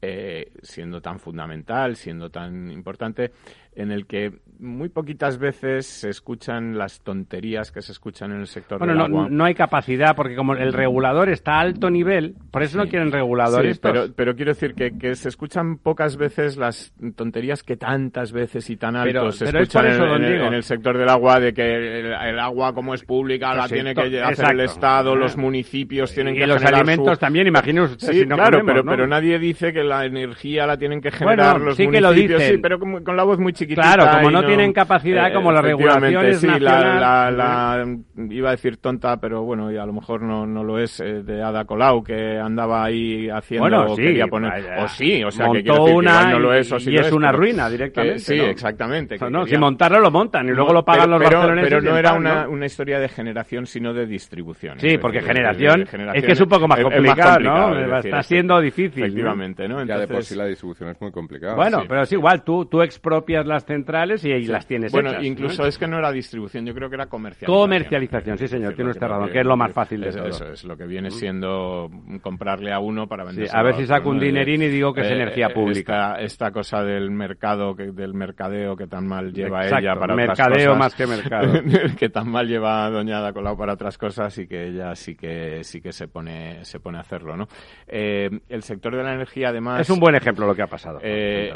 eh, 0.01 0.53
siendo 0.63 1.01
tan 1.01 1.19
fundamental, 1.19 1.97
siendo 1.97 2.31
tan 2.31 2.71
importante, 2.71 3.33
en 3.79 3.93
el 3.93 4.07
que 4.07 4.33
muy 4.59 4.89
poquitas 4.89 5.39
veces 5.39 5.87
se 5.87 6.11
escuchan 6.11 6.77
las 6.77 7.01
tonterías 7.01 7.71
que 7.71 7.81
se 7.81 7.93
escuchan 7.93 8.33
en 8.33 8.41
el 8.41 8.49
sector 8.49 8.79
bueno, 8.79 8.93
del 8.93 8.99
no, 8.99 9.05
agua. 9.05 9.29
no 9.31 9.45
hay 9.45 9.55
capacidad, 9.55 10.17
porque 10.17 10.35
como 10.35 10.55
el 10.55 10.73
regulador 10.73 11.29
está 11.29 11.55
a 11.55 11.61
alto 11.61 11.89
nivel, 11.89 12.35
por 12.51 12.65
eso 12.65 12.77
no 12.77 12.89
quieren 12.89 13.13
reguladores. 13.13 13.79
pero, 13.79 14.07
pero 14.15 14.35
quiero 14.35 14.53
decir 14.53 14.75
que, 14.75 14.99
que, 14.99 15.15
se 15.15 15.29
escuchan 15.29 15.79
pocas 15.79 16.17
veces 16.17 16.57
las 16.57 16.93
tonterías 17.15 17.63
que 17.63 17.77
tantas 17.77 18.33
veces 18.33 18.69
y 18.69 18.77
tan 18.77 18.97
alto 18.97 19.31
se 19.31 19.45
escuchan 19.45 19.87
en, 19.87 20.55
el, 20.55 20.63
sector 20.65 20.99
del 20.99 21.09
agua, 21.09 21.39
de 21.39 21.55
que 21.55 22.01
el, 22.01 22.39
agua 22.41 22.75
como 22.75 22.95
es 22.95 23.05
pública 23.05 23.55
la 23.55 23.69
tiene 23.69 23.95
que 23.95 24.21
hacer 24.21 24.51
el 24.51 24.61
Estado, 24.61 25.15
los 25.15 25.37
municipios 25.37 26.13
tienen 26.13 26.35
y 26.35 26.39
que 26.39 26.47
los 26.49 26.65
alimentos 26.65 27.17
también, 27.19 27.47
imagino 27.47 27.87
sí, 27.97 28.27
claro, 28.27 28.63
pero, 28.67 28.85
pero 28.85 29.07
nadie 29.07 29.39
dice 29.39 29.73
que 29.73 29.85
la 29.85 30.05
energía 30.05 30.67
la 30.67 30.77
tienen 30.77 31.01
que 31.01 31.13
generar 31.13 31.61
los 31.61 31.77
sí 31.77 31.87
municipios, 31.87 32.43
sí, 32.43 32.59
pero 32.59 32.81
con, 32.81 33.17
la 33.17 33.23
voz 33.23 33.39
muy 33.39 33.53
chiquitita. 33.69 33.95
Claro, 33.95 34.19
como 34.19 34.31
no, 34.31 34.47
tienen 34.47 34.73
capacidad, 34.73 35.33
como 35.33 35.53
las 35.53 35.63
regulaciones 35.63 36.41
sí, 36.41 36.47
la, 36.47 37.31
la, 37.31 37.97
iba 38.31 38.49
a 38.49 38.53
decir 38.53 38.79
tonta, 38.79 39.19
pero 39.19 39.43
bueno, 39.43 39.71
y 39.71 39.77
a 39.77 39.87
lo 39.87 39.93
mejor 39.93 40.23
no, 40.23 40.47
no 40.47 40.65
lo 40.65 40.79
es, 40.79 41.01
eh, 41.01 41.23
de 41.23 41.43
Ada 41.43 41.65
Colau, 41.65 42.03
que 42.03 42.39
andaba 42.39 42.85
ahí 42.85 43.29
haciendo, 43.29 43.69
bueno, 43.69 43.95
sí, 43.95 44.03
quería 44.03 44.27
poner, 44.27 44.53
o 44.79 44.89
sí, 44.89 45.23
o 45.25 45.31
sea, 45.31 45.47
que, 45.53 45.63
quiero 45.63 45.85
decir, 45.85 45.97
una 45.97 46.31
no 46.31 46.39
lo 46.39 46.55
es, 46.55 46.71
o 46.73 46.79
sí 46.79 46.91
y 46.93 46.97
es 46.97 47.13
una 47.13 47.33
ruina 47.33 47.69
directamente. 47.69 48.19
sí, 48.19 48.39
exactamente. 48.39 49.19
si 49.47 49.57
montarlo, 49.57 50.01
lo 50.01 50.11
montan, 50.11 50.49
y 50.49 50.53
luego 50.53 50.73
lo 50.73 50.85
pagan 50.85 51.11
los 51.11 51.23
pero, 51.23 51.43
Pero 51.63 51.81
no 51.81 51.97
era 51.97 52.15
una, 52.15 52.49
una 52.49 52.67
historia 52.67 52.99
de 52.99 53.09
generación, 53.09 53.67
sino 53.67 53.93
de 53.93 54.07
distribución. 54.07 54.79
Sí, 54.79 54.99
porque 54.99 55.21
generación, 55.21 55.83
es 56.15 56.25
que 56.25 56.33
es 56.33 56.41
un 56.41 56.49
poco 56.49 56.67
más 56.67 56.81
complicado, 56.81 57.41
¿no? 57.41 57.99
Está 57.99 58.23
siendo 58.23 58.61
difícil. 58.61 59.05
Efectivamente, 59.05 59.69
¿no? 59.69 59.85
ya 59.85 59.99
de 59.99 60.07
por 60.07 60.23
sí 60.23 60.35
la 60.35 60.47
distribución 60.47 60.91
es 60.91 61.01
muy 61.01 61.11
complicada. 61.11 61.55
Bueno, 61.55 61.85
pero 61.89 62.03
es 62.03 62.13
igual, 62.13 62.43
tú, 62.43 62.67
tú 62.67 62.83
expropias 62.83 63.47
las 63.59 63.65
centrales 63.65 64.25
y 64.25 64.47
las 64.47 64.67
tienes 64.67 64.93
Bueno, 64.93 65.21
incluso 65.21 65.67
es 65.67 65.79
que 65.79 65.87
no 65.87 65.99
era 65.99 66.13
distribución, 66.13 66.65
yo 66.65 66.75
creo 66.75 66.89
que 66.89 66.95
era 66.95 67.07
comercialización. 67.07 67.61
Comercialización, 67.61 68.39
sí 68.39 68.47
señor, 68.47 68.75
tiene 68.75 68.91
usted 68.91 69.07
razón, 69.07 69.31
que 69.31 69.41
es 69.41 69.47
lo 69.47 69.57
más 69.57 69.73
fácil 69.73 70.01
de 70.01 70.11
eso, 70.11 70.19
todo. 70.19 70.29
Eso 70.29 70.53
es, 70.53 70.65
lo 70.65 70.77
que 70.77 70.87
viene 70.87 71.11
siendo 71.11 71.91
comprarle 72.21 72.73
a 72.73 72.79
uno 72.79 73.09
para 73.09 73.25
vender. 73.25 73.49
a 73.53 73.63
ver 73.63 73.75
si 73.75 73.87
saco 73.87 74.11
un 74.11 74.21
dinerín 74.21 74.63
y 74.63 74.69
digo 74.69 74.93
que 74.93 75.01
es 75.01 75.11
eh, 75.11 75.15
energía 75.15 75.49
pública. 75.51 76.17
Esta, 76.21 76.53
cosa 76.53 76.83
del 76.83 77.11
mercado, 77.11 77.75
que, 77.75 77.91
del 77.91 78.15
mercadeo 78.15 78.77
que 78.77 78.87
tan 78.87 79.07
mal 79.07 79.33
lleva 79.33 79.67
ella 79.67 79.95
para 79.95 80.15
mercadeo 80.15 80.73
otras 80.73 80.79
más 80.79 80.95
que 80.95 81.07
mercado. 81.07 81.53
que 81.99 82.09
tan 82.09 82.31
mal 82.31 82.47
lleva 82.47 82.89
Doña 82.91 83.19
Ada 83.19 83.33
Colau 83.33 83.57
para 83.57 83.75
otras 83.75 83.99
cosas 83.99 84.37
y 84.39 84.47
que 84.47 84.69
ella 84.69 84.95
sí 84.95 85.15
que 85.15 85.65
sí 85.65 85.81
que 85.81 85.93
se 85.93 86.09
pone 86.09 86.65
se 86.65 86.81
pone 86.81 86.99
a 86.99 87.01
hacerlo, 87.01 87.37
¿no? 87.37 87.49
Eh, 87.87 88.31
el 88.49 88.63
sector 88.63 88.97
de 88.97 89.03
la 89.03 89.15
energía, 89.15 89.49
además... 89.49 89.81
Es 89.81 89.91
un 89.91 90.01
buen 90.01 90.15
ejemplo 90.15 90.47
lo 90.47 90.55
que 90.55 90.63
ha 90.63 90.67
pasado. 90.67 91.01
Eh, 91.03 91.53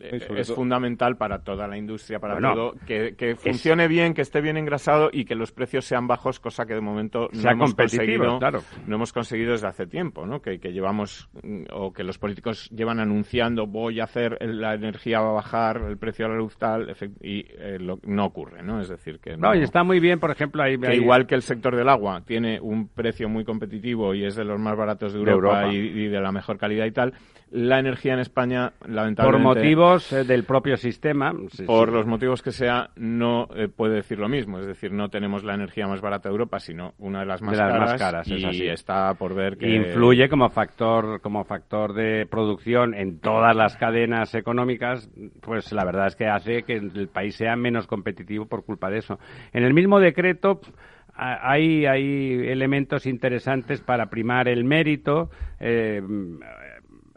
eh, 0.00 0.18
es 0.36 0.52
fundamental 0.52 1.16
para 1.18 1.40
toda 1.40 1.66
la 1.66 1.76
industria, 1.76 2.18
para 2.18 2.38
todo, 2.38 2.74
que, 2.86 3.36
funcione 3.36 3.88
bien, 3.88 4.14
que 4.14 4.22
esté 4.22 4.40
bien 4.40 4.56
engrasado 4.56 5.10
y 5.12 5.24
que 5.24 5.34
los 5.34 5.52
precios 5.52 5.84
sean 5.84 6.06
bajos, 6.06 6.40
cosa 6.40 6.64
que 6.64 6.74
de 6.74 6.80
momento 6.80 7.28
no 7.32 7.50
hemos 7.50 7.74
conseguido, 7.74 8.38
claro. 8.38 8.62
no 8.86 8.96
hemos 8.96 9.12
conseguido 9.12 9.52
desde 9.52 9.68
hace 9.68 9.86
tiempo, 9.86 10.26
¿no? 10.26 10.40
Que, 10.40 10.58
llevamos, 10.58 11.28
mm, 11.42 11.64
o 11.72 11.92
que 11.92 12.04
los 12.04 12.18
políticos 12.18 12.70
llevan 12.70 13.00
anunciando 13.00 13.66
voy 13.66 14.00
a 14.00 14.04
hacer, 14.04 14.38
la 14.40 14.74
energía 14.74 15.20
va 15.20 15.30
a 15.30 15.34
bajar, 15.34 15.82
el 15.88 15.98
precio 15.98 16.26
de 16.26 16.32
la 16.32 16.38
luz 16.38 16.56
tal, 16.56 16.94
y 17.22 17.44
no 18.04 18.24
ocurre, 18.24 18.62
¿no? 18.62 18.80
Es 18.80 18.88
decir, 18.88 19.18
que... 19.18 19.36
No, 19.36 19.54
y 19.54 19.62
está 19.62 19.82
muy 19.82 20.00
bien, 20.00 20.20
por 20.20 20.30
ejemplo, 20.30 20.62
ahí... 20.62 20.78
igual 20.94 21.26
que 21.26 21.34
el 21.34 21.42
sector 21.42 21.76
del 21.76 21.88
agua 21.88 22.22
tiene 22.24 22.60
un 22.60 22.88
precio 22.88 23.28
muy 23.28 23.44
competitivo 23.44 24.14
y 24.14 24.24
es 24.24 24.36
de 24.36 24.44
los 24.44 24.58
más 24.60 24.76
baratos 24.76 25.12
de 25.12 25.18
Europa, 25.20 25.68
Y, 25.72 26.08
de 26.08 26.20
la 26.20 26.32
mejor 26.32 26.58
calidad 26.58 26.86
y 26.86 26.92
tal, 26.92 27.14
la 27.50 27.78
energía 27.78 28.14
en 28.14 28.20
España, 28.20 28.72
lamentablemente... 28.86 29.44
Por 29.44 29.56
motivos 29.56 30.12
eh, 30.12 30.24
del 30.24 30.44
propio 30.44 30.76
sistema. 30.76 31.32
por 31.66 31.92
los 31.92 32.06
motivos 32.06 32.42
que 32.42 32.52
sea, 32.52 32.90
no 32.96 33.48
eh, 33.54 33.68
puede 33.68 33.96
decir 33.96 34.18
lo 34.18 34.28
mismo. 34.28 34.58
Es 34.58 34.66
decir, 34.66 34.92
no 34.92 35.08
tenemos 35.08 35.44
la 35.44 35.54
energía 35.54 35.86
más 35.86 36.00
barata 36.00 36.28
de 36.28 36.34
Europa, 36.34 36.58
sino 36.58 36.94
una 36.98 37.20
de 37.20 37.26
las 37.26 37.42
más, 37.42 37.56
caras, 37.98 38.28
y 38.28 38.68
está 38.68 39.14
por 39.14 39.34
ver 39.34 39.56
que... 39.56 39.68
Influye 39.74 40.28
como 40.28 40.48
factor, 40.50 41.20
como 41.20 41.44
factor 41.44 41.94
de 41.94 42.26
producción 42.26 42.94
en 42.94 43.20
todas 43.20 43.56
las 43.56 43.76
cadenas 43.76 44.34
económicas, 44.34 45.10
pues 45.40 45.72
la 45.72 45.84
verdad 45.84 46.08
es 46.08 46.16
que 46.16 46.26
hace 46.26 46.62
que 46.62 46.74
el 46.74 47.08
país 47.08 47.36
sea 47.36 47.56
menos 47.56 47.86
competitivo 47.86 48.46
por 48.46 48.64
culpa 48.64 48.90
de 48.90 48.98
eso. 48.98 49.18
En 49.52 49.64
el 49.64 49.74
mismo 49.74 50.00
decreto 50.00 50.60
hay, 51.18 51.84
hay 51.86 52.48
elementos 52.48 53.06
interesantes 53.06 53.80
para 53.80 54.06
primar 54.06 54.48
el 54.48 54.64
mérito. 54.64 55.30
Eh, 55.58 56.00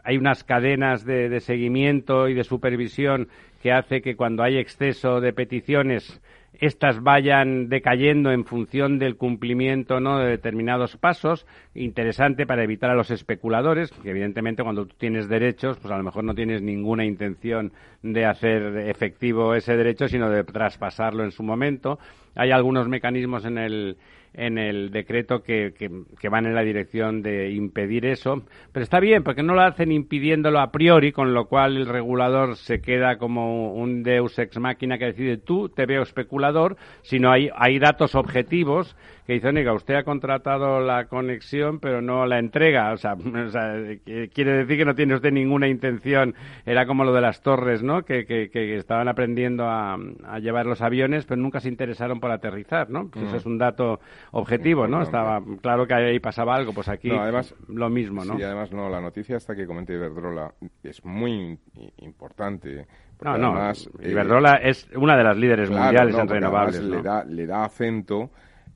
hay 0.04 0.16
unas 0.16 0.44
cadenas 0.44 1.04
de, 1.04 1.40
seguimiento 1.40 2.28
y 2.28 2.34
de 2.34 2.44
supervisión 2.44 3.28
que 3.62 3.72
hace 3.72 4.02
que 4.02 4.16
cuando 4.16 4.42
hay 4.42 4.58
exceso 4.58 5.20
de 5.20 5.32
peticiones 5.32 6.20
estas 6.60 7.02
vayan 7.02 7.68
decayendo 7.68 8.30
en 8.30 8.44
función 8.44 8.98
del 8.98 9.16
cumplimiento 9.16 10.00
¿no? 10.00 10.18
de 10.18 10.28
determinados 10.28 10.96
pasos. 10.96 11.46
Interesante 11.74 12.46
para 12.46 12.62
evitar 12.62 12.90
a 12.90 12.94
los 12.94 13.10
especuladores, 13.10 13.90
que 13.90 14.10
evidentemente 14.10 14.62
cuando 14.62 14.86
tú 14.86 14.94
tienes 14.96 15.28
derechos, 15.28 15.78
pues 15.78 15.92
a 15.92 15.96
lo 15.96 16.04
mejor 16.04 16.24
no 16.24 16.34
tienes 16.34 16.62
ninguna 16.62 17.04
intención 17.04 17.72
de 18.02 18.26
hacer 18.26 18.76
efectivo 18.88 19.54
ese 19.54 19.76
derecho, 19.76 20.06
sino 20.08 20.30
de 20.30 20.44
traspasarlo 20.44 21.24
en 21.24 21.32
su 21.32 21.42
momento. 21.42 21.98
Hay 22.34 22.50
algunos 22.50 22.88
mecanismos 22.88 23.44
en 23.44 23.58
el, 23.58 23.96
en 24.34 24.58
el 24.58 24.90
decreto 24.90 25.42
que, 25.42 25.74
que, 25.76 26.28
van 26.28 26.46
en 26.46 26.54
la 26.54 26.62
dirección 26.62 27.22
de 27.22 27.50
impedir 27.50 28.06
eso. 28.06 28.42
Pero 28.72 28.82
está 28.84 29.00
bien, 29.00 29.22
porque 29.22 29.42
no 29.42 29.54
lo 29.54 29.62
hacen 29.62 29.92
impidiéndolo 29.92 30.60
a 30.60 30.70
priori, 30.70 31.12
con 31.12 31.34
lo 31.34 31.46
cual 31.46 31.76
el 31.76 31.86
regulador 31.86 32.56
se 32.56 32.80
queda 32.80 33.18
como 33.18 33.74
un 33.74 34.02
deus 34.02 34.38
ex 34.38 34.58
máquina 34.58 34.98
que 34.98 35.06
decide 35.06 35.36
tú, 35.36 35.68
te 35.68 35.86
veo 35.86 36.02
especulador, 36.02 36.76
sino 37.02 37.30
hay, 37.30 37.50
hay 37.54 37.78
datos 37.78 38.14
objetivos 38.14 38.96
que 39.26 39.34
dice, 39.34 39.48
oiga, 39.48 39.72
usted 39.72 39.94
ha 39.94 40.02
contratado 40.02 40.80
la 40.80 41.06
conexión, 41.06 41.78
pero 41.78 42.02
no 42.02 42.26
la 42.26 42.38
entrega. 42.38 42.92
O 42.92 42.96
sea, 42.96 43.14
quiere 44.34 44.52
decir 44.52 44.78
que 44.78 44.84
no 44.84 44.94
tiene 44.94 45.14
usted 45.14 45.30
ninguna 45.30 45.68
intención. 45.68 46.34
Era 46.66 46.86
como 46.86 47.04
lo 47.04 47.12
de 47.12 47.20
las 47.20 47.40
torres, 47.40 47.82
¿no? 47.82 48.02
Que, 48.02 48.24
que, 48.26 48.76
estaban 48.76 49.08
aprendiendo 49.08 49.64
a, 49.68 49.96
llevar 50.40 50.66
los 50.66 50.82
aviones, 50.82 51.24
pero 51.24 51.40
nunca 51.40 51.60
se 51.60 51.68
interesaron 51.68 52.18
por 52.22 52.30
aterrizar, 52.30 52.88
¿no? 52.88 53.08
Pues 53.08 53.24
eso 53.24 53.34
mm. 53.34 53.38
es 53.38 53.46
un 53.46 53.58
dato 53.58 53.98
objetivo, 54.30 54.86
¿no? 54.86 55.02
Estaba 55.02 55.42
claro 55.60 55.88
que 55.88 55.94
ahí 55.94 56.20
pasaba 56.20 56.54
algo, 56.54 56.72
pues 56.72 56.88
aquí 56.88 57.10
además, 57.10 57.52
lo 57.66 57.90
mismo, 57.90 58.24
¿no? 58.24 58.36
Sí, 58.36 58.44
además, 58.44 58.70
no, 58.70 58.88
la 58.88 59.00
noticia 59.00 59.36
hasta 59.36 59.56
que 59.56 59.66
comenté 59.66 59.94
Iberdrola 59.94 60.54
es 60.84 61.04
muy 61.04 61.58
importante. 61.96 62.86
No, 63.22 63.36
no, 63.36 63.72
Iberdrola 64.00 64.54
es 64.58 64.88
una 64.94 65.16
de 65.16 65.24
las 65.24 65.36
líderes 65.36 65.68
mundiales 65.68 66.16
en 66.16 66.28
renovables. 66.28 66.80
Le, 66.80 67.02
da, 67.02 67.24
le 67.24 67.44
da 67.44 67.64
acento 67.64 68.30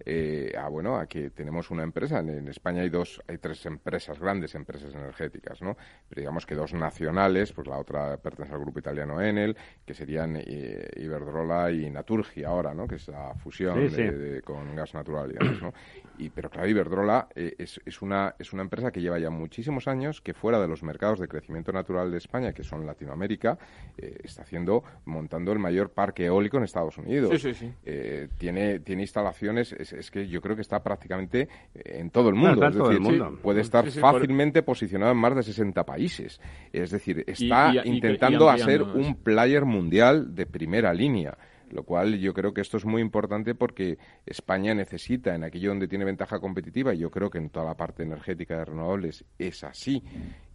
eh, 0.09 0.53
a 0.57 0.69
bueno 0.69 0.97
a 0.97 1.07
que 1.07 1.31
tenemos 1.31 1.69
una 1.73 1.83
empresa 1.83 2.21
en, 2.21 2.47
España 2.47 2.83
hay 2.83 2.91
dos 2.91 3.21
hay 3.27 3.39
tres 3.39 3.67
empresas 3.67 4.21
grandes 4.21 4.55
empresas 4.55 4.95
energéticas 4.95 5.61
no 5.61 5.77
pero 6.09 6.21
digamos 6.21 6.47
que 6.47 6.55
dos 6.55 6.75
nacionales 6.75 7.53
pues 7.53 7.67
la 7.67 7.77
otra 7.77 8.17
pertenece 8.17 8.55
al 8.55 8.61
grupo 8.61 8.79
italiano 8.79 9.21
Enel 9.21 9.57
que 9.85 9.95
serían 9.95 10.37
eh, 10.37 10.89
Iberdrola 10.95 11.73
y 11.73 11.91
Naturgy 11.91 12.45
ahora 12.45 12.73
no 12.73 12.87
que 12.87 12.95
es 12.95 13.09
la 13.09 13.35
fusión 13.35 13.91
con 14.45 14.77
gas 14.77 14.95
natural 14.95 15.31
digamos, 15.31 15.61
¿no? 15.61 15.75
y 16.19 16.31
pero 16.31 16.51
claro 16.51 16.69
Iberdrola 16.69 17.27
eh, 17.35 17.57
es, 17.59 17.81
es 17.85 18.01
una 18.01 18.37
es 18.39 18.53
una 18.53 18.63
empresa 18.63 18.93
que 18.93 19.01
lleva 19.01 19.19
ya 19.19 19.31
muchísimos 19.31 19.89
años 19.89 20.21
que 20.21 20.35
fuera 20.35 20.61
de 20.61 20.69
los 20.69 20.85
mercados 20.85 21.19
de 21.19 21.27
crecimiento 21.27 21.73
natural 21.73 22.13
de 22.13 22.19
España 22.19 22.53
que 22.53 22.63
son 22.63 22.87
Latinoamérica 22.87 23.59
está 23.97 24.43
haciendo 24.43 24.85
montando 25.05 25.51
el 25.51 25.59
mayor 25.59 25.91
parque 25.91 26.27
eólico 26.27 26.59
en 26.59 26.63
Estados 26.63 26.97
Unidos. 26.97 27.45
Tiene 28.39 28.79
tiene 28.81 29.03
instalaciones 29.03 29.73
es 29.73 29.96
que 30.11 30.29
yo 30.29 30.41
creo 30.41 30.57
que 30.57 30.63
está 30.63 30.83
prácticamente 30.83 31.49
en 31.75 32.11
todo 32.11 32.29
el 32.29 32.35
mundo. 32.35 32.67
es 32.67 32.75
decir, 32.75 33.23
puede 33.43 33.61
estar 33.61 33.91
fácilmente 33.91 34.63
posicionado 34.63 35.13
en 35.13 35.19
más 35.19 35.35
de 35.35 35.43
60 35.43 35.85
países. 35.85 36.41
Es 36.73 36.91
decir, 36.91 37.25
está 37.27 37.73
intentando 37.85 38.49
hacer 38.49 38.83
un 38.83 39.17
player 39.17 39.65
mundial 39.65 40.35
de 40.35 40.47
primera 40.47 40.93
línea 40.93 41.37
lo 41.71 41.83
cual 41.83 42.19
yo 42.19 42.33
creo 42.33 42.55
que 42.55 42.61
esto 42.61 42.77
es 42.77 42.85
muy 42.85 43.03
importante 43.03 43.55
porque 43.55 43.99
España 44.25 44.75
necesita 44.75 45.35
en 45.35 45.45
aquello 45.45 45.71
donde 45.71 45.89
tiene 45.89 46.05
ventaja 46.05 46.39
competitiva 46.39 46.95
y 46.95 46.99
yo 46.99 47.11
creo 47.11 47.29
que 47.31 47.39
en 47.39 47.51
toda 47.51 47.67
la 47.67 47.75
parte 47.75 48.03
energética 48.05 48.59
de 48.59 48.67
renovables 48.67 49.25
es 49.39 49.65
así 49.65 50.03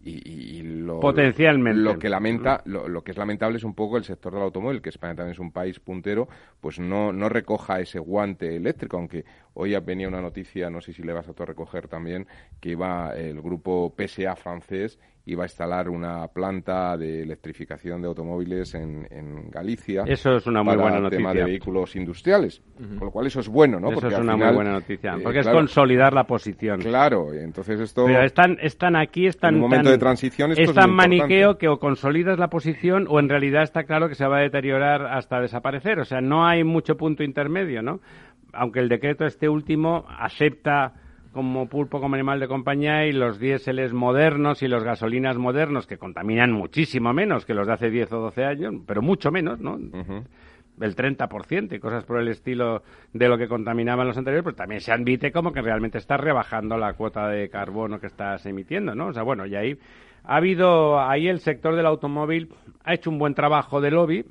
y, 0.03 0.61
lo, 0.63 0.99
Potencialmente. 0.99 1.81
Lo 1.81 1.99
que 1.99 2.09
lamenta, 2.09 2.61
lo, 2.65 3.03
que 3.03 3.11
es 3.11 3.17
lamentable 3.17 3.57
es 3.57 3.63
un 3.63 3.75
poco 3.75 3.97
el 3.97 4.03
sector 4.03 4.33
del 4.33 4.43
automóvil, 4.43 4.81
que 4.81 4.89
España 4.89 5.15
también 5.15 5.33
es 5.33 5.39
un 5.39 5.51
país 5.51 5.79
puntero, 5.79 6.27
pues 6.59 6.79
no, 6.79 7.13
no 7.13 7.29
recoja 7.29 7.79
ese 7.79 7.99
guante 7.99 8.55
eléctrico, 8.55 8.97
aunque 8.97 9.25
hoy 9.53 9.75
venía 9.79 10.07
una 10.07 10.21
noticia, 10.21 10.69
no 10.69 10.81
sé 10.81 10.93
si 10.93 11.03
le 11.03 11.13
vas 11.13 11.27
a 11.27 11.45
recoger 11.45 11.87
también, 11.87 12.27
que 12.59 12.69
iba 12.69 13.15
el 13.15 13.41
grupo 13.41 13.93
PSA 13.95 14.35
francés 14.35 14.99
iba 15.25 15.43
a 15.43 15.45
instalar 15.45 15.87
una 15.89 16.27
planta 16.27 16.97
de 16.97 17.21
electrificación 17.21 18.01
de 18.01 18.07
automóviles 18.07 18.73
en, 18.73 19.07
en 19.11 19.49
Galicia. 19.49 20.03
Eso 20.07 20.35
es 20.35 20.47
una 20.47 20.63
muy 20.63 20.75
buena 20.75 20.99
noticia. 20.99 21.17
tema 21.17 21.33
de 21.33 21.43
vehículos 21.43 21.95
industriales. 21.95 22.61
Con 22.75 23.05
lo 23.05 23.11
cual 23.11 23.27
eso 23.27 23.41
es 23.41 23.47
bueno, 23.47 23.79
¿no? 23.79 23.91
Eso 23.91 24.07
es 24.07 24.17
una 24.17 24.35
muy 24.35 24.53
buena 24.53 24.71
noticia. 24.71 25.15
Eh, 25.15 25.21
porque 25.21 25.39
es 25.39 25.47
consolidar 25.47 26.13
la 26.13 26.23
posición. 26.23 26.79
Claro, 26.81 27.33
entonces 27.33 27.79
esto... 27.79 28.05
Pero 28.05 28.23
están, 28.23 28.57
están 28.61 28.95
aquí, 28.95 29.27
están... 29.27 29.55
En 29.55 29.63
un 29.63 29.69
momento 29.69 29.90
de 29.91 29.97
transición 29.97 30.51
es 30.51 30.73
tan 30.73 30.91
maniqueo 30.91 31.57
que 31.57 31.67
o 31.67 31.79
consolidas 31.79 32.39
la 32.39 32.49
posición 32.49 33.05
o 33.09 33.19
en 33.19 33.29
realidad 33.29 33.63
está 33.63 33.83
claro 33.83 34.09
que 34.09 34.15
se 34.15 34.25
va 34.25 34.37
a 34.37 34.41
deteriorar 34.41 35.05
hasta 35.05 35.39
desaparecer. 35.39 35.99
O 35.99 36.05
sea, 36.05 36.21
no 36.21 36.45
hay 36.45 36.63
mucho 36.63 36.97
punto 36.97 37.23
intermedio, 37.23 37.81
¿no? 37.81 37.99
Aunque 38.53 38.79
el 38.79 38.89
decreto 38.89 39.25
este 39.25 39.47
último 39.47 40.05
acepta 40.09 40.93
como 41.31 41.67
pulpo 41.67 42.01
como 42.01 42.15
animal 42.15 42.39
de 42.39 42.47
compañía 42.47 43.05
y 43.05 43.13
los 43.13 43.39
diéseles 43.39 43.93
modernos 43.93 44.61
y 44.63 44.67
los 44.67 44.83
gasolinas 44.83 45.37
modernos 45.37 45.87
que 45.87 45.97
contaminan 45.97 46.51
muchísimo 46.51 47.13
menos 47.13 47.45
que 47.45 47.53
los 47.53 47.67
de 47.67 47.73
hace 47.73 47.89
10 47.89 48.11
o 48.13 48.19
12 48.19 48.43
años, 48.43 48.73
pero 48.85 49.01
mucho 49.01 49.31
menos, 49.31 49.59
¿no? 49.61 49.77
El 50.79 50.95
30% 50.95 51.75
y 51.75 51.79
cosas 51.79 52.05
por 52.05 52.19
el 52.19 52.27
estilo 52.27 52.83
de 53.13 53.27
lo 53.27 53.37
que 53.37 53.47
contaminaban 53.47 54.07
los 54.07 54.17
anteriores, 54.17 54.43
pues 54.43 54.55
también 54.55 54.81
se 54.81 54.91
admite 54.91 55.31
como 55.31 55.51
que 55.51 55.61
realmente 55.61 55.97
estás 55.97 56.19
rebajando 56.19 56.77
la 56.77 56.93
cuota 56.93 57.27
de 57.27 57.49
carbono 57.49 57.99
que 57.99 58.07
estás 58.07 58.45
emitiendo, 58.45 58.95
¿no? 58.95 59.07
O 59.07 59.13
sea, 59.13 59.23
bueno, 59.23 59.45
y 59.45 59.55
ahí 59.55 59.77
ha 60.23 60.37
habido, 60.37 60.99
ahí 60.99 61.27
el 61.27 61.39
sector 61.39 61.75
del 61.75 61.85
automóvil 61.85 62.49
ha 62.83 62.93
hecho 62.93 63.09
un 63.09 63.19
buen 63.19 63.33
trabajo 63.33 63.81
de 63.81 63.91
lobby, 63.91 64.25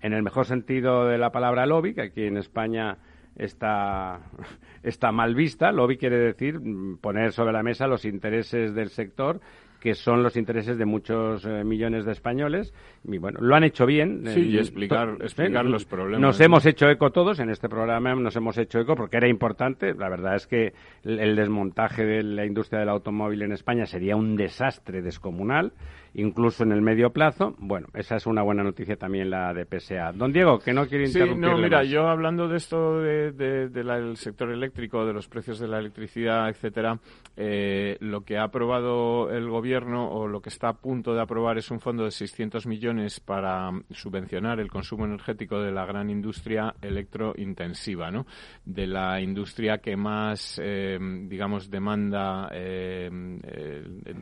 en 0.00 0.12
el 0.12 0.22
mejor 0.22 0.46
sentido 0.46 1.06
de 1.06 1.18
la 1.18 1.30
palabra 1.30 1.66
lobby, 1.66 1.94
que 1.94 2.02
aquí 2.02 2.24
en 2.24 2.36
España 2.36 2.98
está, 3.36 4.20
está 4.82 5.12
mal 5.12 5.34
vista. 5.34 5.72
Lobby 5.72 5.96
quiere 5.96 6.18
decir 6.18 6.60
poner 7.00 7.32
sobre 7.32 7.52
la 7.52 7.62
mesa 7.62 7.86
los 7.86 8.04
intereses 8.04 8.74
del 8.74 8.88
sector 8.88 9.40
que 9.82 9.94
son 9.94 10.22
los 10.22 10.36
intereses 10.36 10.78
de 10.78 10.84
muchos 10.84 11.44
eh, 11.44 11.64
millones 11.64 12.04
de 12.04 12.12
españoles. 12.12 12.72
Y 13.04 13.18
bueno, 13.18 13.40
lo 13.40 13.56
han 13.56 13.64
hecho 13.64 13.84
bien. 13.84 14.22
Sí, 14.26 14.50
y 14.50 14.58
explicar, 14.58 15.16
explicar 15.20 15.64
los 15.64 15.84
problemas. 15.84 16.20
Nos 16.20 16.40
hemos 16.40 16.64
hecho 16.66 16.88
eco 16.88 17.10
todos 17.10 17.40
en 17.40 17.50
este 17.50 17.68
programa, 17.68 18.14
nos 18.14 18.36
hemos 18.36 18.56
hecho 18.58 18.78
eco 18.78 18.94
porque 18.94 19.16
era 19.16 19.28
importante. 19.28 19.92
La 19.94 20.08
verdad 20.08 20.36
es 20.36 20.46
que 20.46 20.72
el 21.02 21.34
desmontaje 21.34 22.04
de 22.04 22.22
la 22.22 22.46
industria 22.46 22.78
del 22.78 22.90
automóvil 22.90 23.42
en 23.42 23.50
España 23.50 23.84
sería 23.84 24.14
un 24.14 24.36
desastre 24.36 25.02
descomunal 25.02 25.72
incluso 26.14 26.62
en 26.62 26.72
el 26.72 26.82
medio 26.82 27.10
plazo. 27.10 27.54
Bueno, 27.58 27.88
esa 27.94 28.16
es 28.16 28.26
una 28.26 28.42
buena 28.42 28.62
noticia 28.62 28.96
también 28.96 29.30
la 29.30 29.52
de 29.54 29.64
PSA. 29.64 30.12
Don 30.12 30.32
Diego, 30.32 30.58
que 30.58 30.72
no 30.72 30.86
quiere 30.86 31.06
interrumpir. 31.06 31.48
Sí, 31.48 31.54
no, 31.54 31.58
mira, 31.58 31.84
yo 31.84 32.08
hablando 32.08 32.48
de 32.48 32.56
esto 32.56 33.00
del 33.00 34.16
sector 34.16 34.50
eléctrico, 34.50 35.06
de 35.06 35.12
los 35.12 35.28
precios 35.28 35.58
de 35.58 35.68
la 35.68 35.78
electricidad, 35.78 36.48
etcétera, 36.48 36.98
eh, 37.36 37.96
lo 38.00 38.22
que 38.22 38.36
ha 38.36 38.44
aprobado 38.44 39.30
el 39.30 39.48
gobierno 39.48 40.10
o 40.10 40.28
lo 40.28 40.40
que 40.40 40.50
está 40.50 40.68
a 40.68 40.74
punto 40.74 41.14
de 41.14 41.22
aprobar 41.22 41.58
es 41.58 41.70
un 41.70 41.80
fondo 41.80 42.04
de 42.04 42.10
600 42.10 42.66
millones 42.66 43.20
para 43.20 43.70
subvencionar 43.90 44.60
el 44.60 44.70
consumo 44.70 45.04
energético 45.06 45.60
de 45.60 45.72
la 45.72 45.86
gran 45.86 46.10
industria 46.10 46.74
electrointensiva, 46.82 48.10
¿no? 48.10 48.26
De 48.64 48.86
la 48.86 49.20
industria 49.20 49.78
que 49.78 49.96
más, 49.96 50.60
eh, 50.62 50.98
digamos, 51.26 51.70
demanda 51.70 52.50
eh, 52.52 53.10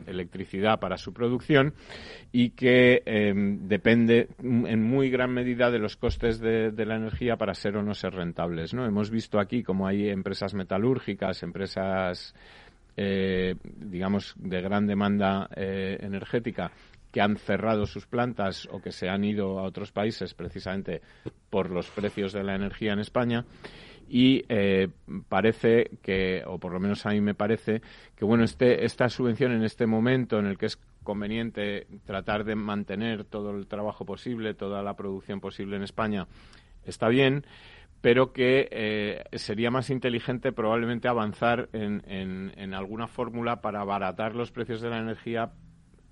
electricidad 0.07 0.79
para 0.79 0.97
su 0.97 1.13
producción 1.13 1.73
y 2.31 2.51
que 2.51 3.03
em, 3.05 3.67
depende 3.67 4.29
en 4.41 4.83
muy 4.83 5.09
gran 5.09 5.33
medida 5.33 5.69
de 5.69 5.79
los 5.79 5.97
costes 5.97 6.39
de, 6.39 6.71
la 6.85 6.95
energía 6.95 7.35
para 7.35 7.53
ser 7.53 7.75
o 7.75 7.83
no 7.83 7.93
ser 7.93 8.13
rentables. 8.13 8.73
¿no? 8.73 8.85
Hemos 8.85 9.09
visto 9.09 9.39
aquí 9.39 9.63
como 9.63 9.85
hay 9.87 10.09
empresas 10.09 10.53
metalúrgicas, 10.53 11.43
empresas, 11.43 12.33
eh, 12.95 13.55
digamos, 13.63 14.33
de 14.37 14.61
gran 14.61 14.87
demanda 14.87 15.49
eh, 15.55 15.97
energética 15.99 16.71
que 17.11 17.19
han 17.19 17.35
cerrado 17.35 17.85
sus 17.85 18.07
plantas 18.07 18.67
o 18.71 18.81
que 18.81 18.93
se 18.93 19.09
han 19.09 19.25
ido 19.25 19.59
a 19.59 19.63
otros 19.63 19.91
países 19.91 20.33
precisamente 20.33 21.01
por 21.49 21.69
los 21.69 21.89
precios 21.89 22.31
de 22.31 22.43
la 22.43 22.55
energía 22.55 22.93
en 22.93 22.99
España 22.99 23.45
y 24.11 24.43
eh, 24.49 24.89
parece 25.29 25.89
que, 26.01 26.43
o 26.45 26.59
por 26.59 26.73
lo 26.73 26.79
menos 26.81 27.05
a 27.05 27.11
mí 27.11 27.21
me 27.21 27.33
parece, 27.33 27.81
que 28.15 28.25
bueno, 28.25 28.43
este, 28.43 28.83
esta 28.83 29.07
subvención 29.07 29.53
en 29.53 29.63
este 29.63 29.85
momento 29.85 30.37
en 30.37 30.47
el 30.47 30.57
que 30.57 30.65
es 30.65 30.77
conveniente 31.03 31.87
tratar 32.05 32.43
de 32.43 32.55
mantener 32.55 33.23
todo 33.25 33.51
el 33.51 33.67
trabajo 33.67 34.05
posible, 34.05 34.53
toda 34.53 34.83
la 34.83 34.95
producción 34.95 35.39
posible 35.39 35.75
en 35.75 35.83
España, 35.83 36.27
está 36.85 37.07
bien, 37.07 37.45
pero 38.01 38.33
que 38.33 38.67
eh, 38.71 39.23
sería 39.33 39.69
más 39.69 39.89
inteligente 39.89 40.51
probablemente 40.51 41.07
avanzar 41.07 41.69
en, 41.71 42.03
en, 42.07 42.73
alguna 42.73 43.07
fórmula 43.07 43.61
para 43.61 43.81
abaratar 43.81 44.35
los 44.35 44.51
precios 44.51 44.81
de 44.81 44.89
la 44.89 44.97
energía 44.97 45.51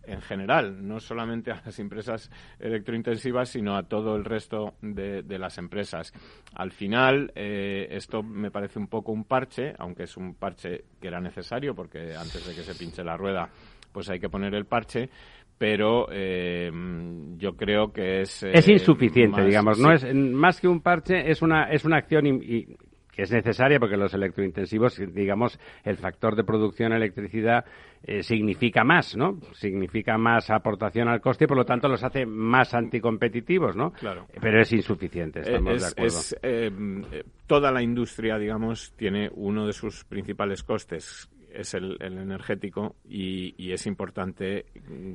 en 0.03 0.21
general, 0.21 0.87
no 0.87 0.99
solamente 0.99 1.51
a 1.51 1.61
las 1.65 1.77
empresas 1.79 2.31
electrointensivas, 2.59 3.49
sino 3.49 3.75
a 3.75 3.83
todo 3.83 4.15
el 4.15 4.25
resto 4.25 4.75
de, 4.81 5.23
las 5.37 5.57
empresas. 5.57 6.13
Al 6.55 6.71
final, 6.71 7.31
eh, 7.35 7.87
esto 7.91 8.23
me 8.23 8.51
parece 8.51 8.79
un 8.79 8.87
poco 8.87 9.11
un 9.11 9.25
parche, 9.25 9.73
aunque 9.77 10.03
es 10.03 10.17
un 10.17 10.35
parche 10.35 10.85
que 10.99 11.07
era 11.07 11.19
necesario, 11.19 11.75
porque 11.75 12.15
antes 12.15 12.45
de 12.45 12.55
que 12.55 12.63
se 12.63 12.75
pinche 12.75 13.03
la 13.03 13.17
rueda 13.17 13.49
pues 13.91 14.09
hay 14.09 14.19
que 14.19 14.29
poner 14.29 14.53
el 14.55 14.65
parche 14.65 15.09
pero 15.59 16.07
eh, 16.09 16.71
yo 17.37 17.55
creo 17.55 17.91
que 17.91 18.21
es 18.21 18.41
es 18.43 18.67
eh, 18.67 18.73
insuficiente 18.73 19.43
digamos 19.43 19.77
no 19.77 19.91
es 19.91 20.05
más 20.15 20.59
que 20.59 20.67
un 20.67 20.81
parche 20.81 21.29
es 21.29 21.41
una 21.41 21.69
es 21.69 21.83
una 21.85 21.97
acción 21.97 22.25
y, 22.25 22.65
que 23.11 23.23
es 23.23 23.31
necesaria 23.31 23.77
porque 23.77 23.97
los 23.97 24.13
electrointensivos 24.13 25.01
digamos 25.13 25.59
el 25.83 25.97
factor 25.97 26.37
de 26.37 26.45
producción 26.45 26.91
de 26.91 26.97
electricidad 26.97 27.65
eh, 28.01 28.23
significa 28.23 28.85
más 28.85 29.17
no 29.17 29.37
significa 29.51 30.17
más 30.17 30.49
aportación 30.49 31.09
al 31.09 31.19
coste 31.19 31.43
y 31.43 31.47
por 31.47 31.57
lo 31.57 31.65
tanto 31.65 31.89
los 31.89 32.01
hace 32.05 32.25
más 32.25 32.73
anticompetitivos 32.73 33.75
no 33.75 33.91
claro. 33.91 34.27
Pero 34.39 34.61
es 34.61 34.71
insuficiente 34.71 35.41
estamos 35.41 35.81
de 35.81 35.87
acuerdo. 35.87 37.21
toda 37.45 37.69
la 37.69 37.83
industria 37.83 38.37
digamos 38.37 38.93
tiene 38.95 39.29
uno 39.33 39.67
de 39.67 39.73
sus 39.73 40.05
principales 40.05 40.63
costes 40.63 41.29
es 41.53 41.73
el, 41.73 41.97
energético 42.01 42.95
y, 43.07 43.71
es 43.71 43.85
importante, 43.85 44.65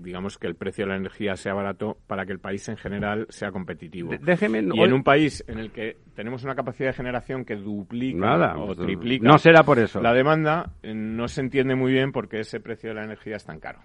digamos, 0.02 0.38
que 0.38 0.46
el 0.46 0.54
precio 0.54 0.84
de 0.84 0.90
la 0.90 0.96
energía 0.96 1.36
sea 1.36 1.54
barato 1.54 1.98
para 2.06 2.24
que 2.24 2.32
el 2.32 2.38
país 2.38 2.68
en 2.68 2.76
general 2.76 3.26
sea 3.30 3.50
competitivo. 3.50 4.12
déjeme, 4.20 4.62
y 4.72 4.80
en 4.80 4.92
un 4.92 5.02
país 5.02 5.44
en 5.48 5.58
el 5.58 5.70
que 5.70 5.96
tenemos 6.14 6.44
una 6.44 6.54
capacidad 6.54 6.90
de 6.90 6.94
generación 6.94 7.44
que 7.44 7.56
duplica 7.56 8.56
o 8.58 8.74
triplica 8.74 9.28
no 9.28 9.38
será 9.38 9.62
por 9.62 9.78
eso. 9.78 10.00
la 10.00 10.12
demanda, 10.12 10.70
eh, 10.82 10.94
no 10.94 11.28
se 11.28 11.40
entiende 11.40 11.74
muy 11.74 11.92
bien 11.92 12.12
por 12.12 12.28
qué 12.28 12.40
ese 12.40 12.60
precio 12.60 12.90
de 12.90 12.94
la 12.94 13.04
energía 13.04 13.36
es 13.36 13.44
tan 13.44 13.58
caro. 13.58 13.80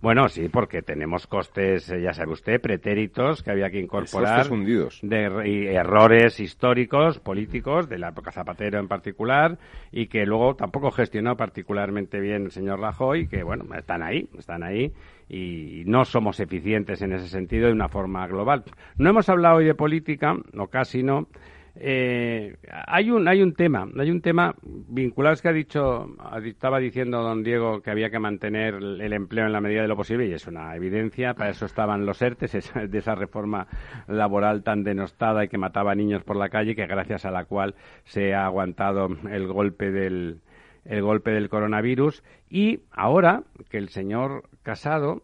Bueno, 0.00 0.28
sí, 0.28 0.48
porque 0.50 0.82
tenemos 0.82 1.26
costes, 1.26 1.90
eh, 1.90 2.02
ya 2.02 2.12
sabe 2.12 2.32
usted, 2.32 2.60
pretéritos 2.60 3.42
que 3.42 3.50
había 3.50 3.70
que 3.70 3.80
incorporar. 3.80 4.50
hundidos. 4.50 5.00
De, 5.02 5.48
y 5.48 5.66
errores 5.66 6.40
históricos, 6.40 7.18
políticos, 7.20 7.88
de 7.88 7.98
la 7.98 8.08
época 8.08 8.30
Zapatero 8.30 8.78
en 8.78 8.88
particular, 8.88 9.58
y 9.90 10.06
que 10.08 10.26
luego 10.26 10.56
tampoco 10.56 10.90
gestionó 10.90 11.36
particularmente 11.36 12.20
bien 12.20 12.44
el 12.44 12.50
señor 12.50 12.80
Rajoy, 12.80 13.28
que 13.28 13.42
bueno, 13.42 13.64
están 13.74 14.02
ahí, 14.02 14.28
están 14.38 14.62
ahí, 14.62 14.92
y 15.28 15.84
no 15.86 16.04
somos 16.04 16.38
eficientes 16.40 17.00
en 17.00 17.12
ese 17.12 17.28
sentido 17.28 17.68
de 17.68 17.72
una 17.72 17.88
forma 17.88 18.26
global. 18.26 18.64
No 18.98 19.10
hemos 19.10 19.28
hablado 19.28 19.56
hoy 19.56 19.64
de 19.64 19.74
política, 19.74 20.36
o 20.58 20.66
casi 20.66 21.02
no, 21.02 21.28
eh, 21.76 22.56
hay 22.86 23.10
un 23.10 23.26
hay 23.26 23.42
un 23.42 23.54
tema, 23.54 23.88
hay 23.98 24.10
un 24.10 24.20
tema 24.20 24.54
vinculado 24.62 25.34
es 25.34 25.42
que 25.42 25.48
ha 25.48 25.52
dicho 25.52 26.06
estaba 26.44 26.78
diciendo 26.78 27.22
don 27.22 27.42
Diego 27.42 27.82
que 27.82 27.90
había 27.90 28.10
que 28.10 28.20
mantener 28.20 28.74
el 28.74 29.12
empleo 29.12 29.46
en 29.46 29.52
la 29.52 29.60
medida 29.60 29.82
de 29.82 29.88
lo 29.88 29.96
posible 29.96 30.26
y 30.26 30.32
es 30.32 30.46
una 30.46 30.76
evidencia, 30.76 31.34
para 31.34 31.50
eso 31.50 31.66
estaban 31.66 32.06
los 32.06 32.22
ERTES 32.22 32.72
de 32.88 32.98
esa 32.98 33.14
reforma 33.14 33.66
laboral 34.06 34.62
tan 34.62 34.84
denostada 34.84 35.44
y 35.44 35.48
que 35.48 35.58
mataba 35.58 35.94
niños 35.94 36.22
por 36.22 36.36
la 36.36 36.48
calle 36.48 36.76
que 36.76 36.86
gracias 36.86 37.24
a 37.24 37.30
la 37.30 37.44
cual 37.44 37.74
se 38.04 38.34
ha 38.34 38.46
aguantado 38.46 39.08
el 39.28 39.48
golpe 39.48 39.90
del 39.90 40.40
el 40.84 41.02
golpe 41.02 41.30
del 41.30 41.48
coronavirus. 41.48 42.22
Y 42.48 42.80
ahora 42.90 43.42
que 43.70 43.78
el 43.78 43.88
señor 43.88 44.48
Casado 44.62 45.22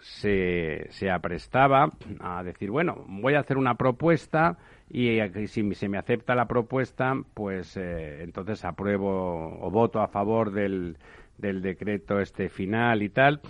se, 0.00 0.86
se 0.90 1.10
aprestaba 1.10 1.90
a 2.20 2.42
decir, 2.42 2.70
bueno, 2.70 3.04
voy 3.08 3.34
a 3.34 3.40
hacer 3.40 3.56
una 3.56 3.74
propuesta 3.74 4.56
y 4.90 5.20
si 5.46 5.74
se 5.74 5.88
me 5.88 5.98
acepta 5.98 6.34
la 6.34 6.46
propuesta, 6.46 7.14
pues 7.34 7.76
eh, 7.76 8.22
entonces 8.22 8.64
apruebo 8.64 9.58
o 9.60 9.70
voto 9.70 10.00
a 10.00 10.08
favor 10.08 10.50
del, 10.52 10.96
del 11.36 11.62
decreto 11.62 12.20
este 12.20 12.48
final 12.48 13.02
y 13.02 13.10
tal 13.10 13.40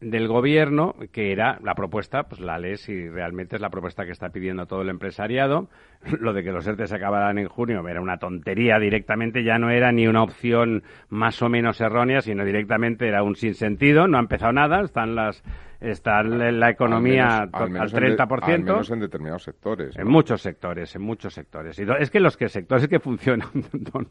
del 0.00 0.28
gobierno, 0.28 0.94
que 1.12 1.30
era 1.30 1.58
la 1.62 1.74
propuesta, 1.74 2.22
pues 2.22 2.40
la 2.40 2.58
ley 2.58 2.76
si 2.76 3.08
realmente 3.08 3.56
es 3.56 3.62
la 3.62 3.68
propuesta 3.68 4.06
que 4.06 4.12
está 4.12 4.30
pidiendo 4.30 4.66
todo 4.66 4.80
el 4.80 4.88
empresariado. 4.88 5.68
Lo 6.20 6.32
de 6.32 6.42
que 6.42 6.52
los 6.52 6.66
ERTE 6.66 6.86
se 6.86 6.96
acabaran 6.96 7.38
en 7.38 7.48
junio 7.48 7.86
era 7.86 8.00
una 8.00 8.16
tontería 8.16 8.78
directamente, 8.78 9.44
ya 9.44 9.58
no 9.58 9.70
era 9.70 9.92
ni 9.92 10.06
una 10.06 10.22
opción 10.22 10.82
más 11.10 11.42
o 11.42 11.48
menos 11.48 11.80
errónea, 11.80 12.22
sino 12.22 12.44
directamente 12.44 13.08
era 13.08 13.22
un 13.22 13.36
sinsentido, 13.36 14.08
no 14.08 14.16
ha 14.16 14.20
empezado 14.20 14.52
nada, 14.52 14.80
están 14.80 15.14
las 15.14 15.42
está 15.80 16.22
la 16.22 16.70
economía 16.70 17.48
al, 17.52 17.70
30%. 17.70 18.54
En 18.54 18.64
menos 18.64 18.90
en 18.90 19.00
determinados 19.00 19.42
sectores. 19.42 19.96
En 19.96 20.08
muchos 20.08 20.42
sectores, 20.42 20.94
en 20.94 21.02
muchos 21.02 21.32
sectores. 21.34 21.78
Y 21.78 21.84
es 21.98 22.10
que 22.10 22.20
los 22.20 22.36
que 22.36 22.48
sectores 22.48 22.86
que 22.88 23.00
funcionan, 23.00 23.48
don, 23.72 24.08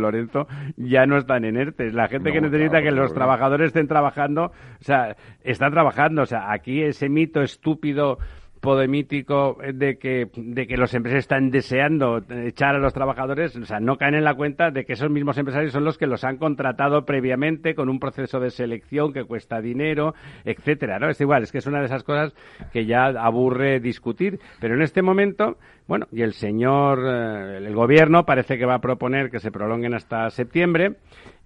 Lorenzo, 0.00 0.46
ya 0.76 1.06
no 1.06 1.16
están 1.16 1.44
en 1.44 1.56
ERTE. 1.56 1.92
La 1.92 2.08
gente 2.08 2.32
que 2.32 2.40
necesita 2.40 2.82
que 2.82 2.90
los 2.90 3.14
trabajadores 3.14 3.68
estén 3.68 3.88
trabajando, 3.88 4.46
o 4.46 4.84
sea, 4.84 5.16
están 5.42 5.72
trabajando. 5.72 6.22
O 6.22 6.26
sea, 6.26 6.52
aquí 6.52 6.82
ese 6.82 7.08
mito 7.08 7.40
estúpido 7.42 8.18
podemítico 8.60 9.58
de 9.74 9.98
que, 9.98 10.28
de 10.34 10.66
que 10.66 10.76
los 10.76 10.92
empresarios 10.94 11.24
están 11.24 11.50
deseando 11.50 12.22
echar 12.44 12.74
a 12.74 12.78
los 12.78 12.92
trabajadores, 12.92 13.56
o 13.56 13.64
sea, 13.64 13.80
no 13.80 13.96
caen 13.96 14.14
en 14.14 14.24
la 14.24 14.34
cuenta 14.34 14.70
de 14.70 14.84
que 14.84 14.94
esos 14.94 15.10
mismos 15.10 15.38
empresarios 15.38 15.72
son 15.72 15.84
los 15.84 15.98
que 15.98 16.06
los 16.06 16.24
han 16.24 16.36
contratado 16.36 17.04
previamente 17.04 17.74
con 17.74 17.88
un 17.88 17.98
proceso 17.98 18.40
de 18.40 18.50
selección 18.50 19.12
que 19.12 19.24
cuesta 19.24 19.60
dinero, 19.60 20.14
etcétera, 20.44 20.98
¿no? 20.98 21.08
Es 21.08 21.20
igual, 21.20 21.42
es 21.42 21.52
que 21.52 21.58
es 21.58 21.66
una 21.66 21.80
de 21.80 21.86
esas 21.86 22.04
cosas 22.04 22.34
que 22.72 22.86
ya 22.86 23.06
aburre 23.06 23.80
discutir, 23.80 24.38
pero 24.60 24.74
en 24.74 24.82
este 24.82 25.02
momento, 25.02 25.58
bueno, 25.86 26.06
y 26.12 26.22
el 26.22 26.32
señor, 26.32 27.00
eh, 27.04 27.58
el 27.58 27.74
gobierno 27.74 28.24
parece 28.24 28.58
que 28.58 28.66
va 28.66 28.74
a 28.74 28.80
proponer 28.80 29.30
que 29.30 29.38
se 29.38 29.50
prolonguen 29.50 29.94
hasta 29.94 30.30
septiembre, 30.30 30.96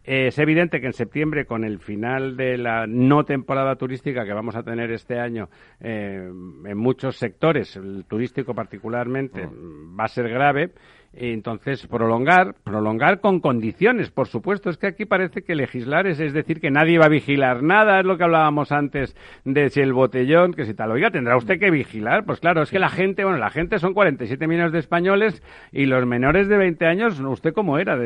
es 0.05 0.39
evidente 0.39 0.81
que 0.81 0.87
en 0.87 0.93
septiembre, 0.93 1.47
con 1.47 1.65
el 1.65 1.79
final 1.79 2.37
de 2.37 2.59
la 2.59 2.87
no 2.87 3.25
temporada 3.25 3.77
turística 3.77 4.25
que 4.25 4.33
vamos 4.33 4.57
a 4.57 4.63
tener 4.63 4.91
este 4.91 5.21
año 5.21 5.49
eh, 5.81 6.29
en 6.65 6.77
muchos 6.77 7.17
sectores, 7.17 7.77
el 7.77 8.05
turístico 8.07 8.55
particularmente, 8.55 9.47
va 9.47 10.05
a 10.05 10.09
ser 10.09 10.29
grave. 10.29 10.73
Entonces, 11.15 11.87
prolongar, 11.87 12.55
prolongar 12.65 13.21
con 13.21 13.41
condiciones, 13.41 14.11
por 14.11 14.29
supuesto. 14.29 14.71
Es 14.71 14.79
que 14.79 14.87
aquí 14.87 15.05
parece 15.05 15.43
que 15.43 15.55
legislar 15.55 16.07
es, 16.07 16.21
es 16.21 16.33
decir 16.33 16.61
que 16.61 16.71
nadie 16.71 16.99
va 16.99 17.07
a 17.07 17.11
vigilar 17.11 17.63
nada, 17.63 18.01
es 18.01 18.07
lo 18.07 18.17
que 18.17 18.25
hablábamos 18.25 18.73
antes 18.73 19.15
de 19.45 19.69
si 19.69 19.81
el 19.81 19.93
botellón, 19.93 20.55
que 20.55 20.65
si 20.65 20.73
tal. 20.75 20.91
Oiga, 20.91 21.11
tendrá 21.11 21.37
usted 21.37 21.59
que 21.59 21.71
vigilar. 21.71 22.25
Pues 22.25 22.41
claro, 22.41 22.63
es 22.63 22.71
que 22.71 22.79
la 22.79 22.89
gente, 22.89 23.25
bueno, 23.25 23.39
la 23.39 23.51
gente 23.51 23.79
son 23.79 23.93
47 23.93 24.47
millones 24.47 24.73
de 24.73 24.79
españoles 24.79 25.43
y 25.71 25.85
los 25.85 26.07
menores 26.07 26.49
de 26.49 26.57
20 26.57 26.87
años, 26.87 27.21
¿usted 27.21 27.53
cómo 27.53 27.79
era? 27.79 27.99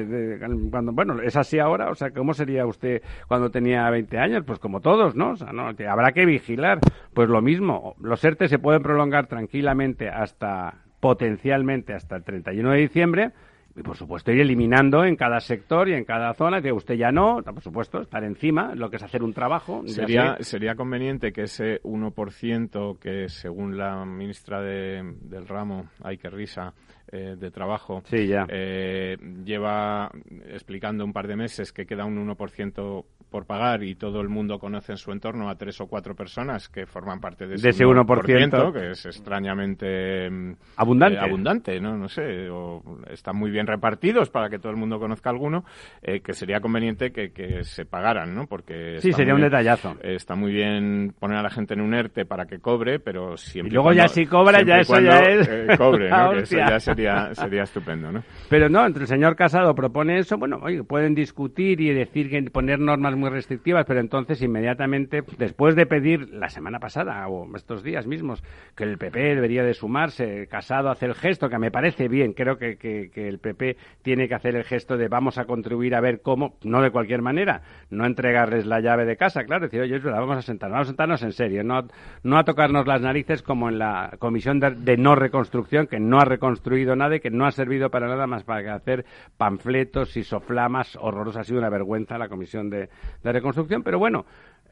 cuando, 0.71 0.93
bueno, 0.93 1.21
es 1.23 1.37
así 1.37 1.59
ahora, 1.59 1.91
o 1.91 1.95
sea, 1.95 2.11
¿cómo 2.11 2.35
sería 2.35 2.67
usted 2.67 3.03
cuando 3.29 3.51
tenía 3.51 3.89
20 3.89 4.19
años? 4.19 4.45
Pues 4.45 4.59
como 4.59 4.81
todos, 4.81 5.15
¿no? 5.15 5.31
O 5.31 5.37
sea, 5.37 5.53
no, 5.53 5.69
habrá 5.69 6.13
que 6.13 6.27
vigilar. 6.27 6.81
Pues 7.15 7.29
lo 7.29 7.41
mismo, 7.41 7.95
los 8.01 8.23
ERTE 8.25 8.49
se 8.49 8.59
pueden 8.59 8.83
prolongar 8.83 9.27
tranquilamente 9.27 10.09
hasta 10.09 10.86
potencialmente 11.07 11.95
hasta 11.95 12.17
el 12.17 12.25
31 12.25 12.73
de 12.73 12.79
diciembre 12.79 13.33
y 13.77 13.83
por 13.83 13.97
supuesto 13.97 14.33
ir 14.33 14.41
eliminando 14.41 15.05
en 15.05 15.15
cada 15.15 15.39
sector 15.39 15.89
y 15.89 15.95
en 15.95 16.05
cada 16.05 16.35
zona, 16.35 16.61
que 16.61 16.73
usted 16.73 16.95
ya 16.95 17.13
no, 17.13 17.45
por 17.45 17.63
supuesto, 17.63 18.01
estar 18.01 18.25
encima, 18.25 18.75
lo 18.75 18.91
que 18.91 18.97
es 18.97 19.05
hacer 19.05 19.23
un 19.23 19.33
trabajo. 19.33 19.83
Sería, 19.87 20.37
sería 20.41 20.75
conveniente 20.75 21.33
que 21.33 21.43
ese 21.43 21.81
1% 21.83 22.99
que 22.99 23.29
según 23.29 23.79
la 23.79 24.05
ministra 24.05 24.61
del 24.63 25.47
ramo, 25.47 25.91
hay 26.03 26.19
que 26.19 26.29
risa, 26.29 26.75
eh, 27.13 27.37
de 27.39 27.51
trabajo, 27.53 28.03
eh, 28.11 29.17
lleva 29.45 30.11
explicando 30.49 31.05
un 31.05 31.13
par 31.13 31.29
de 31.29 31.37
meses 31.37 31.73
que 31.73 31.87
queda 31.87 32.05
un 32.05 32.19
1% 32.19 33.05
por 33.37 33.45
pagar 33.45 33.83
y 33.83 33.97
todo 33.97 34.23
el 34.23 34.31
mundo 34.31 34.59
conoce 34.59 34.93
en 34.93 34.97
su 34.97 35.13
entorno 35.13 35.51
a 35.51 35.57
tres 35.57 35.79
o 35.83 35.87
cuatro 35.89 36.15
personas 36.15 36.71
que 36.71 36.87
forman 36.87 37.21
parte 37.21 37.47
de 37.47 37.57
ese, 37.57 37.85
1%, 37.85 38.73
que 38.73 38.93
es 38.93 39.05
extrañamente 39.05 40.31
mm, 40.31 40.53
abundante, 40.79 41.19
eh, 41.19 41.21
abundante 41.23 41.79
¿no? 41.79 41.99
no 41.99 42.09
sé, 42.09 42.49
o 42.49 42.83
están 43.11 43.37
muy 43.37 43.51
bien 43.51 43.67
repartidos 43.67 44.31
para 44.31 44.49
que 44.49 44.59
todo 44.59 44.71
el 44.71 44.79
mundo 44.79 44.99
conozca 44.99 45.29
alguno, 45.29 45.67
eh, 46.01 46.21
que 46.21 46.33
sería 46.33 46.61
conveniente 46.61 47.13
que, 47.13 47.63
se 47.65 47.85
pagaran, 47.85 48.35
¿no? 48.35 48.47
Porque 48.47 49.01
sí, 49.01 49.13
sería 49.13 49.35
un 49.35 49.43
detallazo. 49.43 49.97
está 50.03 50.35
muy 50.35 50.53
bien 50.53 51.13
poner 51.19 51.37
a 51.37 51.43
la 51.43 51.51
gente 51.51 51.75
en 51.75 51.83
un 51.83 51.93
ERTE 51.93 52.25
para 52.25 52.47
que 52.47 52.59
cobre, 52.59 53.01
pero 53.01 53.37
siempre 53.37 53.71
y 53.71 53.75
luego 53.75 53.93
ya 53.93 54.09
si 54.09 54.25
cobra 54.25 54.63
ya 54.63 54.79
eso 54.79 54.99
ya 54.99 55.19
es 55.19 55.47
eh, 55.47 55.67
cobre, 55.77 56.09
¿no? 56.11 56.31
que 56.31 56.39
eso 56.39 56.57
ya 56.57 56.81
sería 56.81 57.35
sería 57.35 57.65
estupendo, 57.65 58.11
¿no? 58.11 58.23
Pero 58.49 58.71
no, 58.71 58.87
entre 58.87 59.03
el 59.03 59.09
señor 59.09 59.37
Casado 59.37 59.75
propone 59.75 60.21
eso, 60.21 60.39
bueno, 60.39 60.59
oye, 60.63 60.83
pueden 60.85 61.15
discutir 61.15 61.83
y 61.83 61.93
decir 61.93 62.31
que 62.31 62.43
poner 62.51 62.79
normas 62.79 63.15
muy 63.15 63.26
restrictivas, 63.33 63.85
pero 63.87 64.01
entonces 64.01 64.43
inmediatamente, 64.43 65.23
después 65.39 65.75
de 65.77 65.87
pedir 65.87 66.31
la 66.31 66.49
semana 66.49 66.79
pasada 66.79 67.27
o 67.29 67.47
estos 67.57 67.83
días 67.83 68.07
mismos 68.07 68.43
que 68.75 68.85
el 68.85 68.99
PP 68.99 69.35
debería 69.35 69.63
de 69.63 69.75
sumarse, 69.75 70.47
Casado 70.49 70.91
hacer 70.91 71.11
el 71.11 71.15
gesto, 71.15 71.49
que 71.49 71.59
me 71.59 71.71
parece 71.71 72.09
bien, 72.09 72.33
creo 72.33 72.59
que, 72.59 72.77
que, 72.77 73.29
el 73.29 73.39
PP 73.39 73.77
tiene 74.03 74.29
que 74.29 74.35
hacer 74.35 74.57
el 74.57 74.65
gesto 74.65 74.97
de 74.97 75.09
vamos 75.09 75.39
a 75.39 75.45
contribuir 75.45 75.95
a 75.95 76.01
ver 76.01 76.21
cómo, 76.21 76.57
no 76.63 76.83
de 76.83 76.91
cualquier 76.91 77.23
manera, 77.23 77.63
no 77.91 78.07
entregarles 78.07 78.67
la 78.67 78.81
llave 78.81 79.05
de 79.05 79.17
casa, 79.17 79.45
claro, 79.45 79.65
decir, 79.65 79.81
oye, 79.81 79.99
vamos 79.99 80.37
a 80.37 80.43
sentarnos, 80.43 80.75
vamos 80.75 80.89
a 80.89 80.91
sentarnos 80.91 81.23
en 81.23 81.33
serio, 81.33 81.65
no, 81.65 81.87
no 82.23 82.39
a 82.39 82.45
tocarnos 82.45 82.87
las 82.87 83.01
narices 83.01 83.43
como 83.43 83.69
en 83.69 83.79
la 83.79 84.15
comisión 84.19 84.61
de, 84.61 84.97
no 84.97 85.15
reconstrucción, 85.15 85.87
que 85.87 86.01
no 86.01 86.19
ha 86.21 86.25
reconstruido 86.25 86.97
nada 86.97 87.17
y 87.17 87.21
que 87.21 87.31
no 87.31 87.47
ha 87.47 87.53
servido 87.53 87.91
para 87.91 88.09
nada 88.09 88.27
más 88.27 88.45
para 88.45 88.75
hacer 88.75 89.05
panfletos 89.37 90.17
y 90.17 90.25
soflamas 90.25 90.97
horrorosas. 91.01 91.43
Ha 91.43 91.45
sido 91.45 91.59
una 91.59 91.71
vergüenza 91.71 92.19
la 92.19 92.29
comisión 92.29 92.71
de, 92.71 92.89
de 93.23 93.33
reconstrucción, 93.33 93.83
pero 93.83 93.99
bueno, 93.99 94.27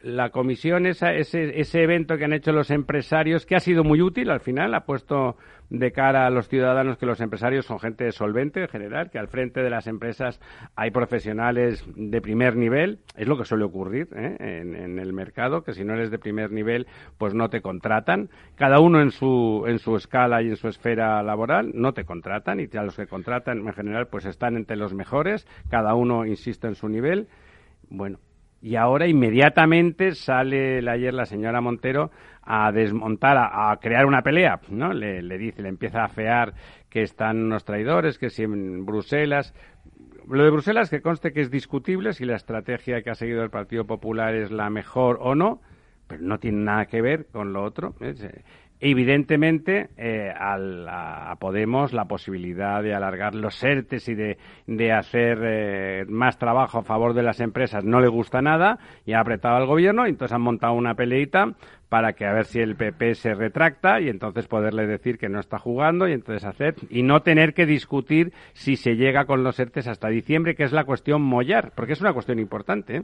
la 0.04 0.28
comisión, 0.28 0.84
ese, 0.84 1.18
ese 1.18 1.82
evento 1.82 2.18
que 2.18 2.26
han 2.26 2.34
hecho 2.34 2.52
los 2.52 2.70
empresarios, 2.70 3.46
que 3.46 3.56
ha 3.56 3.60
sido 3.60 3.84
muy 3.84 4.02
útil 4.02 4.30
al 4.30 4.40
final, 4.40 4.74
ha 4.74 4.84
puesto 4.84 5.36
de 5.70 5.92
cara 5.92 6.26
a 6.26 6.30
los 6.30 6.48
ciudadanos 6.48 6.98
que 6.98 7.06
los 7.06 7.22
empresarios 7.22 7.64
son 7.64 7.80
gente 7.80 8.12
solvente 8.12 8.60
en 8.60 8.68
general, 8.68 9.10
que 9.10 9.18
al 9.18 9.28
frente 9.28 9.62
de 9.62 9.70
las 9.70 9.86
empresas 9.86 10.40
hay 10.76 10.90
profesionales 10.90 11.82
de 11.96 12.20
primer 12.20 12.54
nivel, 12.54 12.98
es 13.16 13.26
lo 13.26 13.38
que 13.38 13.46
suele 13.46 13.64
ocurrir 13.64 14.08
¿eh? 14.14 14.36
en, 14.40 14.98
el 14.98 15.12
mercado, 15.14 15.64
que 15.64 15.72
si 15.72 15.84
no 15.84 15.94
eres 15.94 16.10
de 16.10 16.18
primer 16.18 16.52
nivel, 16.52 16.86
pues 17.16 17.32
no 17.32 17.48
te 17.48 17.62
contratan, 17.62 18.28
cada 18.56 18.80
uno 18.80 19.00
en 19.00 19.10
su, 19.10 19.64
en 19.66 19.78
su 19.78 19.96
escala 19.96 20.42
y 20.42 20.48
en 20.48 20.56
su 20.56 20.68
esfera 20.68 21.22
laboral, 21.22 21.70
no 21.72 21.94
te 21.94 22.04
contratan, 22.04 22.60
y 22.60 22.68
a 22.76 22.82
los 22.82 22.96
que 22.96 23.06
contratan 23.06 23.66
en 23.66 23.72
general, 23.72 24.08
pues 24.08 24.26
están 24.26 24.56
entre 24.56 24.76
los 24.76 24.92
mejores, 24.92 25.46
cada 25.70 25.94
uno, 25.94 26.26
insisto, 26.26 26.68
en 26.68 26.74
su 26.74 26.88
nivel. 26.88 27.26
Bueno, 27.88 28.18
y 28.64 28.76
ahora 28.76 29.06
inmediatamente 29.06 30.12
sale 30.14 30.78
ayer 30.88 31.12
la 31.12 31.26
señora 31.26 31.60
Montero 31.60 32.10
a 32.42 32.72
desmontar, 32.72 33.36
a, 33.36 33.76
crear 33.80 34.06
una 34.06 34.22
pelea, 34.22 34.58
¿no? 34.70 34.92
Le, 34.92 35.20
dice, 35.36 35.60
le 35.60 35.68
empieza 35.68 36.04
a 36.04 36.08
fear 36.08 36.54
que 36.88 37.02
están 37.02 37.44
unos 37.44 37.64
traidores, 37.64 38.18
que 38.18 38.30
si 38.30 38.42
en 38.42 38.86
Bruselas... 38.86 39.54
Lo 40.26 40.42
de 40.42 40.50
Bruselas, 40.50 40.88
que 40.88 41.02
conste 41.02 41.32
que 41.32 41.42
es 41.42 41.50
discutible 41.50 42.14
si 42.14 42.24
la 42.24 42.36
estrategia 42.36 43.02
que 43.02 43.10
ha 43.10 43.14
seguido 43.14 43.42
el 43.42 43.50
Partido 43.50 43.84
Popular 43.84 44.34
es 44.34 44.50
la 44.50 44.70
mejor 44.70 45.18
o 45.20 45.34
no, 45.34 45.60
pero 46.06 46.22
no 46.22 46.38
tiene 46.38 46.64
nada 46.64 46.86
que 46.86 47.02
ver 47.02 47.26
con 47.26 47.52
lo 47.52 47.62
otro. 47.62 47.94
¿eh? 48.00 48.14
Evidentemente, 48.86 49.88
eh, 49.96 50.30
a 50.38 51.34
Podemos 51.40 51.94
la 51.94 52.04
posibilidad 52.04 52.82
de 52.82 52.94
alargar 52.94 53.34
los 53.34 53.62
ERTES 53.64 54.10
y 54.10 54.14
de, 54.14 54.36
de 54.66 54.92
hacer 54.92 55.38
eh, 55.42 56.04
más 56.06 56.36
trabajo 56.36 56.80
a 56.80 56.82
favor 56.82 57.14
de 57.14 57.22
las 57.22 57.40
empresas 57.40 57.82
no 57.82 58.02
le 58.02 58.08
gusta 58.08 58.42
nada 58.42 58.78
y 59.06 59.14
ha 59.14 59.20
apretado 59.20 59.56
al 59.56 59.66
gobierno 59.66 60.06
y 60.06 60.10
entonces 60.10 60.34
han 60.34 60.42
montado 60.42 60.74
una 60.74 60.94
peleita 60.94 61.54
para 61.88 62.14
que 62.14 62.26
a 62.26 62.32
ver 62.32 62.44
si 62.44 62.58
el 62.58 62.76
PP 62.76 63.14
se 63.14 63.34
retracta 63.34 64.00
y 64.00 64.08
entonces 64.08 64.48
poderle 64.48 64.86
decir 64.86 65.16
que 65.16 65.28
no 65.28 65.38
está 65.38 65.58
jugando 65.58 66.08
y 66.08 66.12
entonces 66.12 66.44
hacer 66.44 66.74
y 66.90 67.04
no 67.04 67.22
tener 67.22 67.54
que 67.54 67.66
discutir 67.66 68.32
si 68.52 68.76
se 68.76 68.96
llega 68.96 69.26
con 69.26 69.44
los 69.44 69.60
ERTES 69.60 69.86
hasta 69.86 70.08
diciembre, 70.08 70.56
que 70.56 70.64
es 70.64 70.72
la 70.72 70.84
cuestión 70.84 71.22
mollar, 71.22 71.72
porque 71.76 71.92
es 71.92 72.00
una 72.00 72.12
cuestión 72.12 72.40
importante. 72.40 72.96
¿eh? 72.96 73.02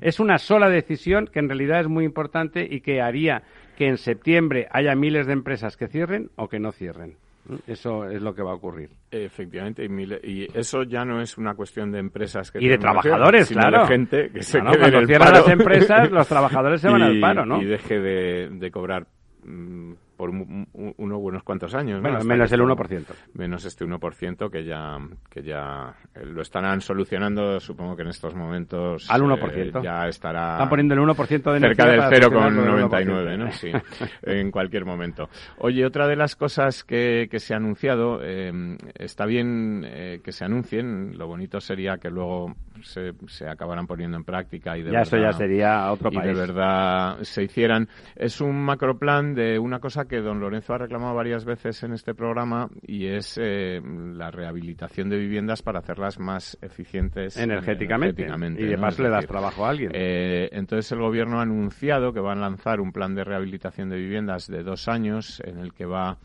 Es 0.00 0.18
una 0.18 0.38
sola 0.38 0.68
decisión 0.68 1.28
que 1.32 1.38
en 1.38 1.48
realidad 1.48 1.80
es 1.80 1.88
muy 1.88 2.04
importante 2.04 2.66
y 2.68 2.80
que 2.80 3.00
haría 3.00 3.44
que 3.76 3.88
en 3.88 3.98
septiembre 3.98 4.68
haya 4.70 4.94
miles 4.94 5.26
de 5.26 5.32
empresas 5.32 5.76
que 5.76 5.88
cierren 5.88 6.30
o 6.36 6.48
que 6.48 6.58
no 6.58 6.72
cierren. 6.72 7.16
Eso 7.66 8.08
es 8.08 8.22
lo 8.22 8.34
que 8.34 8.42
va 8.42 8.52
a 8.52 8.54
ocurrir. 8.54 8.90
Efectivamente, 9.10 9.84
y, 9.84 10.46
eso 10.56 10.84
ya 10.84 11.04
no 11.04 11.20
es 11.20 11.36
una 11.36 11.54
cuestión 11.54 11.90
de 11.90 11.98
empresas 11.98 12.52
que 12.52 12.62
y 12.62 12.68
de 12.68 12.78
trabajadores, 12.78 13.48
claro. 13.48 13.80
de 13.80 13.86
gente 13.88 14.30
que 14.30 14.42
se 14.42 14.60
quede 14.60 14.78
cuando 14.78 15.06
cierran 15.06 15.32
las 15.32 15.48
empresas, 15.48 16.10
los 16.10 16.28
trabajadores 16.28 16.80
se 16.80 16.88
van 16.88 17.02
al 17.02 17.18
paro, 17.18 17.44
¿no? 17.44 17.60
Y 17.60 17.64
deje 17.64 17.98
de, 17.98 18.48
de 18.48 18.70
cobrar 18.70 19.08
mm, 19.44 19.92
por 20.22 20.30
unos 20.30 21.20
buenos 21.20 21.42
cuantos 21.42 21.74
años. 21.74 22.00
menos 22.00 22.52
el 22.52 22.60
1%. 22.60 23.06
Menos 23.34 23.64
este 23.64 23.84
1% 23.84 24.50
que 24.52 24.64
ya, 24.64 24.96
que 25.28 25.42
ya 25.42 25.96
eh, 26.14 26.24
lo 26.24 26.42
estarán 26.42 26.80
solucionando, 26.80 27.58
supongo 27.58 27.96
que 27.96 28.02
en 28.02 28.08
estos 28.10 28.32
momentos. 28.32 29.10
Al 29.10 29.22
1%. 29.22 29.78
Eh, 29.80 29.80
ya 29.82 30.06
estará. 30.06 30.52
Están 30.52 30.68
poniendo 30.68 30.94
el 30.94 31.00
1% 31.00 31.52
de 31.54 31.58
Cerca 31.58 31.86
del 31.86 32.00
0,99, 32.02 33.36
¿no? 33.36 33.50
Sí, 33.50 33.72
en 34.22 34.52
cualquier 34.52 34.84
momento. 34.84 35.28
Oye, 35.58 35.84
otra 35.84 36.06
de 36.06 36.14
las 36.14 36.36
cosas 36.36 36.84
que, 36.84 37.26
que 37.28 37.40
se 37.40 37.54
ha 37.54 37.56
anunciado, 37.56 38.20
eh, 38.22 38.76
está 38.94 39.26
bien 39.26 39.84
que 40.22 40.30
se 40.30 40.44
anuncien, 40.44 41.18
lo 41.18 41.26
bonito 41.26 41.58
sería 41.60 41.98
que 41.98 42.10
luego 42.10 42.54
se, 42.82 43.12
se 43.26 43.48
acabaran 43.48 43.88
poniendo 43.88 44.16
en 44.16 44.24
práctica 44.24 44.76
y 44.76 44.82
de 44.82 44.92
ya 44.92 44.98
verdad, 44.98 45.18
ya 45.20 45.32
sería 45.32 45.92
otro 45.92 46.12
país. 46.12 46.30
Y 46.30 46.34
de 46.34 46.34
verdad 46.34 47.18
se 47.22 47.42
hicieran. 47.42 47.88
Es 48.14 48.40
un 48.40 48.62
macroplan 48.62 49.34
de 49.34 49.58
una 49.58 49.80
cosa 49.80 50.06
que 50.06 50.11
don 50.20 50.40
Lorenzo 50.40 50.74
ha 50.74 50.78
reclamado 50.78 51.14
varias 51.14 51.44
veces 51.44 51.82
en 51.82 51.92
este 51.92 52.14
programa 52.14 52.68
y 52.82 53.06
es 53.06 53.38
eh, 53.40 53.80
la 53.82 54.30
rehabilitación 54.30 55.08
de 55.08 55.18
viviendas 55.18 55.62
para 55.62 55.78
hacerlas 55.80 56.18
más 56.18 56.58
eficientes 56.60 57.36
energéticamente. 57.36 58.22
y 58.22 58.64
de 58.64 58.78
paso 58.78 59.02
le 59.02 59.10
das 59.10 59.26
trabajo 59.26 59.64
a 59.64 59.70
alguien. 59.70 59.92
Eh, 59.94 60.48
entonces 60.52 60.90
el 60.92 61.00
gobierno 61.00 61.38
ha 61.38 61.42
anunciado 61.42 62.12
que 62.12 62.20
van 62.20 62.38
a 62.38 62.42
lanzar 62.42 62.80
un 62.80 62.92
plan 62.92 63.14
de 63.14 63.24
rehabilitación 63.24 63.88
de 63.88 63.96
viviendas 63.96 64.46
de 64.46 64.62
dos 64.62 64.88
años 64.88 65.40
en 65.44 65.58
el 65.58 65.72
que 65.72 65.86
va 65.86 66.18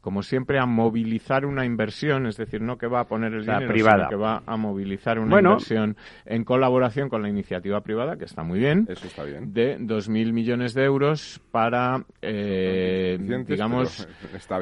como 0.00 0.22
siempre, 0.22 0.58
a 0.58 0.66
movilizar 0.66 1.44
una 1.44 1.64
inversión, 1.64 2.26
es 2.26 2.36
decir, 2.36 2.60
no 2.62 2.78
que 2.78 2.86
va 2.86 3.00
a 3.00 3.04
poner 3.04 3.34
el 3.34 3.42
dinero, 3.42 3.66
privada. 3.68 3.96
sino 3.96 4.08
que 4.10 4.16
va 4.16 4.42
a 4.46 4.56
movilizar 4.56 5.18
una 5.18 5.38
inversión 5.38 5.96
en 6.24 6.44
colaboración 6.44 7.08
con 7.08 7.20
la 7.22 7.28
iniciativa 7.28 7.80
privada, 7.80 8.16
que 8.16 8.24
está 8.24 8.42
muy 8.44 8.60
bien, 8.60 8.86
Eso 8.88 9.06
está 9.06 9.24
bien. 9.24 9.52
de 9.52 9.76
2.000 9.78 10.32
millones 10.32 10.74
de 10.74 10.84
euros 10.84 11.40
para, 11.50 12.04
eh, 12.22 13.18
digamos, 13.46 14.08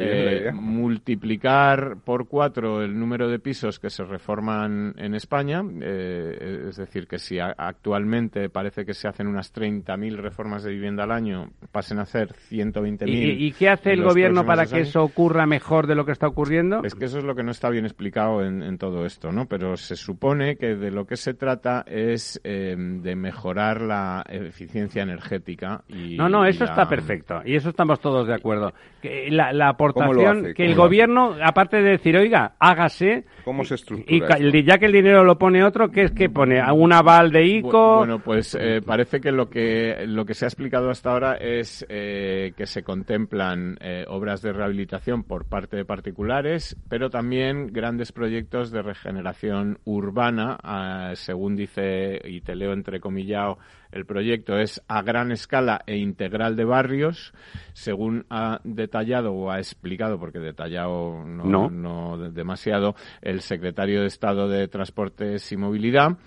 eh, 0.01 0.51
multiplicar 0.55 1.99
por 2.03 2.29
cuatro 2.29 2.83
el 2.83 2.99
número 2.99 3.29
de 3.29 3.39
pisos 3.39 3.79
que 3.79 3.91
se 3.91 4.05
reforman 4.05 4.95
en 4.97 5.15
España, 5.15 5.63
eh, 5.83 6.67
es 6.71 6.77
decir, 6.77 7.07
que 7.07 7.19
si 7.19 7.39
actualmente 7.39 8.49
parece 8.49 8.85
que 8.87 8.95
se 8.95 9.07
hacen 9.07 9.27
unas 9.27 9.53
30.000 9.55 10.17
reformas 10.17 10.63
de 10.63 10.71
vivienda 10.71 11.05
al 11.05 11.13
año, 11.13 11.51
pasen 11.73 11.99
a 11.99 12.03
hacer 12.03 12.33
120.000. 12.51 13.09
¿Y, 13.09 13.47
¿Y 13.47 13.53
qué 13.53 13.69
hace 13.69 13.93
el 13.93 14.03
gobierno 14.03 14.47
para 14.47 14.65
que 14.65 14.81
eso 14.81 15.03
ocurra? 15.03 15.26
Ocurra 15.27 15.47
mejor 15.47 15.87
de 15.89 15.97
lo 15.97 16.05
que 16.05 16.13
está 16.13 16.29
ocurriendo. 16.29 16.83
Es 16.85 16.95
que 16.95 17.07
eso 17.07 17.19
es 17.19 17.25
lo 17.25 17.35
que 17.35 17.43
no 17.43 17.51
está 17.51 17.69
bien 17.69 17.85
explicado 17.85 18.45
en, 18.45 18.79
todo 18.79 19.07
esto, 19.07 19.33
¿no? 19.33 19.47
Pero 19.47 19.77
se 19.77 19.97
supone 19.97 20.57
que 20.57 20.77
de 20.77 20.91
lo 20.91 21.07
que 21.07 21.17
se 21.17 21.35
trata 21.35 21.85
es 21.87 22.41
em, 22.45 23.03
de 23.03 23.17
mejorar 23.17 23.81
la 23.81 24.23
eficiencia 24.29 25.03
energética. 25.03 25.83
Y, 25.89 26.17
no, 26.17 26.29
no, 26.29 26.45
eso 26.45 26.65
está 26.65 26.89
perfecto. 26.89 27.41
Y 27.45 27.57
eso 27.57 27.71
estamos 27.71 28.01
todos 28.01 28.29
de 28.29 28.35
acuerdo. 28.35 28.73
Que 29.01 29.31
la, 29.31 29.69
aportación, 29.69 30.55
que 30.55 30.65
el 30.65 30.75
gobierno, 30.75 31.37
aparte 31.43 31.79
de 31.79 31.91
decir, 31.91 32.17
oiga, 32.17 32.55
hágase. 32.59 33.25
¿Cómo 33.45 33.65
se 33.65 33.75
estructura? 33.75 34.39
Y, 34.39 34.65
ya 34.65 34.79
que 34.79 34.87
el 34.87 34.93
dinero 34.93 35.25
lo 35.25 35.39
pone 35.39 35.65
otro, 35.65 35.91
¿qué 35.91 36.03
es 36.03 36.13
que 36.13 36.29
pone? 36.29 36.61
¿Un 36.73 36.93
aval 36.93 37.33
de 37.33 37.47
ICO? 37.47 37.99
Bueno, 37.99 38.21
pues 38.21 38.57
eh, 38.61 38.81
parece 38.85 39.21
que 39.21 39.33
lo 39.33 39.49
que 39.49 40.05
lo 40.07 40.25
que 40.25 40.35
se 40.35 40.45
ha 40.45 40.49
explicado 40.49 40.91
hasta 40.91 41.13
ahora 41.13 41.35
es 41.37 41.85
eh, 41.89 42.53
que 42.57 42.67
se 42.67 42.83
contemplan 42.83 43.77
eh, 43.81 44.05
obras 44.09 44.43
de 44.43 44.53
rehabilitación 44.53 45.16
por 45.25 45.47
parte 45.47 45.77
de 45.77 45.85
particulares, 45.85 46.77
pero 46.89 47.11
también 47.11 47.73
grandes 47.73 48.13
proyectos 48.13 48.71
de 48.71 48.83
regeneración 48.83 49.79
urbana, 49.85 50.59
ah, 50.63 51.13
según 51.15 51.57
dice, 51.57 52.21
y 52.25 52.41
te 52.41 52.55
leo 52.55 52.73
entrecomillado, 52.73 53.59
el 53.93 54.05
proyecto 54.05 54.59
es 54.59 54.83
a 54.89 55.03
gran 55.03 55.33
escala 55.33 55.81
e 55.87 55.97
integral 55.97 56.57
de 56.57 56.65
barrios, 56.65 57.33
según 57.73 58.27
ha 58.31 58.61
detallado 58.65 59.33
o 59.33 59.51
ha 59.51 59.59
explicado, 59.59 60.19
porque 60.19 60.39
detallado 60.39 61.25
no, 61.25 61.71
no 61.71 62.19
demasiado, 62.31 62.95
el 63.23 63.41
secretario 63.41 64.01
de 64.01 64.09
Estado 64.09 64.49
de 64.49 64.69
Transportes 64.69 65.51
y 65.53 65.57
Movilidad. 65.57 66.19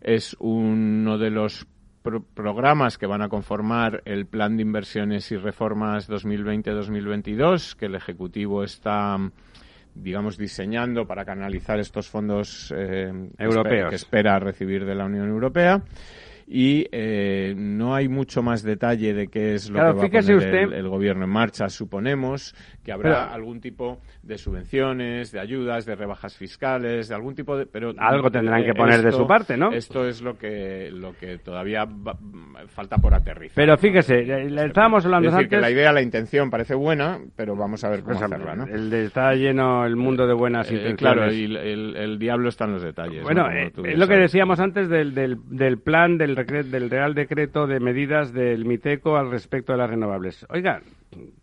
Es 0.00 0.36
uno 0.38 1.16
de 1.16 1.30
los 1.30 1.66
programas 2.34 2.98
que 2.98 3.06
van 3.06 3.22
a 3.22 3.28
conformar 3.28 4.02
el 4.04 4.26
Plan 4.26 4.56
de 4.56 4.62
Inversiones 4.62 5.32
y 5.32 5.36
Reformas 5.36 6.08
2020-2022, 6.08 7.74
que 7.76 7.86
el 7.86 7.94
Ejecutivo 7.94 8.62
está 8.62 9.18
digamos, 9.94 10.36
diseñando 10.36 11.06
para 11.06 11.24
canalizar 11.24 11.78
estos 11.78 12.08
fondos 12.08 12.74
eh, 12.76 13.12
europeos. 13.38 13.90
que 13.90 13.96
espera 13.96 14.38
recibir 14.40 14.84
de 14.84 14.94
la 14.94 15.04
Unión 15.04 15.28
Europea 15.28 15.82
y 16.46 16.86
eh, 16.92 17.54
no 17.56 17.94
hay 17.94 18.08
mucho 18.08 18.42
más 18.42 18.62
detalle 18.62 19.14
de 19.14 19.28
qué 19.28 19.54
es 19.54 19.70
lo 19.70 19.78
que 19.78 19.82
va 19.82 19.90
a 19.90 19.94
poner 19.94 20.74
el, 20.74 20.88
gobierno 20.88 21.24
en 21.24 21.30
marcha. 21.30 21.68
Suponemos 21.68 22.54
que 22.82 22.92
habrá 22.92 23.32
algún 23.32 23.60
tipo 23.60 24.00
de 24.22 24.38
subvenciones, 24.38 25.32
de 25.32 25.40
ayudas, 25.40 25.86
de 25.86 25.94
rebajas 25.94 26.36
fiscales, 26.36 27.08
de 27.08 27.14
algún 27.14 27.34
tipo 27.34 27.56
de... 27.56 27.66
Pero 27.66 27.94
algo 27.98 28.30
tendrán 28.30 28.64
que 28.64 28.74
poner 28.74 29.02
de 29.02 29.12
su 29.12 29.26
parte, 29.26 29.56
¿no? 29.56 29.72
Esto 29.72 30.06
es 30.06 30.22
lo 30.22 30.36
que 30.36 30.90
lo 30.92 31.14
que 31.16 31.38
todavía 31.38 31.86
falta 32.68 32.98
por 32.98 33.14
aterrizar. 33.14 33.56
Pero 33.56 33.76
fíjese, 33.76 34.20
estábamos 34.64 35.04
hablando 35.04 35.28
es 35.28 35.34
decir, 35.34 35.48
que 35.48 35.56
la 35.56 35.70
idea, 35.70 35.92
la 35.92 36.02
intención 36.02 36.50
parece 36.50 36.74
buena, 36.74 37.18
pero 37.36 37.56
vamos 37.56 37.84
a 37.84 37.88
ver 37.88 38.02
cómo 38.02 38.18
pues, 38.18 38.22
hacerla, 38.22 38.54
¿no? 38.54 38.66
El 38.66 38.92
está 38.92 39.34
lleno 39.34 39.84
el 39.86 39.96
mundo 39.96 40.26
de 40.26 40.34
buenas 40.34 40.70
eh, 40.70 40.74
intenciones. 40.74 40.98
Claro, 40.98 41.32
y 41.32 41.44
el, 41.44 42.18
diablo 42.18 42.48
está 42.48 42.64
en 42.64 42.72
los 42.72 42.82
detalles. 42.82 43.22
Bueno, 43.22 43.50
eh, 43.50 43.72
es 43.84 43.98
lo 43.98 44.06
que 44.06 44.16
decíamos 44.16 44.60
antes 44.60 44.88
del, 44.88 45.14
del, 45.14 45.38
del 45.48 45.78
plan 45.78 46.16
del 46.18 46.33
del, 46.34 46.90
Real 46.90 47.14
Decreto 47.14 47.66
de 47.66 47.80
medidas 47.80 48.32
del 48.32 48.64
MITECO 48.64 49.16
al 49.16 49.30
respecto 49.30 49.72
de 49.72 49.78
las 49.78 49.90
renovables. 49.90 50.46
Oiga, 50.50 50.82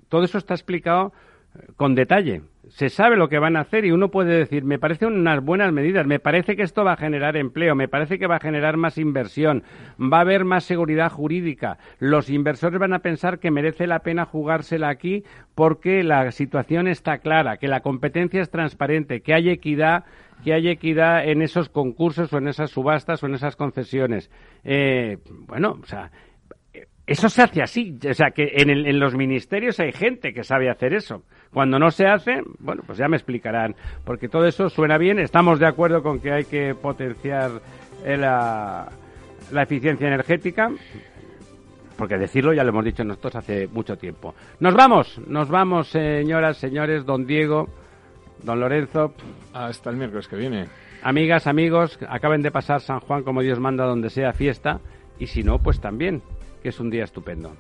todo 0.10 0.24
eso 0.24 0.38
está 0.38 0.54
explicado 0.54 1.14
eh, 1.56 1.68
con 1.76 1.96
detalle. 1.96 2.42
Se 2.70 2.90
sabe 2.90 3.18
lo 3.18 3.28
que 3.28 3.40
van 3.40 3.58
a 3.58 3.62
hacer 3.62 3.84
y 3.84 3.92
uno 3.92 4.10
puede 4.10 4.38
decir, 4.38 4.64
me 4.64 4.80
parecen 4.80 5.14
unas 5.14 5.44
buenas 5.44 5.74
medidas, 5.74 6.06
me 6.06 6.20
parece 6.20 6.56
que 6.56 6.64
esto 6.64 6.86
va 6.86 6.94
a 6.94 6.98
generar 6.98 7.36
empleo, 7.36 7.76
me 7.76 7.90
parece 7.90 8.18
que 8.18 8.28
va 8.28 8.38
a 8.38 8.40
generar 8.40 8.78
más 8.78 8.98
inversión, 8.98 9.64
va 10.00 10.20
a 10.20 10.22
haber 10.22 10.46
más 10.46 10.64
seguridad 10.64 11.12
jurídica. 11.12 11.78
Los 12.00 12.30
inversores 12.30 12.80
van 12.80 12.94
a 12.94 13.00
pensar 13.00 13.40
que 13.40 13.52
merece 13.52 13.88
la 13.88 14.00
pena 14.00 14.26
jugársela 14.26 14.90
aquí 14.90 15.26
porque 15.56 16.04
la 16.04 16.32
situación 16.32 16.88
está 16.88 17.18
clara, 17.18 17.58
que 17.58 17.68
la 17.68 17.82
competencia 17.82 18.42
es 18.42 18.50
transparente, 18.50 19.22
que 19.22 19.34
hay 19.34 19.50
equidad 19.50 20.06
que 20.44 20.54
haya 20.54 20.72
equidad 20.72 21.28
en 21.28 21.42
esos 21.42 21.70
concursos 21.70 22.32
o 22.34 22.38
en 22.38 22.48
esas 22.48 22.72
subastas 22.72 23.24
o 23.24 23.28
en 23.28 23.36
esas 23.36 23.56
concesiones. 23.56 24.30
Eh, 24.64 25.18
bueno, 25.48 25.78
o 25.82 25.86
sea, 25.86 26.12
eso 27.06 27.30
se 27.30 27.42
hace 27.42 27.62
así. 27.62 27.98
O 28.10 28.14
sea, 28.14 28.32
que 28.32 28.52
en, 28.56 28.70
en, 28.70 29.00
los 29.00 29.16
ministerios 29.16 29.80
hay 29.80 29.92
gente 29.92 30.34
que 30.34 30.44
sabe 30.44 30.70
hacer 30.70 30.94
eso. 30.94 31.24
Cuando 31.52 31.78
no 31.78 31.92
se 31.92 32.06
hace, 32.08 32.42
bueno, 32.60 32.84
pues 32.86 32.98
ya 32.98 33.08
me 33.08 33.18
explicarán. 33.18 33.76
Porque 34.06 34.30
todo 34.30 34.46
eso 34.46 34.70
suena 34.70 34.98
bien. 34.98 35.20
Estamos 35.20 35.60
de 35.60 35.68
acuerdo 35.68 36.02
con 36.02 36.20
que 36.20 36.32
hay 36.32 36.46
que 36.46 36.74
potenciar 36.76 37.52
eh, 38.06 38.18
la, 38.18 38.90
la 39.52 39.64
eficiencia 39.64 40.08
energética. 40.08 40.70
Porque 41.98 42.18
decirlo 42.18 42.54
ya 42.54 42.64
lo 42.64 42.70
hemos 42.70 42.86
dicho 42.86 43.04
nosotros 43.04 43.36
hace 43.36 43.68
mucho 43.68 43.98
tiempo. 43.98 44.34
Nos 44.60 44.74
vamos, 44.74 45.20
nos 45.28 45.50
vamos, 45.50 45.90
señoras, 45.90 46.58
señores, 46.58 47.06
don 47.06 47.26
Diego. 47.26 47.68
Don 48.44 48.60
Lorenzo. 48.60 49.14
Hasta 49.54 49.90
el 49.90 49.98
miércoles 49.98 50.28
que 50.28 50.36
viene. 50.36 50.68
Amigas, 51.04 51.48
amigos, 51.48 51.98
acaben 52.08 52.42
de 52.42 52.52
pasar 52.52 52.82
San 52.82 53.00
Juan 53.00 53.24
como 53.24 53.42
Dios 53.42 53.60
manda 53.60 53.86
donde 53.86 54.10
sea 54.10 54.34
fiesta. 54.34 54.80
Y 55.20 55.28
si 55.28 55.44
no, 55.44 55.60
pues 55.60 55.80
también, 55.80 56.22
que 56.62 56.70
es 56.70 56.80
un 56.80 56.90
día 56.90 57.04
estupendo. 57.04 57.54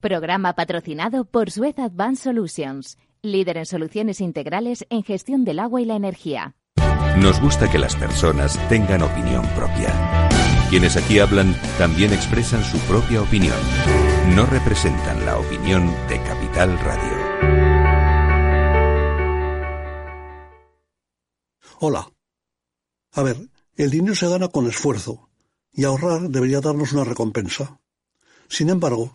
Programa 0.00 0.54
patrocinado 0.54 1.26
por 1.26 1.50
Suez 1.50 1.78
Advanced 1.78 2.24
Solutions, 2.24 2.96
líder 3.20 3.58
en 3.58 3.66
soluciones 3.66 4.22
integrales 4.22 4.86
en 4.88 5.02
gestión 5.02 5.44
del 5.44 5.58
agua 5.58 5.82
y 5.82 5.84
la 5.84 5.94
energía. 5.94 6.56
Nos 7.18 7.38
gusta 7.38 7.70
que 7.70 7.78
las 7.78 7.96
personas 7.96 8.58
tengan 8.70 9.02
opinión 9.02 9.46
propia. 9.54 9.92
Quienes 10.70 10.96
aquí 10.96 11.18
hablan 11.18 11.54
también 11.76 12.14
expresan 12.14 12.64
su 12.64 12.78
propia 12.88 13.20
opinión. 13.20 13.58
No 14.34 14.46
representan 14.46 15.26
la 15.26 15.36
opinión 15.36 15.94
de 16.08 16.16
Capital 16.22 16.78
Radio. 16.78 17.60
Hola. 21.78 22.10
A 23.12 23.22
ver, 23.22 23.36
el 23.76 23.90
dinero 23.90 24.14
se 24.14 24.30
gana 24.30 24.48
con 24.48 24.66
esfuerzo 24.66 25.28
y 25.74 25.84
ahorrar 25.84 26.22
debería 26.30 26.62
darnos 26.62 26.94
una 26.94 27.04
recompensa. 27.04 27.80
Sin 28.48 28.70
embargo, 28.70 29.14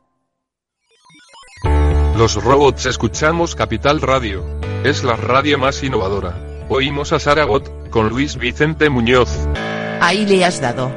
Los 2.17 2.35
robots 2.35 2.85
escuchamos 2.85 3.55
Capital 3.55 4.01
Radio. 4.01 4.45
Es 4.83 5.03
la 5.03 5.15
radio 5.15 5.57
más 5.57 5.81
innovadora. 5.81 6.35
Oímos 6.67 7.13
a 7.13 7.19
Saragot 7.19 7.89
con 7.89 8.09
Luis 8.09 8.35
Vicente 8.35 8.89
Muñoz. 8.89 9.29
Ahí 10.01 10.25
le 10.25 10.43
has 10.43 10.59
dado. 10.59 10.91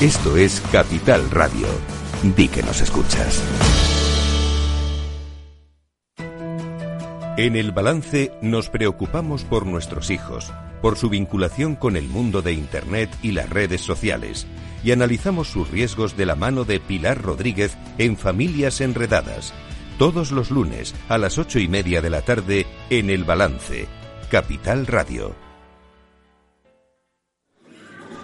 Esto 0.00 0.36
es 0.36 0.60
Capital 0.72 1.30
Radio. 1.30 1.68
Di 2.22 2.48
que 2.48 2.62
nos 2.64 2.80
escuchas. 2.80 3.42
En 7.36 7.54
el 7.54 7.70
balance 7.70 8.32
nos 8.42 8.68
preocupamos 8.68 9.44
por 9.44 9.64
nuestros 9.64 10.10
hijos, 10.10 10.52
por 10.82 10.96
su 10.96 11.08
vinculación 11.08 11.76
con 11.76 11.96
el 11.96 12.08
mundo 12.08 12.42
de 12.42 12.52
Internet 12.52 13.10
y 13.22 13.32
las 13.32 13.48
redes 13.48 13.82
sociales, 13.82 14.46
y 14.82 14.90
analizamos 14.90 15.48
sus 15.48 15.70
riesgos 15.70 16.16
de 16.16 16.26
la 16.26 16.34
mano 16.34 16.64
de 16.64 16.80
Pilar 16.80 17.22
Rodríguez 17.22 17.76
en 17.98 18.16
Familias 18.16 18.80
Enredadas, 18.80 19.52
todos 19.98 20.30
los 20.30 20.50
lunes 20.50 20.94
a 21.08 21.18
las 21.18 21.38
ocho 21.38 21.58
y 21.58 21.68
media 21.68 22.00
de 22.00 22.10
la 22.10 22.22
tarde 22.22 22.66
en 22.90 23.10
el 23.10 23.24
balance, 23.24 23.86
Capital 24.30 24.86
Radio. 24.86 25.34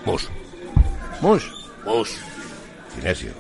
Mus. 0.04 0.28
Mus. 1.20 1.50
Mus. 1.84 2.16
Sinesio. 2.94 3.32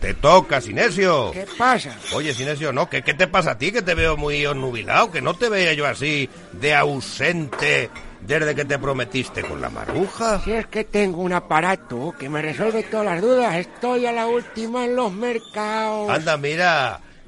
Te 0.00 0.14
toca, 0.14 0.60
Sinesio. 0.60 1.30
¿Qué 1.32 1.46
pasa? 1.58 1.94
Oye, 2.14 2.32
Sinesio, 2.32 2.72
¿no? 2.72 2.88
¿Qué, 2.88 3.02
¿Qué 3.02 3.12
te 3.12 3.26
pasa 3.26 3.52
a 3.52 3.58
ti? 3.58 3.70
Que 3.70 3.82
te 3.82 3.94
veo 3.94 4.16
muy 4.16 4.46
onnubilado, 4.46 5.10
que 5.10 5.20
no 5.20 5.34
te 5.34 5.48
veía 5.48 5.74
yo 5.74 5.86
así 5.86 6.28
de 6.52 6.74
ausente 6.74 7.90
desde 8.26 8.54
que 8.54 8.64
te 8.64 8.78
prometiste 8.78 9.42
con 9.42 9.60
la 9.60 9.68
maruja. 9.68 10.40
Si 10.40 10.52
es 10.52 10.66
que 10.66 10.84
tengo 10.84 11.22
un 11.22 11.32
aparato 11.32 12.14
que 12.18 12.28
me 12.28 12.40
resuelve 12.40 12.82
todas 12.84 13.06
las 13.06 13.20
dudas. 13.20 13.56
Estoy 13.56 14.06
a 14.06 14.12
la 14.12 14.26
última 14.26 14.84
en 14.84 14.96
los 14.96 15.12
mercados. 15.12 16.10
Anda, 16.10 16.36
mira. 16.36 17.00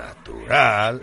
Natural. 0.00 1.00